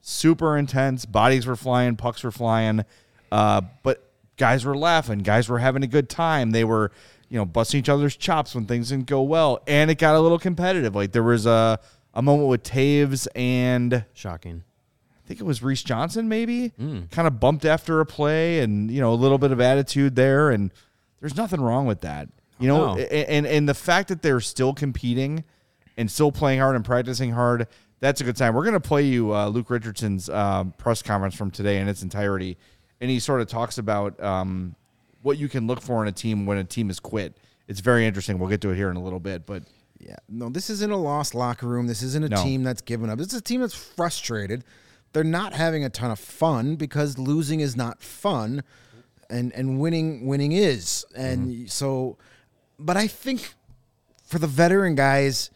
Super 0.00 0.56
intense. 0.56 1.04
Bodies 1.04 1.46
were 1.46 1.56
flying, 1.56 1.96
pucks 1.96 2.22
were 2.22 2.30
flying. 2.30 2.84
Uh, 3.30 3.62
but 3.82 4.11
guys 4.36 4.64
were 4.64 4.76
laughing. 4.76 5.20
Guys 5.20 5.48
were 5.48 5.58
having 5.58 5.82
a 5.82 5.86
good 5.86 6.08
time. 6.08 6.50
They 6.50 6.64
were, 6.64 6.90
you 7.28 7.38
know, 7.38 7.44
busting 7.44 7.80
each 7.80 7.88
other's 7.88 8.16
chops 8.16 8.54
when 8.54 8.66
things 8.66 8.88
didn't 8.90 9.06
go 9.06 9.22
well. 9.22 9.60
And 9.66 9.90
it 9.90 9.98
got 9.98 10.14
a 10.16 10.20
little 10.20 10.38
competitive. 10.38 10.94
Like 10.94 11.12
there 11.12 11.22
was 11.22 11.46
a, 11.46 11.78
a 12.14 12.22
moment 12.22 12.48
with 12.48 12.62
Toews 12.62 13.26
and 13.34 14.04
Shocking. 14.14 14.64
I 15.24 15.28
think 15.28 15.40
it 15.40 15.44
was 15.44 15.62
Reese 15.62 15.82
Johnson, 15.84 16.28
maybe, 16.28 16.70
kind 16.78 17.26
of 17.28 17.38
bumped 17.38 17.64
after 17.64 18.00
a 18.00 18.06
play, 18.06 18.58
and 18.60 18.90
you 18.90 19.00
know 19.00 19.12
a 19.12 19.14
little 19.14 19.38
bit 19.38 19.52
of 19.52 19.60
attitude 19.60 20.16
there, 20.16 20.50
and 20.50 20.72
there's 21.20 21.36
nothing 21.36 21.60
wrong 21.60 21.86
with 21.86 22.00
that, 22.00 22.28
you 22.58 22.66
know, 22.66 22.94
No. 22.96 23.00
and 23.00 23.46
and 23.46 23.68
the 23.68 23.72
fact 23.74 24.08
that 24.08 24.20
they're 24.20 24.40
still 24.40 24.74
competing 24.74 25.44
and 25.96 26.10
still 26.10 26.32
playing 26.32 26.58
hard 26.58 26.74
and 26.74 26.84
practicing 26.84 27.30
hard, 27.30 27.68
that's 28.00 28.20
a 28.20 28.24
good 28.24 28.36
sign. 28.36 28.52
We're 28.52 28.64
gonna 28.64 28.80
play 28.80 29.04
you 29.04 29.32
uh, 29.32 29.46
Luke 29.46 29.70
Richardson's 29.70 30.28
um, 30.28 30.72
press 30.72 31.02
conference 31.02 31.36
from 31.36 31.52
today 31.52 31.78
in 31.78 31.86
its 31.88 32.02
entirety, 32.02 32.58
and 33.02 33.10
he 33.10 33.18
sort 33.18 33.42
of 33.42 33.48
talks 33.48 33.76
about 33.76 34.18
um, 34.22 34.74
what 35.22 35.36
you 35.36 35.48
can 35.48 35.66
look 35.66 35.82
for 35.82 36.00
in 36.02 36.08
a 36.08 36.12
team 36.12 36.46
when 36.46 36.56
a 36.56 36.64
team 36.64 36.88
is 36.88 36.98
quit. 37.00 37.36
It's 37.68 37.80
very 37.80 38.06
interesting. 38.06 38.38
We'll 38.38 38.48
get 38.48 38.60
to 38.62 38.70
it 38.70 38.76
here 38.76 38.90
in 38.90 38.96
a 38.96 39.02
little 39.02 39.20
bit, 39.20 39.44
but 39.44 39.64
Yeah, 39.98 40.16
no, 40.28 40.48
this 40.48 40.68
isn't 40.70 40.90
a 40.90 40.96
lost 40.96 41.34
locker 41.34 41.66
room. 41.68 41.86
This 41.86 42.02
isn't 42.02 42.24
a 42.24 42.28
No. 42.28 42.42
team 42.42 42.62
that's 42.64 42.80
given 42.82 43.08
up. 43.10 43.18
This 43.18 43.28
is 43.28 43.34
a 43.34 43.40
team 43.42 43.60
that's 43.60 43.74
frustrated. 43.74 44.64
They're 45.12 45.22
not 45.24 45.52
having 45.52 45.84
a 45.84 45.90
ton 45.90 46.10
of 46.10 46.18
fun 46.18 46.76
because 46.76 47.18
losing 47.18 47.60
is 47.60 47.76
not 47.76 48.02
fun, 48.02 48.62
and 49.30 49.52
and 49.52 49.78
winning 49.78 50.26
winning 50.26 50.52
is. 50.52 51.04
And 51.14 51.70
so, 51.70 52.16
but 52.78 52.96
I 52.96 53.06
think 53.06 53.54
for 54.24 54.38
the 54.40 54.46
veteran 54.48 54.94
guys, 54.96 55.50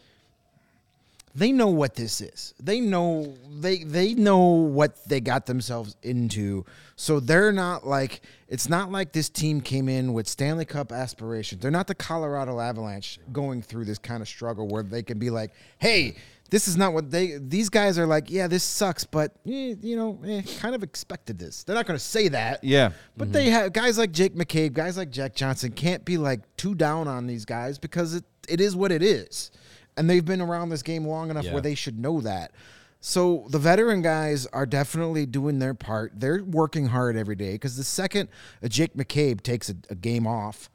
they 1.37 1.53
know 1.53 1.69
what 1.69 1.95
this 1.95 2.23
is. 2.23 2.55
They 2.59 2.81
know 2.81 3.37
they 3.61 3.85
they 3.85 4.15
know 4.15 4.47
what 4.47 5.05
they 5.05 5.21
got 5.21 5.45
themselves 5.45 5.95
into. 6.03 6.65
So 6.97 7.21
they're 7.21 7.53
not 7.53 7.87
like 7.87 8.23
it's 8.49 8.71
not 8.71 8.91
like 8.91 9.13
this 9.13 9.29
team 9.29 9.61
came 9.61 9.87
in 9.87 10.15
with 10.15 10.27
Stanley 10.27 10.65
Cup 10.65 10.93
aspirations. 10.93 11.61
They're 11.61 11.71
not 11.71 11.89
the 11.89 11.95
Colorado 11.95 12.59
Avalanche 12.59 13.21
going 13.33 13.61
through 13.61 13.85
this 13.85 13.99
kind 13.99 14.23
of 14.23 14.29
struggle 14.29 14.67
where 14.67 14.83
they 14.83 15.03
can 15.03 15.19
be 15.19 15.29
like, 15.29 15.53
"Hey, 15.77 16.17
this 16.49 16.69
is 16.69 16.79
not 16.79 16.95
what 16.95 17.11
they 17.11 17.37
these 17.39 17.69
guys 17.69 17.99
are 17.99 18.07
like, 18.07 18.31
yeah, 18.31 18.47
this 18.47 18.65
sucks, 18.65 19.05
but 19.05 19.33
eh, 19.47 19.75
you 19.83 19.95
know, 19.95 20.19
eh, 20.27 20.41
kind 20.61 20.75
of 20.75 20.83
expected 20.83 21.39
this." 21.39 21.65
They're 21.65 21.77
not 21.77 21.87
going 21.87 21.99
to 21.99 22.05
say 22.05 22.29
that. 22.29 22.65
Yeah. 22.65 22.93
But 23.15 23.35
they 23.35 23.51
have 23.51 23.75
guys 23.75 23.99
like 23.99 24.11
Jake 24.11 24.35
McCabe, 24.35 24.73
guys 24.73 24.97
like 24.97 25.11
Jack 25.11 25.35
Johnson 25.35 25.73
can't 25.73 26.03
be 26.03 26.17
like 26.17 26.41
too 26.57 26.75
down 26.75 27.09
on 27.09 27.27
these 27.27 27.45
guys 27.45 27.79
because 27.79 28.15
it, 28.15 28.25
it 28.49 28.63
is 28.63 28.75
what 28.75 28.91
it 28.91 29.03
is. 29.03 29.51
And 29.97 30.09
they've 30.11 30.25
been 30.25 30.41
around 30.41 30.69
this 30.69 30.83
game 30.83 31.07
long 31.07 31.31
enough 31.31 31.45
Yeah. 31.45 31.53
where 31.53 31.63
they 31.63 31.75
should 31.75 31.99
know 31.99 32.21
that. 32.21 32.53
So 33.01 33.47
the 33.51 33.59
veteran 33.59 34.03
guys 34.03 34.47
are 34.47 34.67
definitely 34.67 35.27
doing 35.27 35.59
their 35.59 35.75
part. 35.75 36.13
They're 36.17 36.43
working 36.43 36.87
hard 36.87 37.17
every 37.17 37.37
day 37.37 37.53
because 37.53 37.77
the 37.77 37.85
second 37.85 38.29
a 38.63 38.69
Jake 38.69 38.95
McCabe 38.95 39.43
takes 39.43 39.69
a, 39.71 39.77
a 39.91 39.95
game 39.95 40.27
off, 40.27 40.69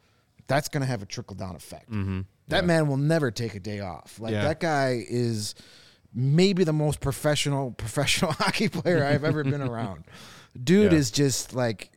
that's 0.47 0.69
going 0.69 0.81
to 0.81 0.87
have 0.87 1.01
a 1.01 1.05
trickle 1.05 1.35
down 1.35 1.55
effect. 1.55 1.89
Mm-hmm. 1.91 2.21
That 2.47 2.65
man 2.65 2.87
will 2.87 2.97
never 2.97 3.31
take 3.31 3.55
a 3.55 3.59
day 3.59 3.79
off. 3.79 4.19
Like 4.19 4.33
Yeah. 4.33 4.43
that 4.43 4.59
guy 4.59 5.03
is 5.09 5.55
maybe 6.13 6.63
the 6.63 6.73
most 6.73 6.99
professional 6.99 7.71
professional 7.77 8.31
hockey 8.33 8.69
player 8.69 9.03
I've 9.03 9.23
ever 9.23 9.43
been 9.43 9.61
around. 9.69 10.03
Dude 10.61 10.91
Yeah. 10.91 10.97
is 10.97 11.11
just 11.11 11.53
like 11.55 11.91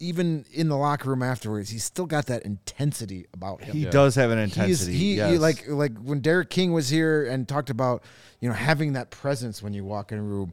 even 0.00 0.44
in 0.52 0.68
the 0.68 0.76
locker 0.76 1.08
room 1.10 1.22
afterwards, 1.22 1.70
he's 1.70 1.84
still 1.84 2.06
got 2.06 2.26
that 2.26 2.42
intensity 2.42 3.26
about 3.32 3.62
him. 3.64 3.74
he 3.76 3.84
does 3.84 4.14
have 4.16 4.30
an 4.30 4.38
He 4.38 4.44
is- 4.44 4.50
intensity. 4.56 4.92
he, 4.92 5.14
he- 5.20 5.38
like 5.38 5.68
like 5.68 5.96
when 5.98 6.20
Derek 6.20 6.50
King 6.50 6.72
was 6.72 6.88
here 6.88 7.26
and 7.26 7.46
talked 7.48 7.70
about 7.70 8.02
you 8.40 8.48
know 8.48 8.54
having 8.54 8.94
that 8.94 9.10
presence 9.10 9.62
when 9.62 9.72
you 9.72 9.84
walk 9.84 10.12
in 10.12 10.18
a 10.18 10.22
room. 10.22 10.52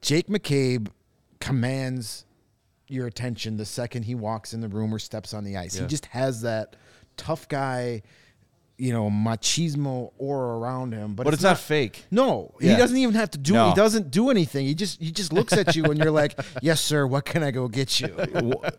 Jake 0.00 0.26
McCabe 0.28 0.88
commands 1.40 2.24
your 2.88 3.06
attention 3.06 3.56
the 3.56 3.64
second 3.64 4.02
he 4.04 4.14
walks 4.14 4.52
in 4.52 4.60
the 4.60 4.68
room 4.68 4.92
or 4.94 4.98
steps 4.98 5.32
on 5.32 5.44
the 5.44 5.56
ice. 5.56 5.74
He 5.74 5.86
just 5.86 6.06
has 6.06 6.42
that 6.42 6.76
tough 7.16 7.48
guy, 7.48 8.02
you 8.82 8.92
know, 8.92 9.08
machismo 9.08 10.10
aura 10.18 10.58
around 10.58 10.92
him. 10.92 11.14
But, 11.14 11.22
but 11.22 11.34
it's 11.34 11.42
not 11.44 11.58
fake. 11.58 12.04
no, 12.10 12.52
Yeah. 12.60 12.72
he 12.72 12.76
doesn't 12.76 12.96
even 12.96 13.14
have 13.14 13.30
to 13.30 13.38
do. 13.38 13.52
No. 13.52 13.68
He 13.68 13.74
doesn't 13.76 14.10
do 14.10 14.28
anything. 14.28 14.66
He 14.66 14.74
just 14.74 15.00
he 15.00 15.12
just 15.12 15.32
looks 15.32 15.52
at 15.52 15.76
you 15.76 15.84
and 15.84 15.98
you're 15.98 16.10
like, 16.10 16.36
"Yes, 16.62 16.80
sir. 16.80 17.06
What 17.06 17.24
can 17.24 17.44
I 17.44 17.52
go 17.52 17.68
get 17.68 18.00
you?" 18.00 18.12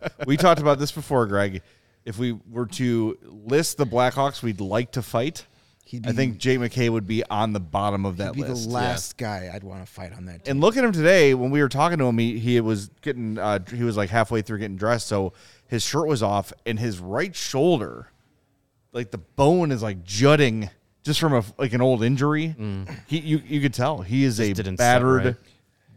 we 0.27 0.35
talked 0.35 0.59
about 0.59 0.77
this 0.77 0.91
before, 0.91 1.25
Greg. 1.25 1.61
If 2.03 2.17
we 2.17 2.37
were 2.51 2.65
to 2.65 3.17
list 3.23 3.77
the 3.77 3.85
Blackhawks 3.85 4.43
we'd 4.43 4.59
like 4.59 4.91
to 4.91 5.01
fight, 5.01 5.45
He'd 5.85 6.05
I 6.05 6.11
think 6.11 6.37
Jake 6.37 6.59
McCabe 6.59 6.89
would 6.89 7.07
be 7.07 7.23
on 7.29 7.53
the 7.53 7.61
bottom 7.61 8.05
of 8.05 8.17
that 8.17 8.33
Be 8.33 8.41
list. 8.41 8.65
the 8.67 8.73
last 8.73 9.15
guy 9.15 9.49
I'd 9.53 9.63
want 9.63 9.85
to 9.85 9.89
fight 9.89 10.11
on 10.11 10.25
that. 10.25 10.43
Team. 10.43 10.51
And 10.51 10.61
look 10.61 10.75
at 10.75 10.83
him 10.83 10.91
today. 10.91 11.33
When 11.33 11.49
we 11.49 11.61
were 11.61 11.69
talking 11.69 11.97
to 11.99 12.05
him, 12.05 12.17
he, 12.17 12.39
he 12.39 12.59
was 12.59 12.89
getting 13.01 13.37
uh, 13.37 13.59
he 13.73 13.83
was 13.85 13.95
like 13.95 14.09
halfway 14.09 14.41
through 14.41 14.59
getting 14.59 14.75
dressed, 14.75 15.07
so 15.07 15.31
his 15.67 15.81
shirt 15.81 16.07
was 16.07 16.21
off, 16.21 16.51
and 16.65 16.77
his 16.77 16.99
right 16.99 17.33
shoulder, 17.33 18.07
like 18.93 19.11
the 19.11 19.17
bone, 19.17 19.71
is 19.71 19.83
like 19.83 20.03
jutting 20.03 20.69
just 21.03 21.19
from 21.19 21.33
a 21.33 21.43
like 21.57 21.73
an 21.73 21.81
old 21.81 22.03
injury. 22.03 22.55
He 23.07 23.19
you 23.19 23.41
you 23.45 23.59
could 23.59 23.73
tell 23.73 24.01
he 24.01 24.23
is 24.23 24.39
a 24.39 24.51
Mm. 24.51 24.55
didn't 24.55 24.75
battered. 24.77 25.25
right. 25.25 25.35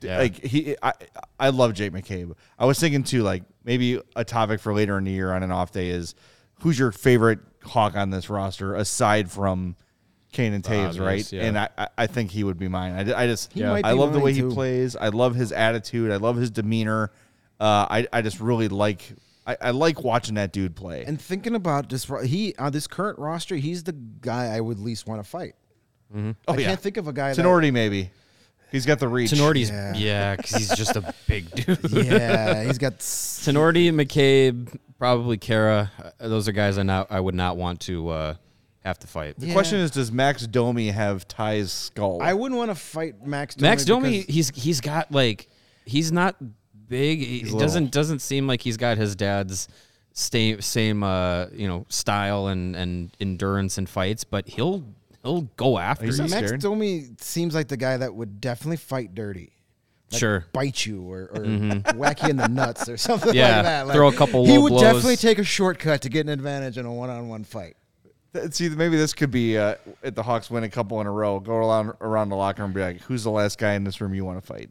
Yeah. 0.03 0.19
Like 0.19 0.45
he, 0.45 0.77
I, 0.83 0.93
I 1.41 1.49
love 1.49 1.73
Jake 1.73 1.93
McCabe. 1.93 2.35
I 2.59 2.67
was 2.67 2.79
thinking 2.79 3.03
too, 3.03 3.23
like 3.23 3.45
maybe 3.65 4.01
a 4.15 4.25
topic 4.25 4.61
for 4.61 4.75
later 4.75 4.99
in 4.99 5.05
the 5.05 5.11
year 5.11 5.33
on 5.33 5.43
an 5.43 5.51
off 5.51 5.73
day 5.73 5.89
is 5.89 6.15
who's 6.61 6.79
your 6.79 6.93
favorite 6.93 7.39
Hawk 7.65 7.97
on 7.97 8.11
this 8.11 8.29
roster 8.29 8.75
aside 8.75 9.31
from 9.31 9.75
Kane 10.33 10.53
and 10.53 10.63
Toews, 10.63 10.89
Obvious, 10.89 10.99
right? 10.99 11.33
yeah. 11.33 11.43
And 11.47 11.59
I, 11.59 11.69
I- 11.79 11.89
I 11.99 12.07
think 12.09 12.31
he 12.31 12.45
would 12.45 12.59
be 12.59 12.69
mine. 12.69 12.93
I, 13.11 13.23
I 13.23 13.27
just, 13.27 13.53
He 13.55 13.63
might 13.63 13.87
I 13.87 13.93
love 13.93 14.13
the 14.13 14.21
way 14.21 14.35
too. 14.35 14.49
he 14.51 14.55
plays. 14.55 14.97
I 14.97 15.09
love 15.09 15.35
his 15.35 15.51
attitude. 15.51 16.11
I 16.13 16.17
love 16.17 16.37
his 16.37 16.51
demeanor. 16.51 17.11
Uh, 17.59 17.87
I, 17.89 18.07
I 18.13 18.21
just 18.23 18.39
really 18.39 18.69
like, 18.69 19.03
I, 19.47 19.57
I 19.61 19.71
like 19.71 20.03
watching 20.03 20.35
that 20.35 20.53
dude 20.53 20.75
play. 20.75 21.05
And 21.05 21.21
thinking 21.21 21.55
about 21.55 21.89
this, 21.89 22.11
he 22.25 22.55
on 22.59 22.73
this 22.73 22.87
current 22.87 23.19
roster, 23.19 23.57
he's 23.57 23.85
the 23.85 23.93
guy 23.93 24.47
I 24.57 24.61
would 24.61 24.79
least 24.81 25.07
want 25.07 25.23
to 25.23 25.29
fight. 25.29 25.55
oh 26.15 26.35
I 26.49 26.57
yeah, 26.57 26.67
can't 26.69 26.81
think 26.81 26.97
of 26.97 27.09
a 27.09 27.13
guy. 27.13 27.33
that, 27.33 27.43
Tinordi 27.45 27.73
maybe. 27.73 28.11
He's 28.73 28.85
got 28.85 28.99
the 28.99 29.07
reach. 29.09 29.31
Tinordi's 29.31 29.71
Yeah. 29.71 29.95
yeah, 29.95 30.37
because 30.37 30.55
he's 30.57 30.77
just 30.77 30.97
a 30.97 31.15
big 31.29 31.49
dude. 31.53 31.79
Yeah, 31.93 32.65
he's 32.65 32.79
got. 32.79 32.95
s- 32.95 33.43
Tinordi, 33.47 33.91
McCabe, 33.93 34.77
probably 34.99 35.39
Khaira. 35.39 35.91
Uh, 36.21 36.29
those 36.29 36.49
are 36.49 36.53
guys 36.53 36.77
I 36.77 36.83
not 36.83 37.07
I 37.11 37.21
would 37.21 37.35
not 37.37 37.57
want 37.57 37.81
to 37.83 38.09
uh, 38.09 38.35
have 38.85 38.99
to 38.99 39.07
fight. 39.07 39.39
The 39.39 39.53
question 39.53 39.79
is, 39.79 39.93
does 39.93 40.11
Max 40.11 40.47
Domi 40.49 40.89
have 40.89 41.29
Ty's 41.29 41.73
skull? 41.73 42.21
I 42.21 42.35
wouldn't 42.35 42.59
want 42.59 42.73
to 42.73 42.75
fight 42.75 43.25
Max. 43.25 43.55
Domi 43.55 43.69
Max 43.71 43.85
Domi, 43.85 44.11
because- 44.21 44.35
he's 44.35 44.51
he's 44.51 44.81
got 44.81 45.13
like 45.13 45.49
he's 45.85 46.11
not 46.11 46.35
big. 46.89 47.21
He 47.21 47.43
little. 47.45 47.59
doesn't 47.61 47.93
doesn't 47.93 48.21
seem 48.21 48.47
like 48.47 48.61
he's 48.63 48.77
got 48.77 48.97
his 48.99 49.15
dad's 49.17 49.69
same 50.13 50.61
same 50.61 51.03
uh, 51.03 51.47
you 51.53 51.69
know 51.69 51.87
style 51.89 52.47
and 52.49 52.75
and 52.77 53.11
endurance 53.21 53.79
and 53.79 53.89
fights, 53.89 54.25
but 54.25 54.49
he'll 54.49 54.85
he'll 55.23 55.43
go 55.57 55.79
after 55.79 56.07
He's 56.07 56.19
you. 56.19 56.25
Max 56.29 56.47
scared. 56.49 56.61
Domi 56.61 57.07
seems 57.21 57.55
like 57.55 57.69
the 57.69 57.77
guy 57.77 57.97
that 57.97 58.15
would 58.15 58.41
definitely 58.41 58.77
fight 58.79 59.15
dirty. 59.15 59.53
Like 60.13 60.21
Sure. 60.21 60.47
bite 60.53 60.87
you 60.87 61.03
or, 61.03 61.25
or 61.35 61.45
whack 61.97 62.23
you 62.23 62.29
in 62.29 62.37
the 62.37 62.47
nuts 62.51 62.89
or 62.89 62.97
something 62.97 63.35
Yeah, 63.35 63.57
like 63.57 63.65
that. 63.65 63.87
Like, 63.89 63.97
throw 63.97 64.07
a 64.07 64.13
couple 64.13 64.47
He 64.47 64.57
would 64.57 64.69
blows. 64.69 64.81
definitely 64.83 65.17
take 65.17 65.41
a 65.41 65.43
shortcut 65.45 66.03
to 66.03 66.09
get 66.09 66.21
an 66.27 66.29
advantage 66.29 66.79
in 66.79 66.87
a 66.87 66.93
one-on-one 66.95 67.43
fight. 67.43 67.75
Th- 68.35 68.53
See, 68.53 68.69
maybe 68.69 68.97
this 68.97 69.13
could 69.15 69.31
be 69.31 69.57
uh, 69.57 69.77
if 70.03 70.15
the 70.15 70.23
Hawks 70.23 70.51
win 70.51 70.65
a 70.65 70.69
couple 70.69 71.01
in 71.01 71.07
a 71.07 71.11
row. 71.13 71.41
Go 71.41 71.55
around 71.55 71.95
around 72.01 72.29
the 72.29 72.37
locker 72.37 72.63
room 72.63 72.69
and 72.71 72.75
be 72.75 72.81
like, 72.83 73.01
"Who's 73.03 73.25
the 73.25 73.31
last 73.31 73.59
guy 73.59 73.75
in 73.75 73.85
this 73.85 74.01
room 74.01 74.15
you 74.15 74.25
want 74.25 74.41
to 74.41 74.47
fight?" 74.47 74.71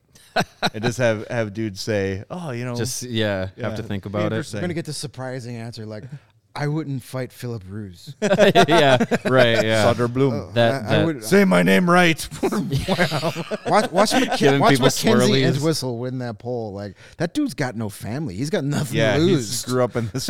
and 0.74 0.84
just 0.84 0.98
have 0.98 1.28
have 1.30 1.54
dudes 1.54 1.82
say, 1.82 2.24
"Oh, 2.30 2.52
you 2.52 2.66
know, 2.66 2.76
Just 2.76 3.04
yeah, 3.04 3.50
Yeah, 3.56 3.70
have 3.70 3.78
to 3.78 3.84
think 3.84 4.06
about 4.06 4.24
it. 4.24 4.26
interesting. 4.26 4.58
We're 4.58 4.62
gonna 4.62 4.74
get 4.76 4.86
the 4.86 4.94
surprising 4.94 5.56
answer 5.56 5.86
like, 5.86 6.04
"I 6.56 6.68
wouldn't 6.68 7.04
fight 7.04 7.32
Philip 7.32 7.64
Ruse." 7.68 8.16
yeah, 8.22 8.98
right. 9.26 9.64
Yeah, 9.66 9.94
Soderblom. 9.94 10.50
Uh, 10.50 10.52
that, 10.54 10.86
I- 10.86 11.02
I 11.02 11.04
would- 11.06 11.18
uh, 11.18 11.22
Say 11.22 11.44
my 11.46 11.64
name 11.64 11.90
right." 11.90 12.28
wow. 12.44 12.50
Watch, 13.68 13.92
watch, 13.92 14.12
McK- 14.12 14.38
Giving 14.38 14.60
watch 14.60 14.72
people 14.72 14.86
Mackenzie 14.86 15.08
swirlies. 15.10 15.56
Entwistle 15.56 15.98
win 16.00 16.20
that 16.20 16.40
poll. 16.40 16.74
Like 16.74 16.96
that 17.18 17.34
dude's 17.34 17.54
got 17.54 17.76
no 17.76 17.90
family. 17.90 18.36
He's 18.36 18.50
got 18.50 18.64
nothing 18.64 18.98
yeah, 18.98 19.18
to 19.18 19.24
he 19.24 19.32
lose. 19.32 19.66
grew 19.66 19.84
up 19.84 19.96
in 19.96 20.08
this 20.14 20.28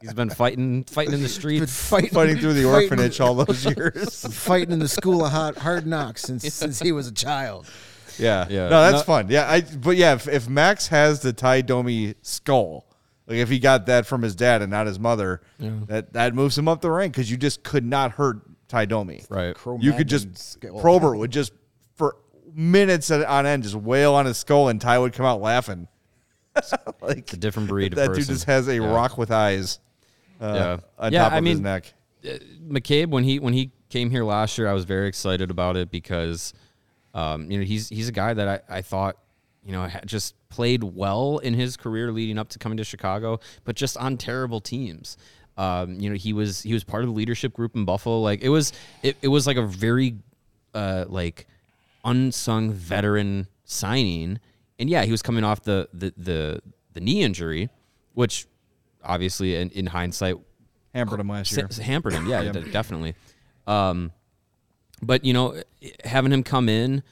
he's 0.00 0.12
been 0.14 0.30
fighting 0.30 0.84
fighting 0.84 1.14
in 1.14 1.20
the 1.20 1.24
Been 1.24 1.28
streets. 1.28 1.88
fighting, 1.88 2.10
fighting 2.10 2.38
through 2.38 2.52
the 2.54 2.62
fighting- 2.64 2.90
orphanage 2.90 3.20
all 3.20 3.34
those 3.34 3.64
years. 3.64 4.26
fighting 4.36 4.72
in 4.72 4.78
the 4.78 4.88
school 4.88 5.24
of 5.24 5.32
hard, 5.32 5.56
hard 5.58 5.86
knocks 5.86 6.22
since 6.22 6.42
since 6.52 6.78
he 6.80 6.92
was 6.92 7.06
a 7.08 7.12
child. 7.12 7.66
Yeah, 8.18 8.46
Yeah. 8.48 8.68
No, 8.68 8.82
that's 8.82 8.98
No- 8.98 9.02
fun. 9.02 9.26
Yeah, 9.28 9.50
I. 9.50 9.62
But 9.62 9.96
yeah, 9.96 10.14
if, 10.14 10.28
if 10.28 10.48
Max 10.48 10.86
has 10.88 11.20
the 11.20 11.32
Ty 11.32 11.62
Domi 11.62 12.14
skull, 12.22 12.86
like 13.26 13.38
if 13.38 13.48
he 13.48 13.58
got 13.58 13.86
that 13.86 14.06
from 14.06 14.22
his 14.22 14.34
dad 14.34 14.60
and 14.62 14.70
not 14.70 14.86
his 14.86 14.98
mother, 14.98 15.40
that 15.58 16.12
that 16.12 16.34
moves 16.34 16.56
him 16.58 16.68
up 16.68 16.80
the 16.80 16.90
rank 16.90 17.12
because 17.14 17.30
you 17.30 17.36
just 17.36 17.62
could 17.62 17.84
not 17.84 18.12
hurt 18.12 18.40
Ty 18.68 18.86
Domi. 18.86 19.22
Right. 19.28 19.56
You 19.80 19.92
could 19.92 20.08
just 20.08 20.24
Cro-Magnon 20.26 20.34
skull. 20.36 20.80
Probert 20.80 21.18
would 21.18 21.30
just 21.30 21.52
for 21.94 22.16
minutes 22.52 23.10
on 23.10 23.46
end 23.46 23.62
just 23.62 23.74
wail 23.74 24.14
on 24.14 24.26
his 24.26 24.36
skull 24.36 24.68
and 24.68 24.80
Ty 24.80 24.98
would 24.98 25.12
come 25.12 25.26
out 25.26 25.40
laughing. 25.40 25.88
like 27.00 27.18
It's 27.18 27.32
a 27.32 27.36
different 27.36 27.68
breed 27.68 27.92
of 27.92 27.96
that 27.96 28.08
person. 28.08 28.22
dude 28.22 28.28
just 28.28 28.44
has 28.46 28.68
a 28.68 28.74
Yeah. 28.76 28.92
rock 28.94 29.18
with 29.18 29.30
eyes. 29.30 29.80
Uh, 30.40 30.52
Yeah. 30.54 30.76
on 30.98 31.12
Yeah, 31.12 31.22
top 31.24 31.32
I 31.32 31.38
of 31.38 31.44
his 31.44 31.54
mean, 31.56 31.62
neck. 31.64 31.94
McCabe 32.68 33.08
when 33.08 33.24
he 33.24 33.38
when 33.38 33.52
he 33.54 33.70
came 33.90 34.10
here 34.10 34.24
last 34.24 34.56
year, 34.58 34.68
I 34.68 34.72
was 34.72 34.84
very 34.84 35.08
excited 35.08 35.50
about 35.50 35.76
it 35.76 35.90
because, 35.90 36.52
um, 37.12 37.50
you 37.50 37.58
know, 37.58 37.64
he's 37.64 37.88
he's 37.88 38.08
a 38.08 38.12
guy 38.12 38.34
that 38.34 38.64
I, 38.70 38.78
I 38.78 38.82
thought, 38.82 39.16
you 39.64 39.72
know, 39.72 39.88
just 40.06 40.34
played 40.54 40.84
well 40.84 41.38
in 41.38 41.52
his 41.52 41.76
career 41.76 42.12
leading 42.12 42.38
up 42.38 42.48
to 42.48 42.60
coming 42.60 42.78
to 42.78 42.84
Chicago, 42.84 43.40
but 43.64 43.74
just 43.74 43.96
on 43.96 44.16
terrible 44.16 44.60
teams. 44.60 45.16
Um, 45.56 45.98
you 45.98 46.08
know, 46.08 46.14
he 46.14 46.32
was 46.32 46.62
he 46.62 46.72
was 46.72 46.84
part 46.84 47.02
of 47.02 47.08
the 47.08 47.14
leadership 47.14 47.52
group 47.52 47.74
in 47.74 47.84
Buffalo. 47.84 48.20
Like 48.20 48.40
it 48.40 48.50
was 48.50 48.72
it, 49.02 49.16
it 49.20 49.28
was 49.28 49.48
like 49.48 49.56
a 49.56 49.66
very 49.66 50.14
uh 50.72 51.06
like 51.08 51.48
unsung 52.04 52.70
veteran 52.72 53.48
signing. 53.64 54.38
And 54.78 54.88
yeah, 54.88 55.04
he 55.04 55.10
was 55.10 55.22
coming 55.22 55.42
off 55.42 55.62
the 55.64 55.88
the 55.92 56.14
the, 56.16 56.60
the 56.92 57.00
knee 57.00 57.22
injury, 57.22 57.68
which 58.12 58.46
obviously 59.02 59.56
in, 59.56 59.70
in 59.70 59.86
hindsight 59.86 60.36
Hampered 60.94 61.18
him 61.18 61.28
last 61.28 61.50
year. 61.50 61.68
hampered 61.82 62.12
him. 62.12 62.28
Yeah, 62.28 62.42
de- 62.52 62.70
definitely. 62.70 63.16
Um, 63.66 64.12
but 65.02 65.24
you 65.24 65.32
know, 65.32 65.60
having 66.04 66.30
him 66.30 66.44
come 66.44 66.68
in 66.68 67.02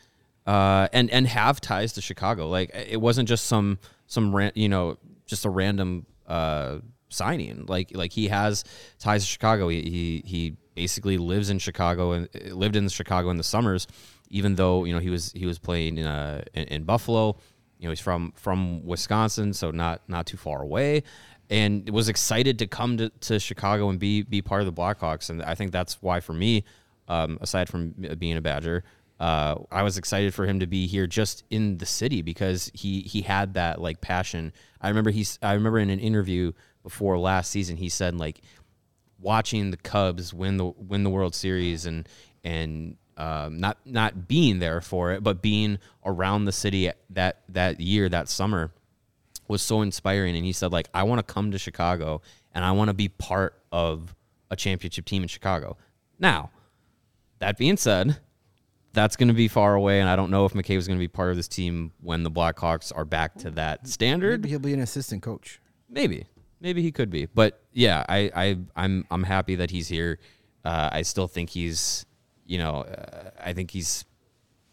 uh, 0.47 0.89
and 0.93 1.11
and 1.11 1.27
have 1.27 1.61
ties 1.61 1.93
to 1.95 2.01
Chicago, 2.01 2.49
like 2.49 2.71
it 2.75 3.01
wasn't 3.01 3.29
just 3.29 3.47
some 3.47 3.79
some 4.07 4.35
ran, 4.35 4.53
you 4.55 4.69
know 4.69 4.99
just 5.27 5.45
a 5.45 5.51
random 5.51 6.07
uh, 6.27 6.79
signing. 7.09 7.67
Like 7.67 7.91
like 7.95 8.13
he 8.13 8.29
has 8.29 8.65
ties 8.99 9.23
to 9.23 9.29
Chicago. 9.29 9.69
He 9.69 9.83
he, 9.83 10.23
he 10.25 10.57
basically 10.75 11.19
lives 11.19 11.51
in 11.51 11.59
Chicago 11.59 12.13
and 12.13 12.29
uh, 12.35 12.55
lived 12.55 12.77
in 12.77 12.89
Chicago 12.89 13.31
in 13.31 13.37
the 13.37 13.45
summers, 13.45 13.87
even 14.31 14.57
though 14.57 14.85
you 14.85 14.93
know 14.93 15.01
he 15.01 15.11
was 15.11 15.33
he 15.33 15.47
was 15.47 15.59
playing 15.59 15.99
in 15.99 16.07
uh, 16.07 16.43
in, 16.55 16.65
in 16.65 16.85
Buffalo. 16.85 17.37
You 17.79 17.89
know, 17.89 17.91
he's 17.91 18.01
from 18.01 18.33
from 18.37 18.85
Wisconsin, 18.85 19.53
so 19.53 19.71
not 19.71 20.03
not 20.09 20.27
too 20.27 20.37
far 20.37 20.63
away 20.63 21.03
and 21.51 21.91
was 21.91 22.09
excited 22.09 22.59
to 22.61 22.67
come 22.67 22.97
to, 22.97 23.11
to 23.21 23.39
Chicago 23.39 23.91
and 23.91 23.99
be 23.99 24.23
be 24.23 24.41
part 24.41 24.63
of 24.63 24.67
the 24.67 24.73
Blackhawks. 24.73 25.29
And 25.29 25.43
I 25.43 25.55
think 25.55 25.71
that's 25.71 26.01
why 26.01 26.21
for 26.21 26.33
me, 26.33 26.65
um, 27.09 27.39
aside 27.43 27.69
from 27.69 27.91
being 28.19 28.37
a 28.37 28.41
Badger, 28.41 28.85
uh, 29.21 29.57
I 29.71 29.83
was 29.83 29.99
excited 29.99 30.35
for 30.35 30.47
him 30.47 30.61
to 30.61 30.67
be 30.67 30.87
here 30.87 31.07
just 31.07 31.45
in 31.51 31.79
the 31.79 31.87
city 31.87 32.23
because 32.23 32.71
he 32.75 33.03
he 33.03 33.23
had 33.23 33.55
that 33.55 33.81
like 33.81 34.01
passion. 34.01 34.53
I 34.81 34.89
remember 34.89 35.11
he's 35.11 35.39
I 35.43 35.55
remember 35.55 35.79
in 35.79 35.91
an 35.91 36.01
interview 36.01 36.53
before 36.83 37.19
last 37.19 37.51
season 37.51 37.77
he 37.77 37.89
said 37.89 38.17
like 38.17 38.41
watching 39.21 39.71
the 39.71 39.77
Cubs 39.77 40.35
win 40.35 40.57
the 40.57 40.67
win 40.67 41.05
the 41.05 41.11
World 41.11 41.35
Series 41.35 41.87
and 41.87 42.09
and 42.43 42.97
um, 43.17 43.59
not 43.59 43.79
not 43.85 44.27
being 44.27 44.59
there 44.59 44.81
for 44.81 45.13
it, 45.13 45.23
but 45.23 45.43
being 45.43 45.79
around 46.05 46.45
the 46.45 46.53
city 46.53 46.91
that 47.11 47.43
that 47.49 47.81
year 47.81 48.09
that 48.09 48.29
summer 48.29 48.73
was 49.49 49.63
so 49.63 49.83
inspiring 49.83 50.35
and 50.35 50.45
he 50.45 50.53
said 50.53 50.73
like 50.73 50.89
I 50.95 51.03
want 51.05 51.25
to 51.25 51.33
come 51.33 51.51
to 51.53 51.59
Chicago 51.59 52.23
and 52.53 52.65
I 52.65 52.73
want 52.73 52.89
to 52.89 52.95
be 52.95 53.09
part 53.09 53.61
of 53.71 54.15
a 54.51 54.57
championship 54.57 55.05
team 55.05 55.23
in 55.23 55.29
Chicago. 55.29 55.77
Now, 56.19 56.51
that 57.39 57.57
being 57.57 57.77
said, 57.77 58.19
that's 58.93 59.17
going 59.17 59.29
to 59.29 59.35
be 59.35 59.49
far 59.49 59.75
away 59.75 60.01
and 60.01 60.09
I 60.09 60.17
don't 60.17 60.31
know 60.31 60.45
if 60.45 60.53
McCabe 60.53 60.77
is 60.77 60.87
going 60.87 60.99
to 60.99 61.03
be 61.03 61.09
part 61.09 61.31
of 61.31 61.37
this 61.37 61.49
team 61.49 61.93
when 62.01 62.23
the 62.23 62.31
Blackhawks 62.31 62.93
are 62.95 63.05
back 63.05 63.37
to 63.37 63.51
that 63.53 63.87
standard. 63.87 64.43
Maybe 64.43 64.51
he'll 64.51 64.59
be 64.59 64.75
an 64.75 64.81
assistant 64.81 65.23
coach. 65.23 65.61
Maybe. 65.89 66.27
Maybe 66.61 66.83
he 66.83 66.93
could 66.93 67.11
be. 67.11 67.27
But 67.27 67.61
yeah, 67.73 68.05
I, 68.09 68.31
I 68.35 68.59
I'm 68.77 69.05
I'm 69.11 69.25
happy 69.25 69.57
that 69.57 69.71
he's 69.71 69.89
here. 69.89 70.19
Uh, 70.65 70.91
I 70.93 71.03
still 71.03 71.27
think 71.27 71.51
he's 71.51 72.07
you 72.47 72.59
know, 72.59 72.83
uh, 72.83 73.31
I 73.41 73.53
think 73.53 73.71
he's 73.71 74.05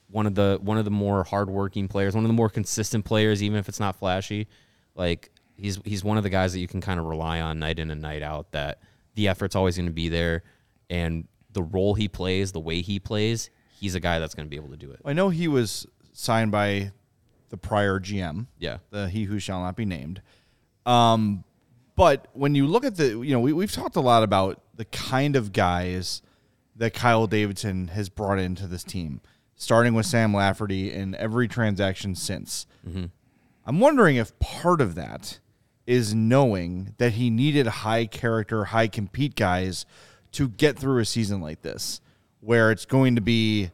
one 0.10 0.26
of 0.26 0.36
the 0.36 0.60
one 0.62 0.78
of 0.78 0.86
the 0.86 0.92
more 0.92 1.24
hardworking 1.24 1.88
players, 1.88 2.16
one 2.16 2.24
of 2.24 2.30
the 2.30 2.34
more 2.34 2.50
consistent 2.50 3.06
players, 3.06 3.42
even 3.42 3.58
if 3.58 3.70
it's 3.70 3.80
not 3.80 3.96
flashy. 3.96 4.48
Like 4.96 5.32
he's 5.56 5.80
he's 5.86 6.04
one 6.04 6.18
of 6.18 6.24
the 6.24 6.30
guys 6.30 6.54
that 6.54 6.60
you 6.60 6.68
can 6.68 6.82
kind 6.82 7.00
of 7.00 7.06
rely 7.06 7.42
on 7.42 7.60
night 7.60 7.80
in 7.80 7.92
and 7.92 8.02
night 8.02 8.22
out. 8.22 8.52
That 8.52 8.82
the 9.16 9.28
effort's 9.28 9.56
always 9.56 9.78
going 9.78 9.86
to 9.86 9.94
be 9.94 10.10
there, 10.10 10.44
and 10.90 11.28
the 11.52 11.64
role 11.64 11.94
he 11.94 12.08
plays, 12.08 12.52
the 12.52 12.60
way 12.60 12.82
he 12.82 13.00
plays, 13.00 13.50
he's 13.80 13.96
a 13.96 14.00
guy 14.00 14.20
that's 14.20 14.36
going 14.36 14.46
to 14.46 14.50
be 14.50 14.56
able 14.56 14.70
to 14.70 14.78
do 14.78 14.92
it. 14.92 15.00
I 15.06 15.14
know 15.14 15.30
he 15.30 15.48
was 15.48 15.88
signed 16.14 16.52
by 16.52 16.92
the 17.50 17.58
prior 17.58 18.00
GM. 18.00 18.48
Yeah. 18.58 18.78
The 18.90 19.10
he 19.10 19.24
who 19.24 19.40
shall 19.40 19.62
not 19.62 19.76
be 19.76 19.86
named. 19.86 20.22
Um, 20.86 21.44
but 21.96 22.28
when 22.34 22.56
you 22.56 22.68
look 22.68 22.86
at 22.86 22.96
the, 22.96 23.08
you 23.08 23.32
know, 23.32 23.40
we, 23.40 23.54
we've 23.54 23.72
talked 23.72 23.96
a 23.96 24.02
lot 24.02 24.24
about 24.24 24.62
the 24.76 24.86
kind 24.86 25.36
of 25.36 25.52
guys 25.52 26.22
that 26.76 26.94
Kyle 26.94 27.28
Davidson 27.28 27.90
has 27.90 28.10
brought 28.10 28.40
into 28.40 28.68
this 28.68 28.84
team, 28.84 29.22
starting 29.56 29.94
with 29.94 30.06
Sam 30.06 30.34
Lafferty 30.34 30.92
in 30.94 31.16
every 31.16 31.48
transaction 31.48 32.16
since. 32.16 32.66
I'm 33.66 33.80
wondering 33.80 34.16
if 34.16 34.38
part 34.40 34.82
of 34.82 34.96
that 34.96 35.40
is 35.86 36.14
knowing 36.14 36.94
that 36.98 37.14
he 37.14 37.30
needed 37.30 37.68
high 37.68 38.06
character, 38.06 38.66
high 38.66 38.88
compete 38.88 39.36
guys 39.36 39.86
to 40.34 40.48
get 40.48 40.78
through 40.78 41.00
a 41.00 41.06
season 41.06 41.42
like 41.42 41.62
this, 41.64 42.00
where 42.42 42.72
it's 42.72 42.86
going 42.86 43.16
to 43.16 43.22
be 43.22 43.72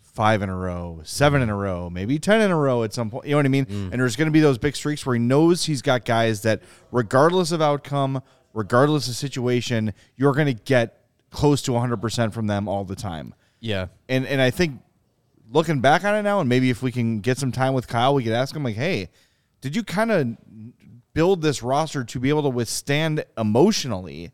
five 0.00 0.42
in 0.42 0.48
a 0.48 0.56
row, 0.56 1.00
seven 1.04 1.42
in 1.42 1.48
a 1.48 1.54
row, 1.54 1.88
maybe 1.88 2.18
10 2.18 2.40
in 2.40 2.50
a 2.50 2.56
row 2.56 2.82
at 2.82 2.92
some 2.92 3.08
point. 3.08 3.26
You 3.26 3.32
know 3.32 3.36
what 3.38 3.46
I 3.46 3.50
mean? 3.50 3.66
Mm. 3.66 3.92
And 3.92 4.00
there's 4.00 4.16
going 4.16 4.26
to 4.26 4.32
be 4.32 4.40
those 4.40 4.58
big 4.58 4.74
streaks 4.74 5.06
where 5.06 5.14
he 5.14 5.20
knows 5.20 5.64
he's 5.64 5.80
got 5.80 6.04
guys 6.04 6.42
that, 6.42 6.62
regardless 6.90 7.52
of 7.52 7.62
outcome, 7.62 8.22
regardless 8.52 9.08
of 9.08 9.14
situation, 9.14 9.92
you're 10.16 10.32
going 10.32 10.46
to 10.46 10.60
get 10.64 11.04
close 11.30 11.62
to 11.62 11.70
100% 11.70 12.32
from 12.32 12.48
them 12.48 12.68
all 12.68 12.84
the 12.84 12.96
time. 12.96 13.34
Yeah. 13.60 13.86
And 14.08 14.26
and 14.26 14.40
I 14.40 14.50
think 14.50 14.80
looking 15.50 15.80
back 15.80 16.04
on 16.04 16.14
it 16.14 16.22
now, 16.22 16.40
and 16.40 16.48
maybe 16.48 16.70
if 16.70 16.82
we 16.82 16.92
can 16.92 17.20
get 17.20 17.38
some 17.38 17.52
time 17.52 17.74
with 17.74 17.88
Kyle, 17.88 18.14
we 18.14 18.24
could 18.24 18.32
ask 18.32 18.54
him 18.54 18.64
like, 18.64 18.76
"Hey, 18.76 19.10
did 19.60 19.74
you 19.74 19.82
kind 19.82 20.10
of 20.10 20.36
build 21.12 21.42
this 21.42 21.62
roster 21.62 22.04
to 22.04 22.20
be 22.20 22.28
able 22.28 22.42
to 22.42 22.48
withstand 22.48 23.24
emotionally 23.36 24.32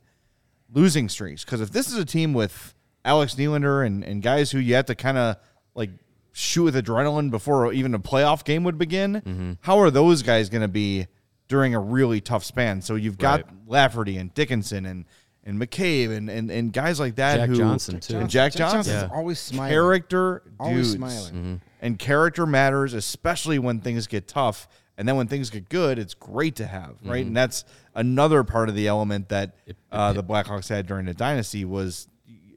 losing 0.72 1.08
streaks? 1.08 1.44
Because 1.44 1.60
if 1.60 1.70
this 1.70 1.88
is 1.88 1.94
a 1.94 2.04
team 2.04 2.34
with 2.34 2.73
Alex 3.04 3.34
Nylander 3.34 3.84
and 3.86 4.02
and 4.04 4.22
guys 4.22 4.50
who 4.50 4.58
you 4.58 4.74
have 4.74 4.86
to 4.86 4.94
kind 4.94 5.18
of 5.18 5.36
like 5.74 5.90
shoot 6.32 6.64
with 6.64 6.74
adrenaline 6.74 7.30
before 7.30 7.72
even 7.72 7.94
a 7.94 7.98
playoff 7.98 8.44
game 8.44 8.64
would 8.64 8.78
begin, 8.78 9.58
how 9.62 9.78
are 9.78 9.90
those 9.90 10.22
guys 10.22 10.48
going 10.48 10.62
to 10.62 10.68
be 10.68 11.06
during 11.48 11.74
a 11.74 11.80
really 11.80 12.20
tough 12.20 12.44
span? 12.44 12.80
So 12.82 12.94
you've 12.94 13.18
got 13.18 13.42
Right. 13.42 13.50
Lafferty 13.66 14.16
and 14.16 14.32
Dickinson 14.34 14.86
and 14.86 15.04
and 15.46 15.60
McCabe 15.60 16.16
and, 16.16 16.30
and, 16.30 16.50
and 16.50 16.72
guys 16.72 16.98
like 16.98 17.16
that 17.16 17.36
Jack 17.36 17.48
who 17.50 17.56
Johnson, 17.56 18.00
too. 18.00 18.16
and 18.16 18.30
Jack, 18.30 18.52
Jack 18.52 18.58
Johnson, 18.58 18.76
Johnson's 18.94 19.10
Yeah. 19.10 19.16
always 19.16 19.38
smiling. 19.38 19.70
character 19.72 20.42
Always 20.58 20.94
dudes. 20.94 20.96
smiling. 20.96 21.32
Mm-hmm. 21.34 21.54
And 21.82 21.98
character 21.98 22.46
matters, 22.46 22.94
especially 22.94 23.58
when 23.58 23.80
things 23.80 24.06
get 24.06 24.26
tough. 24.26 24.66
And 24.96 25.06
then 25.06 25.16
when 25.16 25.26
things 25.26 25.50
get 25.50 25.68
good, 25.68 25.98
it's 25.98 26.14
great 26.14 26.56
to 26.56 26.66
have, 26.66 26.94
right? 27.04 27.18
Mm-hmm. 27.20 27.26
And 27.28 27.36
that's 27.36 27.64
another 27.94 28.42
part 28.42 28.70
of 28.70 28.74
the 28.74 28.86
element 28.88 29.28
that 29.28 29.54
uh, 29.92 30.14
the 30.14 30.22
Blackhawks 30.24 30.70
had 30.70 30.86
during 30.86 31.04
the 31.04 31.12
dynasty 31.14 31.66
was 31.66 32.08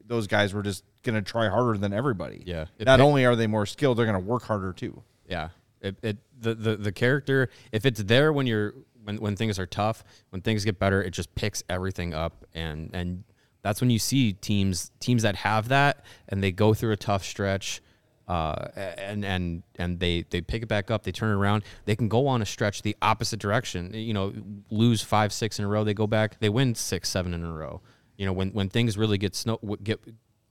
those 0.08 0.26
guys 0.26 0.52
were 0.52 0.62
just 0.62 0.84
going 1.02 1.14
to 1.14 1.22
try 1.22 1.48
harder 1.48 1.78
than 1.78 1.92
everybody. 1.92 2.42
Yeah. 2.44 2.66
It 2.78 2.86
Not 2.86 3.00
only 3.00 3.24
are 3.24 3.36
they 3.36 3.46
more 3.46 3.66
skilled, 3.66 3.98
they're 3.98 4.06
going 4.06 4.20
to 4.20 4.26
work 4.26 4.42
harder 4.42 4.72
too. 4.72 5.02
Yeah. 5.28 5.50
It, 5.80 5.96
it 6.02 6.16
the, 6.40 6.54
the 6.54 6.76
the 6.76 6.92
character 6.92 7.50
if 7.70 7.86
it's 7.86 8.02
there 8.02 8.32
when 8.32 8.46
you're 8.46 8.74
when 9.04 9.18
when 9.18 9.36
things 9.36 9.58
are 9.58 9.66
tough, 9.66 10.02
when 10.30 10.42
things 10.42 10.64
get 10.64 10.78
better, 10.78 11.00
it 11.02 11.10
just 11.10 11.32
picks 11.36 11.62
everything 11.68 12.14
up 12.14 12.44
and 12.52 12.90
and 12.92 13.22
that's 13.62 13.80
when 13.80 13.90
you 13.90 13.98
see 13.98 14.32
teams 14.32 14.90
teams 14.98 15.22
that 15.22 15.36
have 15.36 15.68
that 15.68 16.04
and 16.28 16.42
they 16.42 16.50
go 16.50 16.74
through 16.74 16.92
a 16.92 16.96
tough 16.96 17.24
stretch 17.24 17.80
uh, 18.28 18.68
and 18.76 19.24
and 19.24 19.62
and 19.76 20.00
they 20.00 20.24
they 20.30 20.40
pick 20.40 20.62
it 20.62 20.66
back 20.66 20.90
up, 20.90 21.02
they 21.02 21.12
turn 21.12 21.30
it 21.30 21.40
around, 21.40 21.62
they 21.86 21.96
can 21.96 22.08
go 22.08 22.26
on 22.26 22.42
a 22.42 22.46
stretch 22.46 22.82
the 22.82 22.96
opposite 23.00 23.40
direction. 23.40 23.92
You 23.94 24.12
know, 24.12 24.34
lose 24.70 25.00
five, 25.00 25.32
six 25.32 25.58
in 25.58 25.64
a 25.64 25.68
row, 25.68 25.82
they 25.82 25.94
go 25.94 26.06
back, 26.06 26.38
they 26.38 26.50
win 26.50 26.74
six, 26.74 27.08
seven 27.08 27.32
in 27.32 27.42
a 27.42 27.52
row. 27.52 27.80
You 28.18 28.26
know, 28.26 28.32
when 28.34 28.50
when 28.50 28.68
things 28.68 28.98
really 28.98 29.16
get 29.16 29.34
snow 29.34 29.58
get 29.82 30.00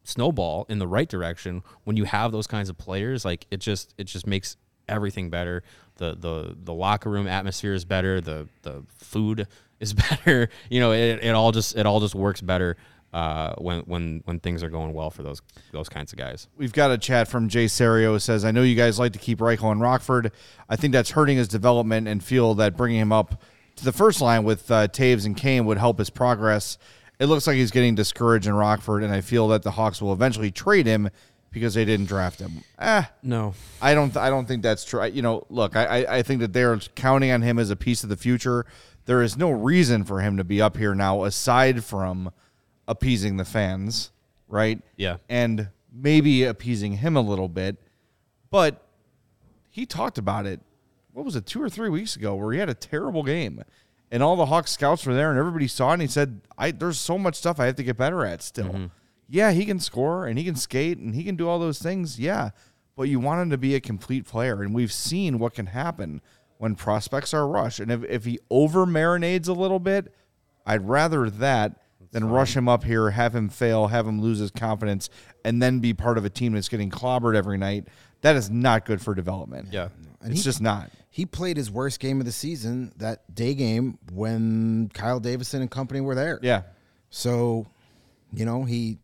snowball 0.04 0.66
in 0.70 0.80
the 0.80 0.88
right 0.88 1.10
direction 1.10 1.62
when 1.84 1.98
you 1.98 2.06
have 2.06 2.32
those 2.32 2.48
kinds 2.48 2.70
of 2.70 2.78
players 2.78 3.26
like 3.26 3.46
it 3.52 3.58
just 3.58 3.94
it 3.98 4.06
just 4.06 4.26
makes 4.26 4.56
everything 4.88 5.30
better 5.30 5.64
the 5.98 6.16
the 6.16 6.56
the 6.64 6.74
locker 6.74 7.10
room 7.10 7.28
atmosphere 7.28 7.74
is 7.74 7.84
better 7.84 8.22
the 8.22 8.48
the 8.62 8.86
food 9.00 9.48
is 9.82 9.94
better 10.10 10.48
you 10.70 10.80
know 10.80 10.94
it, 10.94 11.20
it 11.22 11.36
all 11.36 11.52
just 11.52 11.76
it 11.76 11.86
all 11.86 12.00
just 12.00 12.16
works 12.16 12.40
better 12.40 12.78
uh, 13.14 13.54
when 13.58 13.80
when 13.82 14.22
when 14.26 14.40
things 14.40 14.64
are 14.64 14.70
going 14.70 14.94
well 14.94 15.10
for 15.10 15.24
those 15.24 15.42
those 15.72 15.90
kinds 15.90 16.14
of 16.14 16.20
guys 16.20 16.48
We've 16.56 16.74
got 16.74 16.92
a 16.92 16.98
chat 16.98 17.28
from 17.28 17.48
Jay 17.50 17.68
Serio 17.68 18.18
says, 18.18 18.44
I 18.46 18.52
know 18.52 18.64
you 18.64 18.76
guys 18.76 19.00
like 19.00 19.14
to 19.14 19.20
keep 19.20 19.40
Reichel 19.40 19.72
in 19.72 19.80
Rockford. 19.80 20.32
I 20.70 20.76
think 20.76 20.92
that's 20.92 21.12
hurting 21.12 21.38
his 21.38 21.48
development 21.48 22.08
and 22.08 22.24
feel 22.24 22.54
that 22.56 22.76
bringing 22.76 23.00
him 23.00 23.14
up 23.14 23.42
to 23.78 23.86
the 23.86 23.94
first 23.94 24.22
line 24.22 24.44
with 24.44 24.70
uh, 24.70 24.88
Toews 24.90 25.26
and 25.26 25.38
Kane 25.38 25.66
would 25.66 25.78
help 25.78 26.00
his 26.00 26.10
progress. 26.10 26.78
It 27.20 27.26
looks 27.26 27.48
like 27.48 27.56
he's 27.56 27.72
getting 27.72 27.96
discouraged 27.96 28.46
in 28.48 28.54
Rockford, 28.54 29.04
and 29.04 29.12
I 29.14 29.22
feel 29.22 29.48
that 29.50 29.64
the 29.64 29.72
Hawks 29.72 30.02
will 30.02 30.14
eventually 30.14 30.52
trade 30.52 30.86
him 30.86 31.10
because 31.52 31.74
they 31.74 31.86
didn't 31.86 32.06
draft 32.08 32.40
him. 32.40 32.62
Ah, 32.78 33.10
No. 33.24 33.54
I 33.82 33.94
don't. 33.96 34.16
I 34.16 34.30
don't 34.30 34.48
think 34.48 34.62
that's 34.62 34.84
true. 34.86 35.00
I- 35.02 35.08
You 35.08 35.22
know, 35.24 35.46
look, 35.50 35.76
I, 35.76 35.86
I 36.04 36.18
I 36.18 36.22
think 36.24 36.42
that 36.42 36.54
they're 36.54 36.78
counting 36.96 37.32
on 37.32 37.42
him 37.42 37.58
as 37.58 37.70
a 37.72 37.76
piece 37.76 38.04
of 38.04 38.10
the 38.10 38.18
future. 38.18 38.66
There 39.06 39.24
is 39.24 39.38
no 39.38 39.50
reason 39.50 40.04
for 40.04 40.20
him 40.22 40.38
to 40.38 40.44
be 40.44 40.62
up 40.62 40.78
here 40.78 40.94
now, 40.94 41.24
aside 41.24 41.84
from 41.84 42.32
appeasing 42.88 43.38
the 43.38 43.46
fans, 43.46 44.12
right? 44.48 44.80
Yeah. 44.98 45.18
and 45.30 45.70
maybe 45.92 46.44
appeasing 46.44 46.98
him 46.98 47.16
a 47.16 47.22
little 47.22 47.48
bit. 47.50 47.78
But 48.52 48.84
he 49.72 49.86
talked 49.86 50.18
about 50.20 50.46
it. 50.46 50.60
What 51.14 51.26
was 51.26 51.36
it, 51.36 51.46
two 51.48 51.62
or 51.64 51.70
three 51.70 51.90
weeks 51.90 52.16
ago, 52.16 52.36
where 52.36 52.54
he 52.54 52.60
had 52.60 52.70
a 52.70 52.74
terrible 52.76 53.24
game, 53.24 53.64
and 54.12 54.24
all 54.24 54.36
the 54.36 54.46
Hawks 54.48 54.72
scouts 54.72 55.06
were 55.06 55.14
there, 55.14 55.30
and 55.30 55.40
everybody 55.40 55.68
saw 55.68 55.92
it, 55.92 55.94
and 55.94 56.02
he 56.02 56.08
said, 56.08 56.42
"I 56.58 56.72
there's 56.72 57.00
so 57.00 57.18
much 57.18 57.36
stuff 57.36 57.60
I 57.60 57.66
have 57.66 57.76
to 57.76 57.84
get 57.84 57.98
better 57.98 58.26
at 58.26 58.42
still." 58.42 58.66
Mm-hmm. 58.66 58.86
Yeah, 59.30 59.52
he 59.52 59.66
can 59.66 59.80
score 59.80 60.26
and 60.26 60.40
he 60.40 60.46
can 60.46 60.56
skate 60.56 60.98
and 60.98 61.14
he 61.14 61.24
can 61.24 61.36
do 61.36 61.50
all 61.50 61.60
those 61.60 61.80
things. 61.80 62.18
Yeah, 62.20 62.52
but 62.96 63.04
you 63.04 63.20
want 63.20 63.42
him 63.42 63.50
to 63.50 63.58
be 63.58 63.76
a 63.76 63.80
complete 63.80 64.26
player, 64.26 64.62
and 64.62 64.74
we've 64.74 64.94
seen 64.94 65.40
what 65.40 65.54
can 65.54 65.68
happen 65.68 66.22
when 66.58 66.76
prospects 66.76 67.34
are 67.34 67.48
rushed. 67.48 67.80
And 67.80 67.92
if 67.92 68.04
if 68.06 68.26
he 68.26 68.40
over 68.50 68.86
marinades 68.86 69.48
a 69.48 69.54
little 69.54 69.80
bit, 69.80 70.14
I'd 70.66 70.88
rather 70.88 71.30
that 71.30 71.82
than 72.12 72.30
rush 72.30 72.56
him 72.56 72.70
up 72.70 72.84
here, 72.84 73.12
have 73.12 73.36
him 73.36 73.50
fail, 73.50 73.88
have 73.88 74.08
him 74.08 74.22
lose 74.22 74.40
his 74.40 74.52
confidence, 74.52 75.10
and 75.44 75.62
then 75.62 75.80
be 75.80 75.94
part 75.94 76.18
of 76.18 76.26
a 76.26 76.30
team 76.30 76.54
that's 76.54 76.70
getting 76.70 76.90
clobbered 76.90 77.36
every 77.36 77.58
night. 77.58 77.88
That 78.22 78.36
is 78.36 78.50
not 78.50 78.86
good 78.86 79.02
for 79.02 79.14
development. 79.14 79.70
Yeah. 79.72 79.90
It's 80.32 80.40
he- 80.42 80.44
just 80.44 80.62
not. 80.62 80.92
He 81.10 81.26
played 81.26 81.58
his 81.58 81.72
worst 81.72 82.00
game 82.00 82.20
of 82.20 82.26
the 82.28 82.32
season, 82.32 82.94
that 82.98 83.34
day 83.34 83.56
game, 83.56 83.98
when 84.14 84.90
Kyle 84.94 85.20
Davidson 85.20 85.62
and 85.62 85.72
company 85.72 86.00
were 86.00 86.14
there. 86.14 86.40
Yeah, 86.44 86.62
So, 87.10 87.66
you 88.32 88.46
know, 88.46 88.64
he 88.66 89.00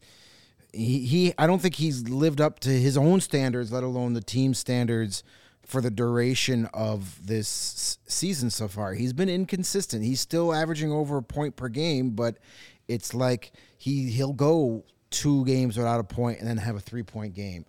he 0.72 1.00
he 1.06 1.34
I 1.38 1.48
don't 1.48 1.60
think 1.62 1.76
he's 1.76 2.08
lived 2.10 2.40
up 2.40 2.60
to 2.62 2.70
his 2.70 2.98
own 2.98 3.20
standards, 3.22 3.72
let 3.72 3.84
alone 3.84 4.14
the 4.14 4.22
team 4.22 4.54
standards 4.54 5.24
for 5.66 5.82
the 5.82 5.90
duration 5.90 6.68
of 6.74 7.26
this 7.26 7.98
season 8.08 8.50
so 8.52 8.68
far. 8.68 8.94
He's 8.94 9.14
been 9.14 9.30
inconsistent. 9.30 10.04
He's 10.04 10.20
still 10.22 10.54
averaging 10.54 10.92
over 10.92 11.18
a 11.18 11.24
point 11.24 11.56
per 11.56 11.68
game, 11.70 12.12
but 12.12 12.38
it's 12.88 13.14
like 13.16 13.54
he 13.78 14.12
he'll 14.12 14.34
go 14.34 14.84
two 15.14 15.46
games 15.46 15.78
without 15.78 16.00
a 16.00 16.04
point 16.04 16.40
and 16.40 16.48
then 16.48 16.58
have 16.58 16.76
a 16.76 16.80
three 16.80 17.04
point 17.04 17.34
game. 17.34 17.66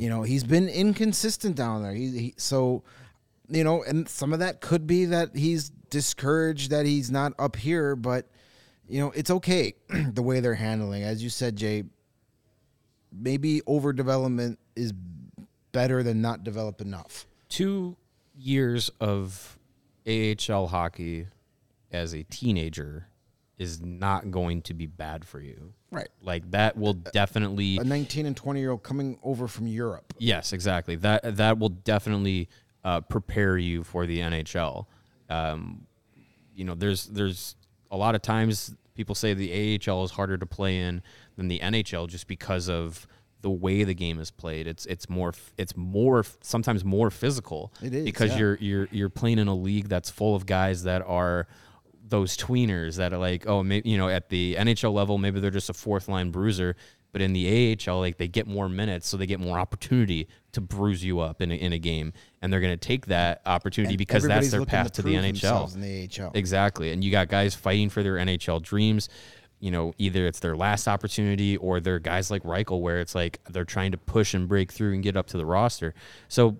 You 0.00 0.10
know, 0.10 0.22
he's 0.22 0.44
been 0.44 0.68
inconsistent 0.68 1.56
down 1.56 1.82
there. 1.82 1.94
He, 1.94 2.18
he 2.18 2.34
so 2.36 2.82
you 3.48 3.64
know, 3.64 3.82
and 3.82 4.06
some 4.08 4.32
of 4.34 4.40
that 4.40 4.60
could 4.60 4.86
be 4.86 5.06
that 5.06 5.34
he's 5.34 5.70
discouraged 5.90 6.70
that 6.70 6.84
he's 6.84 7.10
not 7.10 7.32
up 7.38 7.56
here, 7.56 7.96
but 7.96 8.26
you 8.88 9.00
know, 9.00 9.10
it's 9.12 9.30
okay 9.30 9.74
the 9.88 10.22
way 10.22 10.40
they're 10.40 10.54
handling. 10.54 11.02
As 11.02 11.22
you 11.22 11.30
said, 11.30 11.56
Jay, 11.56 11.84
maybe 13.12 13.60
overdevelopment 13.62 14.58
is 14.76 14.92
better 15.72 16.02
than 16.02 16.20
not 16.20 16.44
developed 16.44 16.80
enough. 16.80 17.26
Two 17.48 17.96
years 18.36 18.90
of 19.00 19.58
AHL 20.06 20.68
hockey 20.68 21.26
as 21.90 22.14
a 22.14 22.22
teenager 22.24 23.08
is 23.58 23.80
not 23.80 24.30
going 24.30 24.62
to 24.62 24.74
be 24.74 24.86
bad 24.86 25.24
for 25.24 25.40
you. 25.40 25.72
Right. 25.90 26.08
Like 26.22 26.50
that 26.52 26.76
will 26.76 26.94
definitely 26.94 27.78
A 27.78 27.84
19 27.84 28.26
and 28.26 28.36
20 28.36 28.60
year 28.60 28.70
old 28.70 28.82
coming 28.82 29.18
over 29.22 29.48
from 29.48 29.66
Europe. 29.66 30.14
Yes, 30.18 30.52
exactly. 30.52 30.96
That 30.96 31.36
that 31.36 31.58
will 31.58 31.70
definitely 31.70 32.48
uh, 32.84 33.00
prepare 33.02 33.58
you 33.58 33.82
for 33.84 34.06
the 34.06 34.18
NHL. 34.18 34.86
Um, 35.28 35.86
you 36.54 36.64
know, 36.64 36.74
there's 36.74 37.06
there's 37.06 37.56
a 37.90 37.96
lot 37.96 38.14
of 38.14 38.22
times 38.22 38.74
people 38.94 39.14
say 39.14 39.34
the 39.34 39.80
AHL 39.86 40.04
is 40.04 40.10
harder 40.12 40.36
to 40.36 40.46
play 40.46 40.78
in 40.78 41.02
than 41.36 41.48
the 41.48 41.60
NHL 41.60 42.08
just 42.08 42.26
because 42.26 42.68
of 42.68 43.06
the 43.40 43.50
way 43.50 43.84
the 43.84 43.94
game 43.94 44.18
is 44.20 44.30
played. 44.30 44.66
It's 44.66 44.86
it's 44.86 45.08
more 45.08 45.32
it's 45.56 45.76
more 45.76 46.24
sometimes 46.42 46.84
more 46.84 47.10
physical. 47.10 47.72
It 47.82 47.94
is, 47.94 48.04
because 48.04 48.32
yeah. 48.32 48.38
you're 48.38 48.56
you're 48.56 48.88
you're 48.90 49.08
playing 49.08 49.38
in 49.38 49.48
a 49.48 49.54
league 49.54 49.88
that's 49.88 50.10
full 50.10 50.34
of 50.34 50.46
guys 50.46 50.82
that 50.84 51.02
are 51.06 51.46
those 52.08 52.36
tweeners 52.36 52.96
that 52.96 53.12
are 53.12 53.18
like, 53.18 53.46
oh, 53.46 53.62
maybe 53.62 53.88
you 53.88 53.98
know, 53.98 54.08
at 54.08 54.28
the 54.28 54.56
NHL 54.56 54.92
level, 54.92 55.18
maybe 55.18 55.40
they're 55.40 55.50
just 55.50 55.70
a 55.70 55.74
fourth 55.74 56.08
line 56.08 56.30
bruiser, 56.30 56.76
but 57.12 57.22
in 57.22 57.32
the 57.32 57.76
AHL, 57.86 57.98
like 58.00 58.18
they 58.18 58.28
get 58.28 58.46
more 58.46 58.68
minutes, 58.68 59.08
so 59.08 59.16
they 59.16 59.26
get 59.26 59.40
more 59.40 59.58
opportunity 59.58 60.28
to 60.52 60.60
bruise 60.60 61.04
you 61.04 61.20
up 61.20 61.40
in 61.40 61.50
a, 61.50 61.54
in 61.54 61.72
a 61.72 61.78
game, 61.78 62.12
and 62.42 62.52
they're 62.52 62.60
going 62.60 62.76
to 62.76 62.88
take 62.88 63.06
that 63.06 63.40
opportunity 63.46 63.94
And 63.94 63.98
because 63.98 64.24
that's 64.24 64.50
their 64.50 64.64
path 64.64 64.92
to, 64.92 65.02
the 65.02 65.14
NHL. 65.14 65.72
The 65.80 66.22
AHL. 66.22 66.32
Exactly, 66.34 66.92
and 66.92 67.02
you 67.02 67.10
got 67.10 67.28
guys 67.28 67.54
fighting 67.54 67.88
for 67.88 68.02
their 68.02 68.14
NHL 68.14 68.62
dreams. 68.62 69.08
You 69.60 69.72
know, 69.72 69.92
either 69.98 70.26
it's 70.26 70.38
their 70.38 70.56
last 70.56 70.86
opportunity 70.86 71.56
or 71.56 71.80
they're 71.80 71.98
guys 71.98 72.30
like 72.30 72.44
Reichel, 72.44 72.80
where 72.80 73.00
it's 73.00 73.14
like 73.14 73.40
they're 73.50 73.64
trying 73.64 73.90
to 73.92 73.98
push 73.98 74.34
and 74.34 74.46
break 74.46 74.70
through 74.70 74.94
and 74.94 75.02
get 75.02 75.16
up 75.16 75.26
to 75.28 75.36
the 75.36 75.46
roster. 75.46 75.94
So 76.28 76.58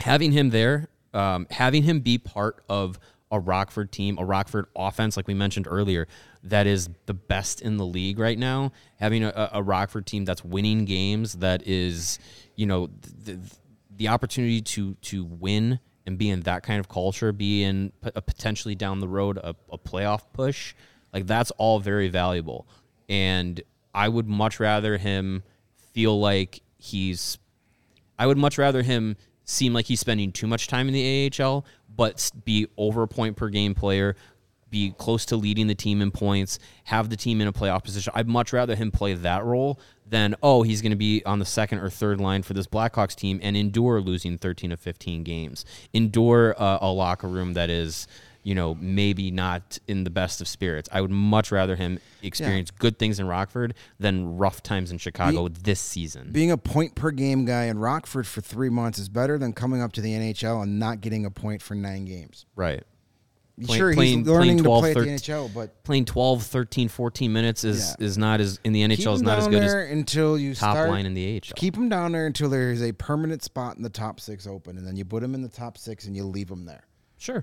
having 0.00 0.32
him 0.32 0.50
there, 0.50 0.88
um, 1.14 1.46
having 1.50 1.84
him 1.84 2.00
be 2.00 2.18
part 2.18 2.62
of 2.68 2.98
a 3.34 3.40
Rockford 3.40 3.90
team, 3.90 4.16
a 4.18 4.24
Rockford 4.24 4.66
offense, 4.76 5.16
like 5.16 5.26
we 5.26 5.34
mentioned 5.34 5.66
earlier, 5.68 6.06
that 6.44 6.66
is 6.66 6.88
the 7.06 7.14
best 7.14 7.60
in 7.60 7.76
the 7.76 7.84
league 7.84 8.18
right 8.18 8.38
now. 8.38 8.72
Having 9.00 9.24
a, 9.24 9.50
a 9.54 9.62
Rockford 9.62 10.06
team 10.06 10.24
that's 10.24 10.44
winning 10.44 10.84
games, 10.84 11.34
that 11.34 11.66
is, 11.66 12.20
you 12.54 12.64
know, 12.64 12.88
the, 13.24 13.38
the 13.96 14.08
opportunity 14.08 14.60
to 14.60 14.94
to 14.94 15.24
win 15.24 15.80
and 16.06 16.16
be 16.16 16.30
in 16.30 16.40
that 16.42 16.62
kind 16.62 16.78
of 16.78 16.88
culture, 16.88 17.32
be 17.32 17.64
in 17.64 17.92
a 18.02 18.22
potentially 18.22 18.76
down 18.76 19.00
the 19.00 19.08
road 19.08 19.38
a, 19.38 19.56
a 19.72 19.78
playoff 19.78 20.22
push, 20.32 20.74
like 21.12 21.26
that's 21.26 21.50
all 21.52 21.80
very 21.80 22.08
valuable. 22.08 22.68
And 23.08 23.60
I 23.92 24.08
would 24.08 24.28
much 24.28 24.60
rather 24.60 24.96
him 24.96 25.42
feel 25.92 26.20
like 26.20 26.62
he's 26.78 27.38
I 28.16 28.28
would 28.28 28.38
much 28.38 28.58
rather 28.58 28.82
him 28.82 29.16
seem 29.44 29.74
like 29.74 29.86
he's 29.86 30.00
spending 30.00 30.32
too 30.32 30.46
much 30.46 30.68
time 30.68 30.88
in 30.88 30.94
the 30.94 31.32
AHL, 31.40 31.64
but 31.96 32.30
be 32.44 32.66
over 32.76 33.02
a 33.02 33.08
point 33.08 33.36
per 33.36 33.48
game 33.48 33.74
player, 33.74 34.16
be 34.74 34.92
close 34.98 35.24
to 35.26 35.36
leading 35.36 35.68
the 35.68 35.74
team 35.74 36.02
in 36.02 36.10
points, 36.10 36.58
have 36.84 37.08
the 37.08 37.16
team 37.16 37.40
in 37.40 37.46
a 37.46 37.52
playoff 37.52 37.84
position. 37.84 38.12
I'd 38.16 38.28
much 38.28 38.52
rather 38.52 38.74
him 38.74 38.90
play 38.90 39.14
that 39.14 39.44
role 39.44 39.78
than, 40.04 40.34
oh, 40.42 40.62
he's 40.62 40.82
going 40.82 40.90
to 40.90 40.96
be 40.96 41.22
on 41.24 41.38
the 41.38 41.44
second 41.44 41.78
or 41.78 41.88
third 41.88 42.20
line 42.20 42.42
for 42.42 42.54
this 42.54 42.66
Blackhawks 42.66 43.14
team 43.14 43.38
and 43.42 43.56
endure 43.56 44.00
losing 44.00 44.36
13 44.36 44.72
of 44.72 44.80
15 44.80 45.22
games, 45.22 45.64
endure 45.92 46.60
uh, 46.60 46.78
a 46.80 46.90
locker 46.90 47.28
room 47.28 47.54
that 47.54 47.70
is. 47.70 48.06
You 48.44 48.54
know, 48.54 48.74
maybe 48.78 49.30
not 49.30 49.78
in 49.88 50.04
the 50.04 50.10
best 50.10 50.40
of 50.42 50.46
spirits. 50.48 50.88
I 50.92 51.00
would 51.00 51.10
much 51.10 51.50
rather 51.50 51.76
him 51.76 51.98
experience 52.22 52.70
good 52.70 52.98
things 52.98 53.18
in 53.18 53.26
Rockford 53.26 53.72
than 53.98 54.36
rough 54.36 54.62
times 54.62 54.90
in 54.92 54.98
Chicago 54.98 55.48
this 55.48 55.80
season. 55.80 56.28
Being 56.30 56.50
a 56.50 56.58
point 56.58 56.94
per 56.94 57.10
game 57.10 57.46
guy 57.46 57.64
in 57.64 57.78
Rockford 57.78 58.26
for 58.26 58.42
three 58.42 58.68
months 58.68 58.98
is 58.98 59.08
better 59.08 59.38
than 59.38 59.54
coming 59.54 59.80
up 59.80 59.92
to 59.94 60.00
the 60.02 60.12
NHL 60.12 60.62
and 60.62 60.78
not 60.78 61.00
getting 61.00 61.24
a 61.24 61.30
point 61.30 61.62
for 61.62 61.74
nine 61.74 62.04
games. 62.04 62.44
right. 62.54 62.84
Play- 63.66 63.78
sure, 63.78 63.94
playing- 63.94 64.18
he's 64.18 64.26
learning 64.26 64.58
playing 64.58 64.64
12, 64.64 64.78
to 64.78 64.82
play 64.82 64.90
at 64.90 64.94
the 64.94 65.00
13 65.00 65.14
NHL, 65.14 65.54
but 65.54 65.84
playing 65.84 66.04
12, 66.06 66.42
13, 66.42 66.88
14 66.88 67.32
minutes 67.32 67.62
is 67.62 67.94
Yeah. 68.00 68.04
is 68.06 68.18
not 68.18 68.40
as 68.40 68.58
in 68.64 68.72
the 68.72 68.82
NHL 68.82 69.14
is 69.14 69.22
not 69.22 69.38
as 69.38 69.46
good 69.46 69.62
as 69.62 69.72
until 69.92 70.36
you 70.36 70.56
top 70.56 70.74
start, 70.74 70.90
line 70.90 71.06
in 71.06 71.14
the 71.14 71.24
AHL. 71.24 71.54
Keep 71.54 71.76
him 71.76 71.88
down 71.88 72.10
there 72.10 72.26
until 72.26 72.48
there 72.50 72.72
is 72.72 72.82
a 72.82 72.90
permanent 72.90 73.44
spot 73.44 73.76
in 73.76 73.84
the 73.84 73.88
top 73.88 74.18
six 74.18 74.48
open, 74.48 74.76
and 74.76 74.84
then 74.84 74.96
you 74.96 75.04
put 75.04 75.22
him 75.22 75.36
in 75.36 75.42
the 75.42 75.48
top 75.48 75.78
six 75.78 76.04
and 76.06 76.16
you 76.16 76.24
leave 76.24 76.50
him 76.50 76.64
there. 76.66 76.82
Sure. 77.24 77.42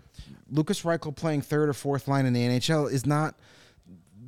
Lukas 0.51 0.84
Reichel 0.84 1.15
playing 1.15 1.41
third 1.41 1.67
or 1.67 1.73
fourth 1.73 2.07
line 2.07 2.27
in 2.27 2.34
the 2.34 2.41
NHL 2.41 2.91
is 2.91 3.03
not 3.07 3.34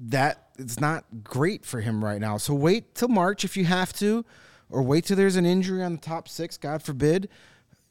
that 0.05 0.47
it's 0.57 0.79
not 0.79 1.05
great 1.23 1.63
for 1.63 1.79
him 1.79 2.03
right 2.03 2.19
now. 2.19 2.37
So 2.37 2.55
wait 2.55 2.95
till 2.95 3.07
March 3.07 3.45
if 3.45 3.55
you 3.55 3.65
have 3.65 3.93
to, 3.93 4.25
or 4.71 4.81
wait 4.81 5.05
till 5.05 5.15
there's 5.15 5.35
an 5.35 5.45
injury 5.45 5.83
on 5.83 5.91
the 5.91 5.99
top 6.01 6.27
six, 6.27 6.57
God 6.57 6.81
forbid. 6.81 7.29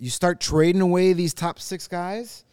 You 0.01 0.11
start 0.11 0.41
trading 0.41 0.81
away 0.83 1.13
these 1.13 1.33
top 1.35 1.61
six 1.61 1.87
guys. 1.87 2.45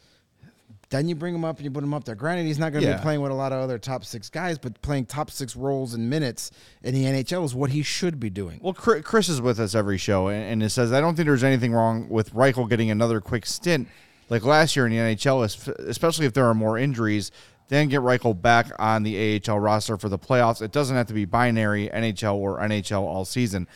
Then 0.92 1.08
you 1.10 1.16
bring 1.16 1.34
him 1.34 1.44
up 1.44 1.58
and 1.58 1.66
you 1.66 1.72
put 1.72 1.84
him 1.84 1.94
up 1.96 2.04
there. 2.04 2.14
Granted, 2.14 2.46
he's 2.46 2.60
not 2.60 2.72
going 2.72 2.84
to 2.84 2.90
Yeah. 2.92 2.98
be 2.98 3.02
playing 3.02 3.22
with 3.22 3.32
a 3.32 3.36
lot 3.36 3.52
of 3.52 3.60
other 3.62 3.80
top 3.80 4.06
six 4.06 4.30
guys, 4.30 4.60
but 4.60 4.80
playing 4.84 5.08
top 5.08 5.32
six 5.32 5.56
roles 5.56 5.96
and 5.96 6.08
minutes 6.08 6.52
in 6.84 6.94
the 6.94 7.06
NHL 7.06 7.44
is 7.46 7.56
what 7.56 7.72
he 7.72 7.82
should 7.82 8.20
be 8.20 8.30
doing. 8.30 8.60
Well, 8.62 8.74
Chris 8.74 9.28
is 9.28 9.42
with 9.42 9.60
us 9.60 9.74
every 9.74 9.98
show, 9.98 10.28
and, 10.28 10.44
and 10.44 10.64
it 10.64 10.70
says 10.70 10.92
I 10.92 11.02
don't 11.02 11.16
think 11.16 11.26
there's 11.26 11.44
anything 11.44 11.74
wrong 11.74 12.10
with 12.10 12.32
Reichel 12.36 12.70
getting 12.70 12.92
another 12.92 13.20
quick 13.22 13.48
stint 13.48 13.88
like 14.30 14.44
last 14.46 14.76
year 14.76 14.88
in 14.88 14.92
the 14.92 14.98
NHL, 15.16 15.44
especially 15.88 16.26
if 16.26 16.34
there 16.34 16.46
are 16.46 16.54
more 16.54 16.78
injuries. 16.78 17.32
Then 17.68 17.88
get 17.88 18.02
Reichel 18.02 18.42
back 18.42 18.72
on 18.80 19.04
the 19.04 19.42
AHL 19.48 19.60
roster 19.60 19.96
for 19.96 20.10
the 20.10 20.18
playoffs. 20.18 20.62
It 20.62 20.72
doesn't 20.72 20.96
have 20.96 21.06
to 21.08 21.14
be 21.14 21.26
binary 21.26 21.88
NHL 21.94 22.36
or 22.36 22.58
NHL 22.60 23.02
all 23.02 23.26
season. 23.26 23.68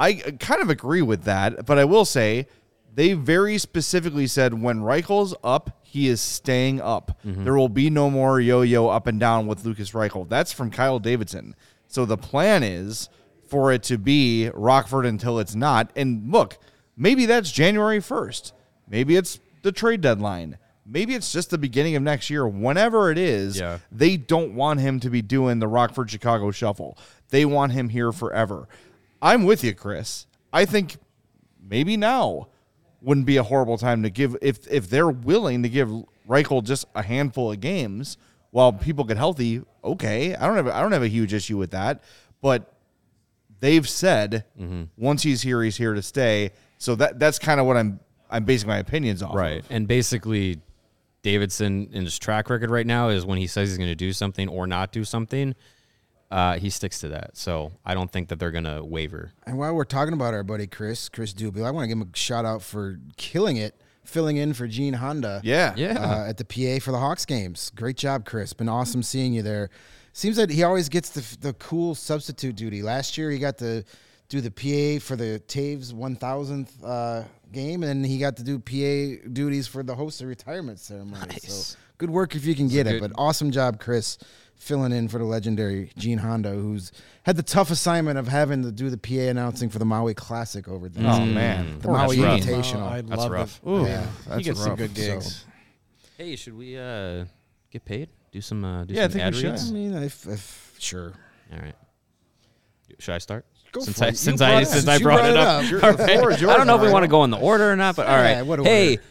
I 0.00 0.14
kind 0.14 0.60
of 0.60 0.68
agree 0.68 1.02
with 1.02 1.22
that, 1.24 1.64
but 1.64 1.78
I 1.78 1.84
will 1.84 2.04
say 2.04 2.48
they 2.92 3.12
very 3.12 3.56
specifically 3.58 4.26
said 4.26 4.60
when 4.60 4.80
Reichel's 4.80 5.34
up, 5.44 5.78
he 5.84 6.08
is 6.08 6.20
staying 6.20 6.80
up. 6.80 7.20
Mm-hmm. 7.24 7.44
There 7.44 7.56
will 7.56 7.68
be 7.68 7.88
no 7.88 8.10
more 8.10 8.40
yo-yo 8.40 8.88
up 8.88 9.06
and 9.06 9.20
down 9.20 9.46
with 9.46 9.64
Lukas 9.64 9.92
Reichel. 9.92 10.28
That's 10.28 10.52
from 10.52 10.70
Kyle 10.70 10.98
Davidson. 10.98 11.54
So 11.86 12.04
the 12.04 12.18
plan 12.18 12.64
is 12.64 13.08
for 13.46 13.70
it 13.70 13.84
to 13.84 13.96
be 13.96 14.50
Rockford 14.54 15.06
until 15.06 15.38
it's 15.38 15.54
not. 15.54 15.92
And 15.94 16.32
look, 16.32 16.58
maybe 16.96 17.26
that's 17.26 17.52
January 17.52 18.00
1st. 18.00 18.52
Maybe 18.88 19.16
it's 19.16 19.38
the 19.66 19.72
trade 19.72 20.00
deadline. 20.00 20.56
Maybe 20.86 21.14
it's 21.16 21.32
just 21.32 21.50
the 21.50 21.58
beginning 21.58 21.96
of 21.96 22.02
next 22.04 22.30
year. 22.30 22.46
Whenever 22.46 23.10
it 23.10 23.18
is, 23.18 23.58
Yeah. 23.58 23.78
they 23.90 24.16
don't 24.16 24.54
want 24.54 24.78
him 24.78 25.00
to 25.00 25.10
be 25.10 25.20
doing 25.20 25.58
the 25.58 25.66
Rockford 25.66 26.08
Chicago 26.08 26.52
shuffle. 26.52 26.96
They 27.30 27.44
want 27.44 27.72
him 27.72 27.88
here 27.88 28.12
forever. 28.12 28.68
I'm 29.20 29.42
with 29.44 29.64
you, 29.64 29.74
Chris. 29.74 30.26
I 30.52 30.64
think 30.64 30.98
maybe 31.60 31.96
now 31.96 32.46
wouldn't 33.02 33.26
be 33.26 33.36
a 33.36 33.42
horrible 33.42 33.76
time 33.78 34.04
to 34.04 34.10
give 34.10 34.36
if 34.40 34.66
if 34.70 34.88
they're 34.88 35.10
willing 35.10 35.64
to 35.64 35.68
give 35.68 35.90
Reichel 36.28 36.62
just 36.62 36.84
a 36.94 37.02
handful 37.02 37.50
of 37.50 37.58
games 37.60 38.16
while 38.52 38.72
people 38.72 39.02
get 39.04 39.16
healthy. 39.16 39.62
Okay, 39.82 40.36
I 40.36 40.46
don't 40.46 40.56
have 40.56 40.68
I 40.68 40.80
don't 40.80 40.92
have 40.92 41.02
a 41.02 41.08
huge 41.08 41.34
issue 41.34 41.56
with 41.58 41.72
that, 41.72 42.02
but 42.40 42.72
they've 43.58 43.88
said 43.88 44.44
Mm-hmm. 44.60 44.84
once 44.96 45.24
he's 45.24 45.42
here, 45.42 45.62
he's 45.62 45.76
here 45.76 45.94
to 45.94 46.02
stay. 46.02 46.52
So 46.78 46.94
that 46.94 47.18
that's 47.18 47.38
kind 47.40 47.58
of 47.58 47.66
what 47.66 47.76
I'm 47.76 47.98
I'm 48.30 48.44
basing 48.44 48.68
my 48.68 48.78
opinions 48.78 49.22
off. 49.22 49.34
Right. 49.34 49.60
of. 49.60 49.66
And 49.70 49.86
basically, 49.86 50.60
Davidson 51.22 51.88
in 51.92 52.04
his 52.04 52.18
track 52.18 52.50
record 52.50 52.70
right 52.70 52.86
now 52.86 53.08
is 53.08 53.24
when 53.26 53.38
he 53.38 53.46
says 53.46 53.68
he's 53.70 53.78
going 53.78 53.90
to 53.90 53.94
do 53.94 54.12
something 54.12 54.48
or 54.48 54.66
not 54.66 54.92
do 54.92 55.04
something, 55.04 55.54
uh, 56.30 56.58
he 56.58 56.70
sticks 56.70 57.00
to 57.00 57.08
that. 57.08 57.36
So 57.36 57.72
I 57.84 57.94
don't 57.94 58.10
think 58.10 58.28
that 58.28 58.38
they're 58.38 58.50
going 58.50 58.64
to 58.64 58.84
waver. 58.84 59.32
And 59.46 59.58
while 59.58 59.74
we're 59.74 59.84
talking 59.84 60.14
about 60.14 60.34
our 60.34 60.42
buddy 60.42 60.66
Chris, 60.66 61.08
Chris 61.08 61.32
Duby, 61.32 61.64
I 61.64 61.70
want 61.70 61.84
to 61.84 61.88
give 61.88 61.98
him 61.98 62.10
a 62.12 62.16
shout 62.16 62.44
out 62.44 62.62
for 62.62 62.98
killing 63.16 63.56
it, 63.56 63.74
filling 64.04 64.36
in 64.36 64.52
for 64.54 64.66
Gene 64.66 64.94
Honda. 64.94 65.40
Yeah. 65.44 65.74
Yeah. 65.76 65.98
uh, 65.98 66.28
at 66.28 66.36
the 66.36 66.44
PA 66.44 66.84
for 66.84 66.92
the 66.92 66.98
Hawks 66.98 67.24
games. 67.24 67.70
Great 67.74 67.96
job, 67.96 68.24
Chris. 68.24 68.52
Been 68.52 68.68
awesome 68.68 69.02
seeing 69.02 69.32
you 69.32 69.42
there. 69.42 69.70
Seems 70.12 70.36
that 70.36 70.48
he 70.48 70.62
always 70.62 70.88
gets 70.88 71.10
the 71.10 71.38
the 71.40 71.52
cool 71.54 71.94
substitute 71.94 72.56
duty. 72.56 72.82
Last 72.82 73.18
year 73.18 73.30
he 73.30 73.38
got 73.38 73.58
to 73.58 73.84
do 74.28 74.40
the 74.40 74.50
PA 74.50 75.04
for 75.04 75.16
the 75.16 75.40
Toews 75.46 75.92
1000th 75.92 76.68
uh, 76.84 77.24
game, 77.52 77.82
and 77.82 78.04
he 78.04 78.18
got 78.18 78.36
to 78.38 78.42
do 78.42 78.58
PA 78.58 79.28
duties 79.32 79.66
for 79.68 79.82
the 79.82 79.94
Hossa 79.94 80.26
retirement 80.26 80.80
ceremony. 80.80 81.26
Nice. 81.28 81.52
So 81.52 81.78
good 81.98 82.10
work 82.10 82.34
if 82.34 82.44
you 82.44 82.54
can 82.54 82.68
get 82.68 82.86
it. 82.86 83.00
But 83.00 83.12
awesome 83.16 83.50
job, 83.52 83.78
Chris, 83.78 84.18
filling 84.56 84.90
in 84.92 85.06
for 85.08 85.18
the 85.18 85.24
legendary 85.24 85.92
Gene 85.96 86.18
Honda, 86.18 86.50
who's 86.50 86.90
had 87.22 87.36
the 87.36 87.42
tough 87.42 87.70
assignment 87.70 88.18
of 88.18 88.26
having 88.26 88.62
to 88.62 88.72
do 88.72 88.90
the 88.90 88.98
PA 88.98 89.28
announcing 89.30 89.68
for 89.68 89.78
the 89.78 89.84
Maui 89.84 90.14
Classic 90.14 90.66
over 90.66 90.88
there. 90.88 91.08
Oh 91.10 91.24
man, 91.24 91.78
The 91.78 91.88
Poor 91.88 91.96
Maui 91.96 92.16
Gene. 92.16 92.24
rough. 92.24 92.40
Invitational. 92.40 92.82
I 92.90 93.00
That's 93.02 93.20
love 93.20 93.30
rough. 93.30 93.60
it. 93.64 93.68
Ooh, 93.68 93.82
Yeah. 93.84 94.06
that's 94.26 94.38
he 94.38 94.42
gets 94.44 94.62
some 94.62 94.74
good 94.76 94.94
gigs. 94.94 95.36
So- 95.36 95.46
Hey, 96.18 96.34
should 96.34 96.56
we 96.56 96.78
uh, 96.78 97.26
get 97.70 97.84
paid? 97.84 98.08
Do 98.32 98.40
some 98.40 98.64
uh, 98.64 98.84
do 98.84 98.94
Yeah, 98.94 99.04
I 99.04 99.08
some 99.08 99.12
think 99.20 99.34
we 99.34 99.40
should. 99.40 99.50
reads? 99.50 99.70
I 99.70 99.72
mean, 99.74 99.94
if, 100.02 100.26
if 100.26 100.74
sure. 100.78 101.12
All 101.52 101.58
right. 101.60 101.74
Should 102.98 103.14
I 103.14 103.18
start? 103.18 103.44
Go 103.76 103.82
since 103.82 104.02
I. 104.02 104.10
Since 104.12 104.38
brought 104.38 104.50
I 104.50 104.60
it- 104.60 104.66
since 104.66 104.84
since 104.84 104.88
I 104.88 104.98
brought, 105.02 105.18
brought 105.20 105.30
it 105.30 105.36
up. 105.36 105.64
up. 105.64 105.70
Your- 105.70 105.84
All 105.84 105.92
floor 105.92 106.50
I 106.50 106.56
don't 106.56 106.66
know 106.66 106.76
if 106.76 106.82
we 106.82 106.90
want 106.92 107.04
to 107.04 107.08
go 107.08 107.24
in 107.24 107.30
the 107.30 107.38
order 107.38 107.70
or 107.70 107.76
not, 107.76 107.96
but 107.96 108.06
all 108.06 108.12
Yeah, 108.16 108.42
Hey, 108.64 108.90
order? 108.96 109.02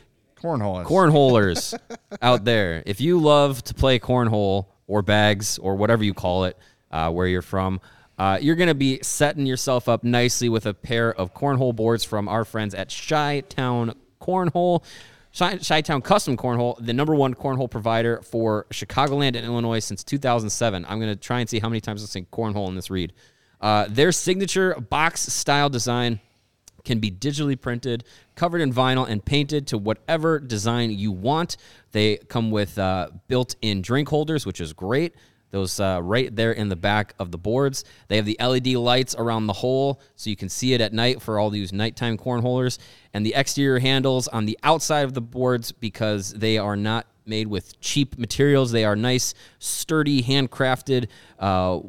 cornhole. 0.41 0.84
cornholers 0.86 1.78
out 2.22 2.45
there, 2.45 2.84
if 2.86 2.99
you 3.01 3.20
love 3.20 3.63
to 3.66 3.74
play 3.74 3.99
cornhole 3.99 4.68
or 4.88 5.01
bags 5.01 5.57
or 5.57 5.76
whatever 5.76 6.03
you 6.03 6.13
call 6.13 6.45
it, 6.45 6.57
uh, 6.91 7.09
where 7.11 7.28
you're 7.28 7.41
from, 7.41 7.80
uh, 8.18 8.38
you're 8.41 8.55
going 8.55 8.68
to 8.70 8.76
be 8.76 8.99
setting 9.01 9.45
yourself 9.45 9.89
up 9.89 10.03
nicely 10.03 10.47
with 10.49 10.66
a 10.66 10.74
pair 10.74 11.13
of 11.13 11.34
cornhole 11.34 11.76
boards 11.76 12.03
from 12.03 12.28
our 12.30 12.45
friends 12.45 12.74
at 12.74 12.93
Chi 13.07 13.41
Town 13.49 13.93
Cornhole. 14.22 14.84
Chi 15.38 15.82
Town 15.82 16.01
Custom 16.01 16.38
Cornhole, 16.38 16.78
the 16.80 16.93
number 16.93 17.13
one 17.13 17.36
cornhole 17.36 17.70
provider 17.70 18.22
for 18.22 18.66
Chicagoland 18.72 19.36
and 19.36 19.45
Illinois 19.45 19.80
since 19.80 20.01
2007. 20.01 20.86
I'm 20.88 20.97
going 20.99 21.11
to 21.11 21.20
try 21.20 21.41
and 21.41 21.49
see 21.49 21.59
how 21.59 21.68
many 21.68 21.82
times 21.82 22.01
I 22.01 22.05
say 22.05 22.26
cornhole 22.32 22.70
in 22.70 22.76
this 22.76 22.89
read. 22.89 23.11
Uh, 23.66 23.88
their 23.89 24.11
signature 24.11 24.76
box 24.76 25.22
style 25.22 25.72
design 25.72 26.20
can 26.84 26.99
be 26.99 27.09
digitally 27.09 27.59
printed, 27.59 28.03
covered 28.36 28.61
in 28.61 28.72
vinyl, 28.72 29.09
and 29.09 29.26
painted 29.26 29.66
to 29.66 29.76
whatever 29.76 30.39
design 30.39 30.91
you 30.91 31.11
want. 31.11 31.57
They 31.91 32.18
come 32.18 32.51
with 32.51 32.78
uh, 32.78 33.09
built 33.28 33.55
in 33.63 33.82
drink 33.82 34.07
holders, 34.09 34.45
which 34.45 34.61
is 34.61 34.72
great. 34.72 35.16
Those 35.49 35.80
uh, 35.80 35.99
right 36.03 36.34
there 36.36 36.51
in 36.51 36.70
the 36.70 36.76
back 36.76 37.16
of 37.18 37.32
the 37.32 37.39
boards. 37.39 37.86
They 38.07 38.18
have 38.18 38.28
the 38.28 38.38
LED 38.39 38.68
lights 38.76 39.16
around 39.16 39.47
the 39.47 39.53
hole 39.53 39.99
so 40.16 40.30
you 40.30 40.36
can 40.36 40.49
see 40.49 40.74
it 40.74 40.82
at 40.82 40.93
night 40.93 41.20
for 41.20 41.39
all 41.39 41.49
these 41.49 41.74
nighttime 41.74 42.20
cornholers. 42.20 42.78
And 43.16 43.26
the 43.26 43.34
exterior 43.34 43.80
handles 43.80 44.28
on 44.28 44.45
the 44.45 44.59
outside 44.61 45.05
of 45.05 45.16
the 45.16 45.22
boards 45.22 45.72
because 45.72 46.34
they 46.34 46.59
are 46.59 46.76
not 46.76 47.07
made 47.26 47.47
with 47.47 47.82
cheap 47.82 48.20
materials. 48.20 48.72
They 48.72 48.86
are 48.86 48.95
nice, 48.95 49.34
sturdy, 49.57 50.22
handcrafted, 50.22 51.07
uh, 51.39 51.80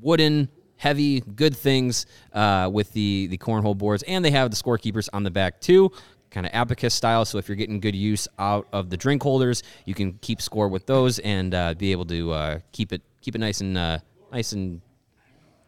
wooden 0.00 0.50
heavy, 0.86 1.20
good 1.20 1.56
things 1.56 2.06
uh, 2.32 2.70
with 2.72 2.92
the 2.92 3.26
the 3.26 3.38
cornhole 3.38 3.76
boards, 3.76 4.04
and 4.04 4.24
they 4.24 4.30
have 4.30 4.50
the 4.50 4.56
scorekeepers 4.56 5.08
on 5.12 5.24
the 5.24 5.30
back 5.30 5.60
too, 5.60 5.90
kind 6.30 6.46
of 6.46 6.52
abacus 6.54 6.94
style. 6.94 7.24
So 7.24 7.38
if 7.38 7.48
you're 7.48 7.56
getting 7.56 7.80
good 7.80 7.96
use 7.96 8.28
out 8.38 8.68
of 8.72 8.90
the 8.90 8.96
drink 8.96 9.22
holders, 9.22 9.64
you 9.84 9.94
can 9.94 10.12
keep 10.22 10.40
score 10.40 10.68
with 10.68 10.86
those 10.86 11.18
and 11.18 11.52
uh, 11.54 11.74
be 11.74 11.90
able 11.90 12.04
to 12.06 12.32
uh, 12.32 12.58
keep 12.70 12.92
it 12.92 13.02
keep 13.20 13.34
it 13.34 13.38
nice 13.38 13.60
and 13.60 13.76
uh, 13.76 13.98
nice 14.30 14.52
and 14.52 14.80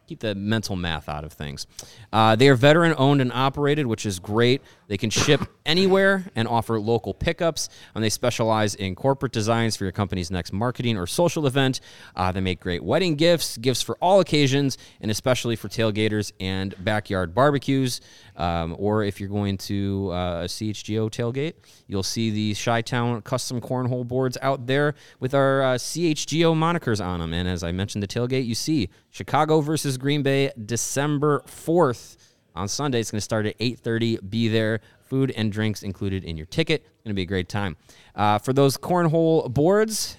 keep 0.09 0.19
the 0.21 0.33
mental 0.33 0.75
math 0.75 1.07
out 1.07 1.23
of 1.23 1.31
things. 1.31 1.67
Uh, 2.11 2.35
they 2.35 2.49
are 2.49 2.55
veteran 2.55 2.95
owned 2.97 3.21
and 3.21 3.31
operated, 3.31 3.85
which 3.85 4.07
is 4.07 4.17
great. 4.17 4.61
They 4.87 4.97
can 4.97 5.11
ship 5.11 5.41
anywhere 5.67 6.25
and 6.35 6.47
offer 6.47 6.79
local 6.79 7.13
pickups, 7.13 7.69
and 7.93 8.03
they 8.03 8.09
specialize 8.09 8.73
in 8.73 8.95
corporate 8.95 9.31
designs 9.31 9.77
for 9.77 9.83
your 9.83 9.91
company's 9.91 10.31
next 10.31 10.51
marketing 10.51 10.97
or 10.97 11.05
social 11.05 11.45
event. 11.45 11.79
Uh, 12.15 12.31
they 12.31 12.41
make 12.41 12.59
great 12.59 12.83
wedding 12.83 13.15
gifts, 13.15 13.55
gifts 13.57 13.83
for 13.83 13.95
all 14.01 14.19
occasions, 14.19 14.79
and 14.99 15.11
especially 15.11 15.55
for 15.55 15.69
tailgaters 15.69 16.31
and 16.39 16.73
backyard 16.83 17.35
barbecues. 17.35 18.01
Um, 18.35 18.75
or 18.79 19.03
if 19.03 19.19
you're 19.19 19.29
going 19.29 19.57
to 19.57 20.09
uh, 20.11 20.41
a 20.43 20.45
CHGO 20.45 21.11
tailgate, 21.11 21.53
you'll 21.85 22.01
see 22.01 22.31
the 22.31 22.55
Chi 22.55 22.81
Town 22.81 23.21
custom 23.21 23.61
cornhole 23.61 24.07
boards 24.07 24.39
out 24.41 24.65
there 24.65 24.95
with 25.19 25.35
our 25.35 25.61
uh, 25.61 25.75
CHGO 25.75 26.55
monikers 26.55 27.03
on 27.03 27.19
them. 27.19 27.33
And 27.33 27.47
as 27.47 27.63
I 27.63 27.71
mentioned, 27.71 28.01
the 28.01 28.07
tailgate, 28.07 28.45
you 28.47 28.55
see 28.55 28.89
Chicago 29.11 29.61
versus 29.61 29.98
Green 29.99 30.23
Bay, 30.23 30.51
December 30.65 31.43
4th 31.45 32.17
on 32.55 32.67
Sunday. 32.67 32.99
It's 32.99 33.11
going 33.11 33.17
to 33.17 33.21
start 33.21 33.45
at 33.45 33.57
8:30. 33.59 34.29
Be 34.29 34.47
there. 34.47 34.81
Food 35.01 35.31
and 35.31 35.51
drinks 35.51 35.83
included 35.83 36.23
in 36.23 36.37
your 36.37 36.45
ticket. 36.45 36.81
It's 36.81 37.03
going 37.03 37.11
to 37.11 37.15
be 37.15 37.23
a 37.23 37.25
great 37.25 37.49
time. 37.49 37.77
Uh, 38.15 38.37
for 38.37 38.53
those 38.53 38.77
cornhole 38.77 39.51
boards, 39.51 40.17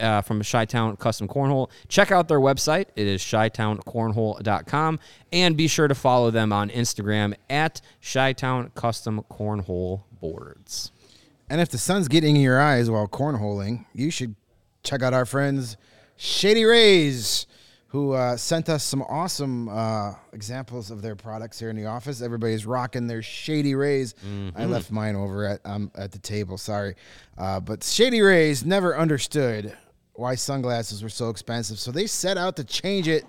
uh, 0.00 0.22
from 0.22 0.42
Chi 0.42 0.64
Town 0.64 0.96
Custom 0.96 1.28
Cornhole. 1.28 1.70
Check 1.88 2.10
out 2.10 2.28
their 2.28 2.40
website. 2.40 2.86
It 2.96 3.06
is 3.06 3.22
chitowncornhole.com. 3.22 4.98
And 5.32 5.56
be 5.56 5.68
sure 5.68 5.88
to 5.88 5.94
follow 5.94 6.30
them 6.30 6.52
on 6.52 6.70
Instagram 6.70 7.34
at 7.48 7.80
Chi 8.12 8.32
Town 8.32 8.70
Custom 8.74 9.22
Cornhole 9.30 10.04
Boards. 10.20 10.92
And 11.48 11.60
if 11.60 11.68
the 11.68 11.78
sun's 11.78 12.08
getting 12.08 12.36
in 12.36 12.42
your 12.42 12.60
eyes 12.60 12.90
while 12.90 13.08
cornholing, 13.08 13.86
you 13.92 14.10
should 14.10 14.34
check 14.82 15.02
out 15.02 15.12
our 15.12 15.26
friends 15.26 15.76
Shady 16.16 16.64
Rays, 16.64 17.46
who 17.90 18.12
uh, 18.12 18.36
sent 18.36 18.68
us 18.68 18.84
some 18.84 19.02
awesome 19.02 19.68
uh, 19.68 20.14
examples 20.32 20.92
of 20.92 21.02
their 21.02 21.16
products 21.16 21.58
here 21.58 21.70
in 21.70 21.76
the 21.76 21.86
office. 21.86 22.22
Everybody's 22.22 22.64
rocking 22.64 23.08
their 23.08 23.20
Shady 23.20 23.74
Rays. 23.74 24.14
I 24.56 24.64
left 24.66 24.92
mine 24.92 25.16
over 25.16 25.44
at 25.44 25.60
um, 25.64 25.90
at 25.96 26.12
the 26.12 26.18
table. 26.20 26.56
Sorry, 26.56 26.94
uh, 27.36 27.58
but 27.60 27.82
Shady 27.82 28.20
Rays 28.20 28.64
never 28.64 28.96
understood 28.96 29.76
why 30.14 30.36
sunglasses 30.36 31.02
were 31.02 31.08
so 31.08 31.30
expensive, 31.30 31.78
so 31.78 31.90
they 31.90 32.06
set 32.06 32.36
out 32.38 32.56
to 32.56 32.64
change 32.64 33.08
it. 33.08 33.24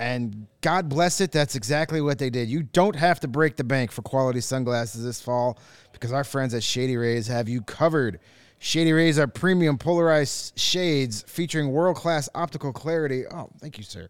And 0.00 0.46
God 0.60 0.88
bless 0.88 1.20
it, 1.20 1.32
that's 1.32 1.56
exactly 1.56 2.00
what 2.00 2.18
they 2.18 2.30
did. 2.30 2.48
You 2.48 2.62
don't 2.62 2.94
have 2.94 3.18
to 3.20 3.28
break 3.28 3.56
the 3.56 3.64
bank 3.64 3.90
for 3.90 4.02
quality 4.02 4.40
sunglasses 4.40 5.04
this 5.04 5.20
fall 5.20 5.58
because 5.92 6.12
our 6.12 6.22
friends 6.22 6.54
at 6.54 6.62
Shady 6.62 6.96
Rays 6.96 7.26
have 7.26 7.48
you 7.48 7.62
covered. 7.62 8.20
Shady 8.58 8.92
Rays 8.92 9.18
are 9.18 9.26
premium 9.28 9.78
polarized 9.78 10.58
shades 10.58 11.22
featuring 11.28 11.70
world 11.70 11.96
class 11.96 12.28
optical 12.34 12.72
clarity. 12.72 13.24
Oh, 13.30 13.50
thank 13.60 13.78
you, 13.78 13.84
sir. 13.84 14.08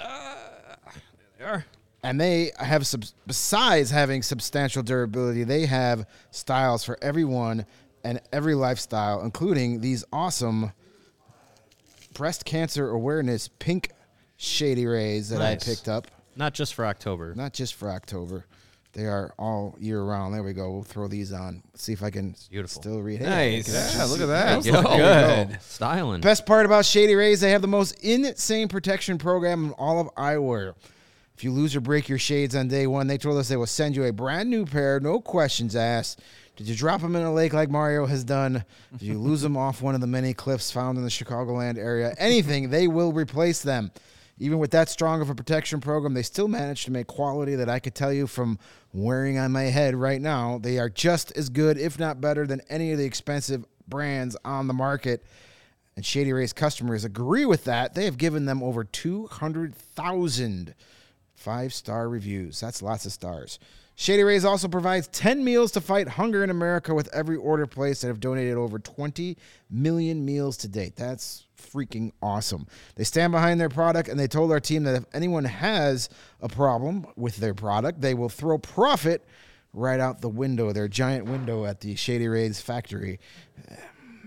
Uh, 0.00 0.36
there 0.84 1.02
they 1.38 1.44
are. 1.44 1.64
And 2.04 2.20
they 2.20 2.52
have, 2.58 2.86
sub- 2.86 3.04
besides 3.26 3.90
having 3.90 4.22
substantial 4.22 4.84
durability, 4.84 5.42
they 5.42 5.66
have 5.66 6.06
styles 6.30 6.84
for 6.84 6.96
everyone 7.02 7.66
and 8.04 8.20
every 8.32 8.54
lifestyle, 8.54 9.22
including 9.22 9.80
these 9.80 10.04
awesome 10.12 10.72
breast 12.14 12.44
cancer 12.44 12.88
awareness 12.90 13.48
pink 13.58 13.90
shady 14.36 14.86
rays 14.86 15.30
that 15.30 15.38
Nice. 15.40 15.68
I 15.68 15.74
picked 15.74 15.88
up. 15.88 16.06
Not 16.36 16.54
just 16.54 16.74
for 16.74 16.86
October. 16.86 17.34
Not 17.34 17.52
just 17.52 17.74
for 17.74 17.90
October. 17.90 18.46
They 18.94 19.04
are 19.06 19.34
all 19.38 19.76
year 19.78 20.02
round. 20.02 20.34
There 20.34 20.42
we 20.42 20.52
go. 20.54 20.70
We'll 20.72 20.82
throw 20.82 21.08
these 21.08 21.32
on. 21.32 21.62
See 21.74 21.92
if 21.92 22.02
I 22.02 22.10
can 22.10 22.34
Beautiful. 22.50 22.82
still 22.82 23.00
read. 23.00 23.20
Hey, 23.20 23.56
Nice. 23.56 23.96
Yeah, 23.96 24.04
look 24.04 24.20
at 24.20 24.26
that. 24.26 24.64
Yo, 24.64 24.76
you 24.76 24.82
go. 24.82 25.48
Styling. 25.60 26.20
Best 26.20 26.46
part 26.46 26.66
about 26.66 26.84
Shady 26.84 27.14
Rays, 27.14 27.40
they 27.40 27.50
have 27.50 27.62
the 27.62 27.68
most 27.68 27.92
insane 28.02 28.66
protection 28.68 29.18
program 29.18 29.66
in 29.66 29.70
all 29.72 30.00
of 30.00 30.08
eyewear. 30.14 30.74
If 31.36 31.44
you 31.44 31.52
lose 31.52 31.76
or 31.76 31.80
break 31.80 32.08
your 32.08 32.18
shades 32.18 32.56
on 32.56 32.66
day 32.66 32.86
one, 32.88 33.06
they 33.06 33.18
told 33.18 33.36
us 33.38 33.48
they 33.48 33.56
will 33.56 33.66
send 33.66 33.94
you 33.94 34.04
a 34.04 34.12
brand 34.12 34.50
new 34.50 34.66
pair, 34.66 34.98
no 34.98 35.20
questions 35.20 35.76
asked. 35.76 36.20
Did 36.56 36.66
you 36.66 36.74
drop 36.74 37.00
them 37.02 37.14
in 37.14 37.22
a 37.22 37.32
lake 37.32 37.52
like 37.52 37.70
Mario 37.70 38.06
has 38.06 38.24
done? 38.24 38.64
Did 38.92 39.02
you 39.02 39.18
lose 39.20 39.42
them 39.42 39.56
off 39.56 39.80
one 39.80 39.94
of 39.94 40.00
the 40.00 40.08
many 40.08 40.34
cliffs 40.34 40.72
found 40.72 40.98
in 40.98 41.04
the 41.04 41.10
Chicagoland 41.10 41.78
area? 41.78 42.12
Anything, 42.18 42.70
they 42.70 42.88
will 42.88 43.12
replace 43.12 43.62
them. 43.62 43.92
Even 44.38 44.58
with 44.58 44.70
that 44.70 44.88
strong 44.88 45.20
of 45.20 45.30
a 45.30 45.34
protection 45.34 45.80
program, 45.80 46.14
they 46.14 46.22
still 46.22 46.48
managed 46.48 46.84
to 46.84 46.92
make 46.92 47.06
quality 47.06 47.54
that 47.56 47.68
I 47.68 47.78
could 47.78 47.94
tell 47.94 48.12
you 48.12 48.26
from 48.26 48.58
wearing 48.92 49.38
on 49.38 49.52
my 49.52 49.64
head 49.64 49.94
right 49.94 50.20
now. 50.20 50.58
They 50.58 50.78
are 50.78 50.88
just 50.88 51.36
as 51.36 51.48
good, 51.48 51.78
if 51.78 51.98
not 51.98 52.20
better, 52.20 52.46
than 52.46 52.60
any 52.68 52.92
of 52.92 52.98
the 52.98 53.04
expensive 53.04 53.64
brands 53.88 54.36
on 54.44 54.68
the 54.68 54.74
market. 54.74 55.24
And 55.96 56.06
Shady 56.06 56.32
Rays 56.32 56.52
customers 56.52 57.04
agree 57.04 57.44
with 57.44 57.64
that. 57.64 57.94
They 57.94 58.04
have 58.04 58.18
given 58.18 58.44
them 58.44 58.62
over 58.62 58.84
200,000 58.84 60.74
five 61.38 61.72
star 61.72 62.08
reviews. 62.08 62.60
That's 62.60 62.82
lots 62.82 63.06
of 63.06 63.12
stars. 63.12 63.58
Shady 63.94 64.22
Rays 64.22 64.44
also 64.44 64.68
provides 64.68 65.08
10 65.08 65.42
meals 65.42 65.72
to 65.72 65.80
fight 65.80 66.08
hunger 66.08 66.44
in 66.44 66.50
America 66.50 66.94
with 66.94 67.12
every 67.12 67.36
order 67.36 67.66
placed 67.66 68.04
and 68.04 68.08
have 68.08 68.20
donated 68.20 68.54
over 68.54 68.78
20 68.78 69.36
million 69.70 70.24
meals 70.24 70.56
to 70.58 70.68
date. 70.68 70.94
That's 70.94 71.47
freaking 71.58 72.12
awesome. 72.22 72.66
They 72.94 73.04
stand 73.04 73.32
behind 73.32 73.60
their 73.60 73.68
product 73.68 74.08
and 74.08 74.18
they 74.18 74.28
told 74.28 74.50
our 74.52 74.60
team 74.60 74.84
that 74.84 74.94
if 74.94 75.04
anyone 75.12 75.44
has 75.44 76.08
a 76.40 76.48
problem 76.48 77.06
with 77.16 77.36
their 77.36 77.54
product, 77.54 78.00
they 78.00 78.14
will 78.14 78.28
throw 78.28 78.58
profit 78.58 79.26
right 79.72 80.00
out 80.00 80.20
the 80.20 80.28
window, 80.28 80.72
their 80.72 80.88
giant 80.88 81.26
window 81.26 81.64
at 81.64 81.80
the 81.80 81.94
Shady 81.96 82.28
Rays 82.28 82.60
factory. 82.60 83.20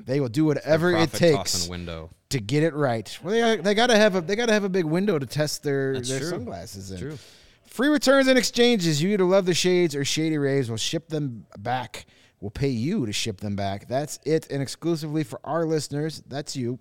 They 0.05 0.19
will 0.19 0.29
do 0.29 0.45
whatever 0.45 0.91
it 0.95 1.11
takes 1.11 1.67
to 2.29 2.39
get 2.39 2.63
it 2.63 2.73
right. 2.73 3.17
Well, 3.23 3.33
they, 3.33 3.61
they 3.61 3.73
gotta 3.73 3.95
have 3.95 4.15
a 4.15 4.21
they 4.21 4.35
gotta 4.35 4.53
have 4.53 4.63
a 4.63 4.69
big 4.69 4.85
window 4.85 5.19
to 5.19 5.25
test 5.25 5.63
their 5.63 5.93
That's 5.93 6.09
their 6.09 6.19
true. 6.19 6.29
sunglasses 6.29 6.91
in. 6.91 6.99
True. 6.99 7.17
Free 7.65 7.89
returns 7.89 8.27
and 8.27 8.37
exchanges. 8.37 9.01
You 9.01 9.09
either 9.11 9.23
love 9.23 9.45
the 9.45 9.53
shades 9.53 9.95
or 9.95 10.03
Shady 10.03 10.37
Rays 10.37 10.69
will 10.69 10.77
ship 10.77 11.07
them 11.07 11.45
back. 11.57 12.05
We'll 12.41 12.51
pay 12.51 12.69
you 12.69 13.05
to 13.05 13.13
ship 13.13 13.39
them 13.39 13.55
back. 13.55 13.87
That's 13.87 14.19
it, 14.25 14.47
and 14.49 14.61
exclusively 14.61 15.23
for 15.23 15.39
our 15.43 15.65
listeners. 15.65 16.23
That's 16.27 16.55
you. 16.55 16.79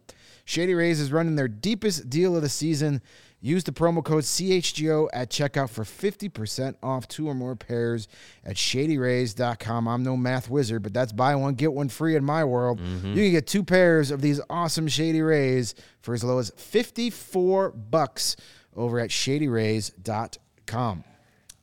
Shady 0.51 0.75
Rays 0.75 0.99
is 0.99 1.13
running 1.13 1.37
their 1.37 1.47
deepest 1.47 2.11
deal 2.11 2.35
of 2.35 2.43
the 2.43 2.49
season. 2.49 3.03
Use 3.41 3.63
the 3.63 3.71
promo 3.71 4.05
code 4.05 4.25
CHGO 4.25 5.09
at 5.13 5.31
checkout 5.31 5.71
for 5.71 5.85
50% 5.85 6.75
off 6.83 7.07
two 7.07 7.29
or 7.29 7.35
more 7.35 7.55
pairs 7.55 8.09
at 8.45 8.57
shadyrays.com. 8.57 9.87
I'm 9.87 10.03
no 10.03 10.17
math 10.17 10.51
wizard, 10.51 10.83
but 10.83 10.93
that's 10.93 11.13
buy 11.13 11.37
one, 11.37 11.55
get 11.55 11.73
one 11.73 11.89
free 11.89 12.17
in 12.17 12.25
my 12.25 12.43
world. 12.43 12.81
You 12.81 13.15
can 13.15 13.31
get 13.31 13.47
two 13.47 13.63
pairs 13.63 14.11
of 14.11 14.23
these 14.23 14.41
awesome 14.51 14.89
Shady 14.89 15.23
Rays 15.23 15.77
for 16.03 16.15
as 16.15 16.25
low 16.25 16.41
as 16.41 16.51
54 16.57 17.71
bucks 17.71 18.35
over 18.75 18.99
at 18.99 19.11
shadyrays.com. 19.11 21.05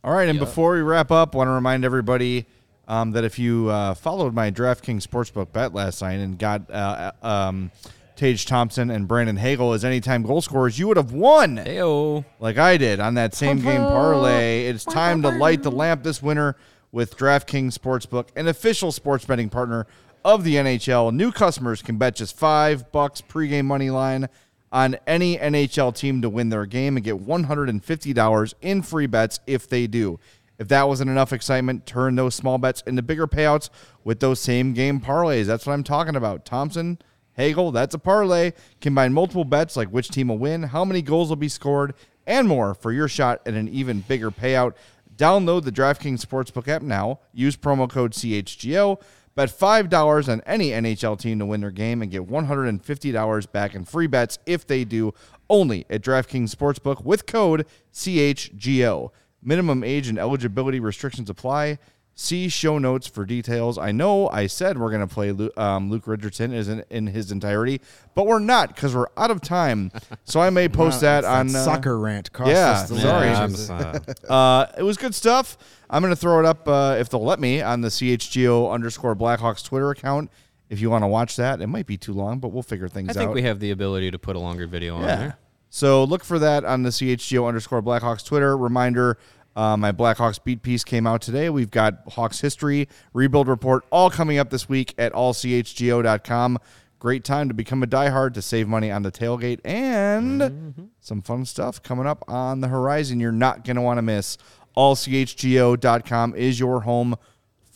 All 0.02 0.14
right, 0.14 0.30
and 0.30 0.40
before 0.40 0.76
we 0.76 0.82
wrap 0.82 1.12
up, 1.12 1.36
want 1.36 1.50
to 1.50 1.52
remind 1.52 1.84
everybody 1.84 2.46
um, 2.88 3.12
that 3.12 3.26
if 3.26 3.38
you 3.38 3.68
uh, 3.70 3.96
followed 3.96 4.34
my 4.34 4.50
DraftKings 4.50 5.06
Sportsbook 5.06 5.52
bet 5.52 5.74
last 5.74 6.02
night 6.02 6.14
and 6.14 6.40
got 6.40 6.72
uh, 6.72 7.12
um, 7.22 7.70
Tage 8.18 8.46
Thompson 8.46 8.90
and 8.90 9.08
Brandon 9.08 9.38
Hagel 9.38 9.74
as 9.74 9.86
anytime 9.86 10.24
goal 10.24 10.42
scorers, 10.42 10.78
you 10.78 10.88
would 10.88 10.98
have 10.98 11.12
won 11.14 11.58
Heyo. 11.58 12.26
like 12.40 12.58
I 12.58 12.76
did 12.78 13.00
on 13.00 13.14
that 13.14 13.34
same 13.34 13.62
game 13.62 13.82
parlay. 13.82 14.66
It's 14.66 14.84
time 14.84 15.22
to 15.22 15.30
light 15.30 15.64
the 15.64 15.72
lamp 15.72 16.04
this 16.04 16.22
winter 16.22 16.56
with 16.92 17.16
DraftKings 17.16 17.78
Sportsbook, 17.78 18.30
an 18.36 18.48
official 18.48 18.92
sports 18.92 19.24
betting 19.24 19.50
partner 19.50 19.86
of 20.26 20.44
the 20.44 20.56
NHL. 20.56 21.14
New 21.14 21.32
customers 21.32 21.82
can 21.82 21.98
bet 21.98 22.16
just 22.16 22.36
five 22.36 22.92
bucks 22.92 23.22
pregame 23.22 23.66
money 23.66 23.90
line 23.90 24.28
on 24.72 24.98
any 25.06 25.38
NHL 25.38 25.96
team 25.96 26.22
to 26.22 26.30
win 26.30 26.50
their 26.50 26.66
game 26.66 26.98
and 26.98 27.04
get 27.04 27.16
$150 27.26 28.54
in 28.62 28.82
free 28.82 29.06
bets 29.06 29.40
if 29.48 29.70
they 29.70 29.88
do. 29.88 30.20
If 30.60 30.68
that 30.70 30.88
wasn't 30.88 31.12
enough 31.12 31.32
excitement, 31.32 31.86
turn 31.86 32.16
those 32.16 32.34
small 32.34 32.58
bets 32.58 32.82
into 32.88 33.04
bigger 33.04 33.28
payouts 33.28 33.70
with 34.04 34.20
those 34.20 34.40
same 34.40 34.74
game 34.74 35.00
parlays. 35.00 35.46
That's 35.46 35.68
what 35.68 35.74
I'm 35.74 35.84
talking 35.84 36.16
about. 36.16 36.46
Thompson, 36.46 36.98
Hagel, 37.38 37.72
that's 37.72 37.94
a 37.94 38.00
parlay. 38.00 38.52
Combine 38.82 39.14
multiple 39.14 39.46
bets 39.46 39.78
like 39.78 39.90
which 39.90 40.10
team 40.10 40.28
will 40.28 40.40
win, 40.40 40.64
how 40.64 40.84
many 40.84 41.02
goals 41.02 41.30
will 41.30 41.36
be 41.36 41.48
scored, 41.48 41.94
and 42.26 42.48
more 42.48 42.74
for 42.74 42.92
your 42.92 43.08
shot 43.08 43.42
at 43.46 43.54
an 43.54 43.70
even 43.70 44.02
bigger 44.02 44.32
payout. 44.32 44.74
Download 45.16 45.64
the 45.64 45.72
DraftKings 45.72 46.26
Sportsbook 46.26 46.68
app 46.68 46.82
now. 46.82 47.20
Use 47.34 47.56
promo 47.56 47.90
code 47.90 48.12
CHGO. 48.12 49.02
Bet 49.36 49.50
$5 49.50 50.30
on 50.30 50.42
any 50.48 50.70
NHL 50.70 51.20
team 51.20 51.38
to 51.38 51.46
win 51.46 51.62
their 51.62 51.70
game 51.70 52.02
and 52.02 52.10
get 52.10 52.28
$150 52.28 53.52
back 53.52 53.76
in 53.76 53.86
free 53.86 54.08
bets 54.08 54.40
if 54.48 54.66
they 54.66 54.84
do, 54.84 55.14
only 55.48 55.86
at 55.92 56.02
DraftKings 56.02 56.56
Sportsbook 56.56 57.06
with 57.06 57.28
code 57.28 57.68
CHGO. 57.94 59.12
Minimum 59.44 59.84
age 59.84 60.08
and 60.08 60.18
eligibility 60.18 60.80
restrictions 60.80 61.30
apply. 61.30 61.78
See 62.20 62.50
show 62.50 62.80
notes 62.80 63.06
for 63.06 63.26
details. 63.26 63.78
I 63.78 63.92
know 63.92 64.28
I 64.30 64.48
said 64.48 64.80
we're 64.80 64.90
going 64.90 65.08
to 65.08 65.14
play 65.14 65.32
Luke, 65.32 65.56
um, 65.56 65.92
Luke 65.92 66.08
Richardson 66.08 66.52
is 66.52 66.68
in, 66.68 66.84
in 66.90 67.06
his 67.06 67.32
entirety, 67.32 67.80
but 68.16 68.26
we're 68.26 68.40
not 68.40 68.74
because 68.74 68.96
we're 68.96 69.06
out 69.16 69.30
of 69.30 69.40
time. 69.40 69.92
So 70.24 70.42
I 70.42 70.50
may 70.50 70.68
post 70.68 71.02
that 71.02 71.20
It's 71.20 71.28
on 71.28 71.56
uh, 71.56 71.64
soccer 71.64 71.98
rant. 71.98 72.34
Cost 72.34 72.50
yeah, 72.50 72.72
us 72.72 72.90
the 72.90 73.00
sorry. 73.00 73.28
Yeah. 73.28 73.44
I'm, 73.44 74.30
uh, 74.30 74.34
uh, 74.34 74.72
it 74.78 74.84
was 74.84 74.98
good 74.98 75.16
stuff. 75.16 75.58
I'm 75.90 76.02
going 76.02 76.12
to 76.12 76.20
throw 76.20 76.40
it 76.40 76.46
up 76.46 76.68
uh, 76.68 76.98
if 77.00 77.08
they'll 77.08 77.24
let 77.24 77.40
me 77.40 77.62
on 77.62 77.80
the 77.80 77.88
CHGO 77.88 78.72
underscore 78.72 79.16
Blackhawks 79.16 79.64
Twitter 79.64 79.90
account. 79.92 80.30
If 80.70 80.82
you 80.82 80.90
want 80.90 81.04
to 81.04 81.08
watch 81.08 81.38
that, 81.38 81.62
it 81.62 81.68
might 81.68 81.86
be 81.86 81.98
too 81.98 82.14
long, 82.14 82.40
but 82.40 82.50
we'll 82.50 82.64
figure 82.64 82.90
things 82.90 83.12
out. 83.12 83.18
I 83.18 83.20
out. 83.22 83.24
think 83.28 83.36
we 83.36 83.44
have 83.44 83.60
the 83.60 83.72
ability 83.72 84.12
to 84.12 84.20
put 84.20 84.36
a 84.36 84.40
longer 84.40 84.68
video 84.68 84.96
on 84.96 85.04
there. 85.04 85.38
So 85.70 86.04
look 86.04 86.24
for 86.24 86.40
that 86.40 86.66
on 86.66 86.84
the 86.84 86.90
CHGO 86.90 87.48
underscore 87.48 87.82
Blackhawks 87.82 88.26
Twitter. 88.26 88.58
Reminder 88.58 89.18
uh, 89.58 89.76
my 89.76 89.92
Blackhawks 89.92 90.42
beat 90.42 90.62
piece 90.62 90.84
came 90.84 91.08
out 91.08 91.20
today. 91.20 91.50
We've 91.50 91.72
got 91.72 92.04
Hawks 92.10 92.40
history, 92.40 92.88
rebuild 93.12 93.48
report, 93.48 93.86
all 93.90 94.12
coming 94.12 94.38
up 94.38 94.52
this 94.52 94.70
week 94.70 94.94
at 95.00 95.12
allchgo.com. 95.14 96.60
Great 97.00 97.24
time 97.24 97.48
to 97.48 97.56
become 97.56 97.82
a 97.82 97.88
diehard 97.88 98.36
to 98.36 98.42
save 98.44 98.68
money 98.68 98.92
on 98.92 99.02
the 99.02 99.12
tailgate 99.12 99.60
and 99.66 100.90
some 101.00 101.24
fun 101.24 101.44
stuff 101.46 101.82
coming 101.82 102.06
up 102.06 102.24
on 102.28 102.62
the 102.62 102.68
horizon 102.68 103.20
you're 103.20 103.32
not 103.32 103.64
going 103.64 103.76
to 103.76 103.82
want 103.82 103.98
to 103.98 104.04
miss. 104.04 104.38
Allchgo.com 104.76 106.36
is 106.36 106.60
your 106.60 106.82
home 106.82 107.16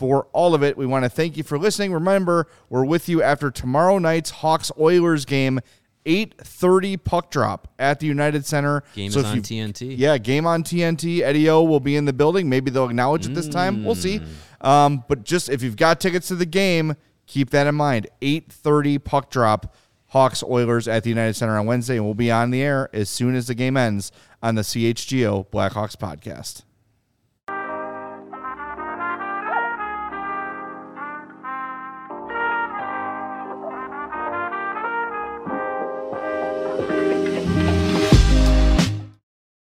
for 0.01 0.27
all 0.33 0.53
of 0.53 0.63
it. 0.63 0.77
We 0.77 0.85
want 0.85 1.05
to 1.05 1.09
thank 1.09 1.35
you 1.35 1.43
for 1.43 1.57
listening. 1.57 1.93
Remember, 1.93 2.47
we're 2.69 2.85
with 2.85 3.09
you 3.09 3.23
after 3.23 3.49
tomorrow 3.49 3.97
night's 3.97 4.29
Hawks 4.29 4.71
Oilers 4.79 5.25
game, 5.25 5.59
8:30 6.05 6.97
puck 7.03 7.31
drop 7.31 7.67
at 7.79 7.99
the 7.99 8.07
United 8.07 8.45
Center. 8.45 8.83
Game 8.95 9.11
So 9.11 9.19
is 9.19 9.25
on 9.25 9.35
you- 9.37 9.41
TNT. 9.41 9.95
Yeah, 9.97 10.17
game 10.17 10.45
on 10.47 10.63
TNT. 10.63 11.21
Eddie 11.23 11.49
O 11.49 11.63
will 11.63 11.79
be 11.79 11.95
in 11.95 12.05
the 12.05 12.13
building. 12.13 12.49
Maybe 12.49 12.71
they'll 12.71 12.89
acknowledge 12.89 13.25
it 13.27 13.33
this 13.35 13.47
time. 13.47 13.83
We'll 13.83 13.95
see. 13.95 14.21
Um, 14.61 15.03
but 15.07 15.23
just 15.23 15.49
if 15.49 15.61
you've 15.63 15.75
got 15.77 15.99
tickets 15.99 16.27
to 16.29 16.35
the 16.35 16.45
game, 16.45 16.95
keep 17.27 17.49
that 17.51 17.67
in 17.67 17.75
mind. 17.75 18.07
8:30 18.21 18.97
puck 19.03 19.29
drop. 19.29 19.75
Hawks 20.07 20.43
Oilers 20.43 20.89
at 20.89 21.03
the 21.03 21.09
United 21.09 21.35
Center 21.35 21.57
on 21.57 21.65
Wednesday, 21.65 21.95
and 21.95 22.03
we'll 22.03 22.13
be 22.13 22.29
on 22.29 22.51
the 22.51 22.61
air 22.61 22.89
as 22.91 23.09
soon 23.09 23.33
as 23.33 23.47
the 23.47 23.55
game 23.55 23.77
ends 23.77 24.11
on 24.43 24.55
the 24.55 24.61
CHGO 24.61 25.45
Blackhawks 25.49 25.95
podcast. 25.95 26.63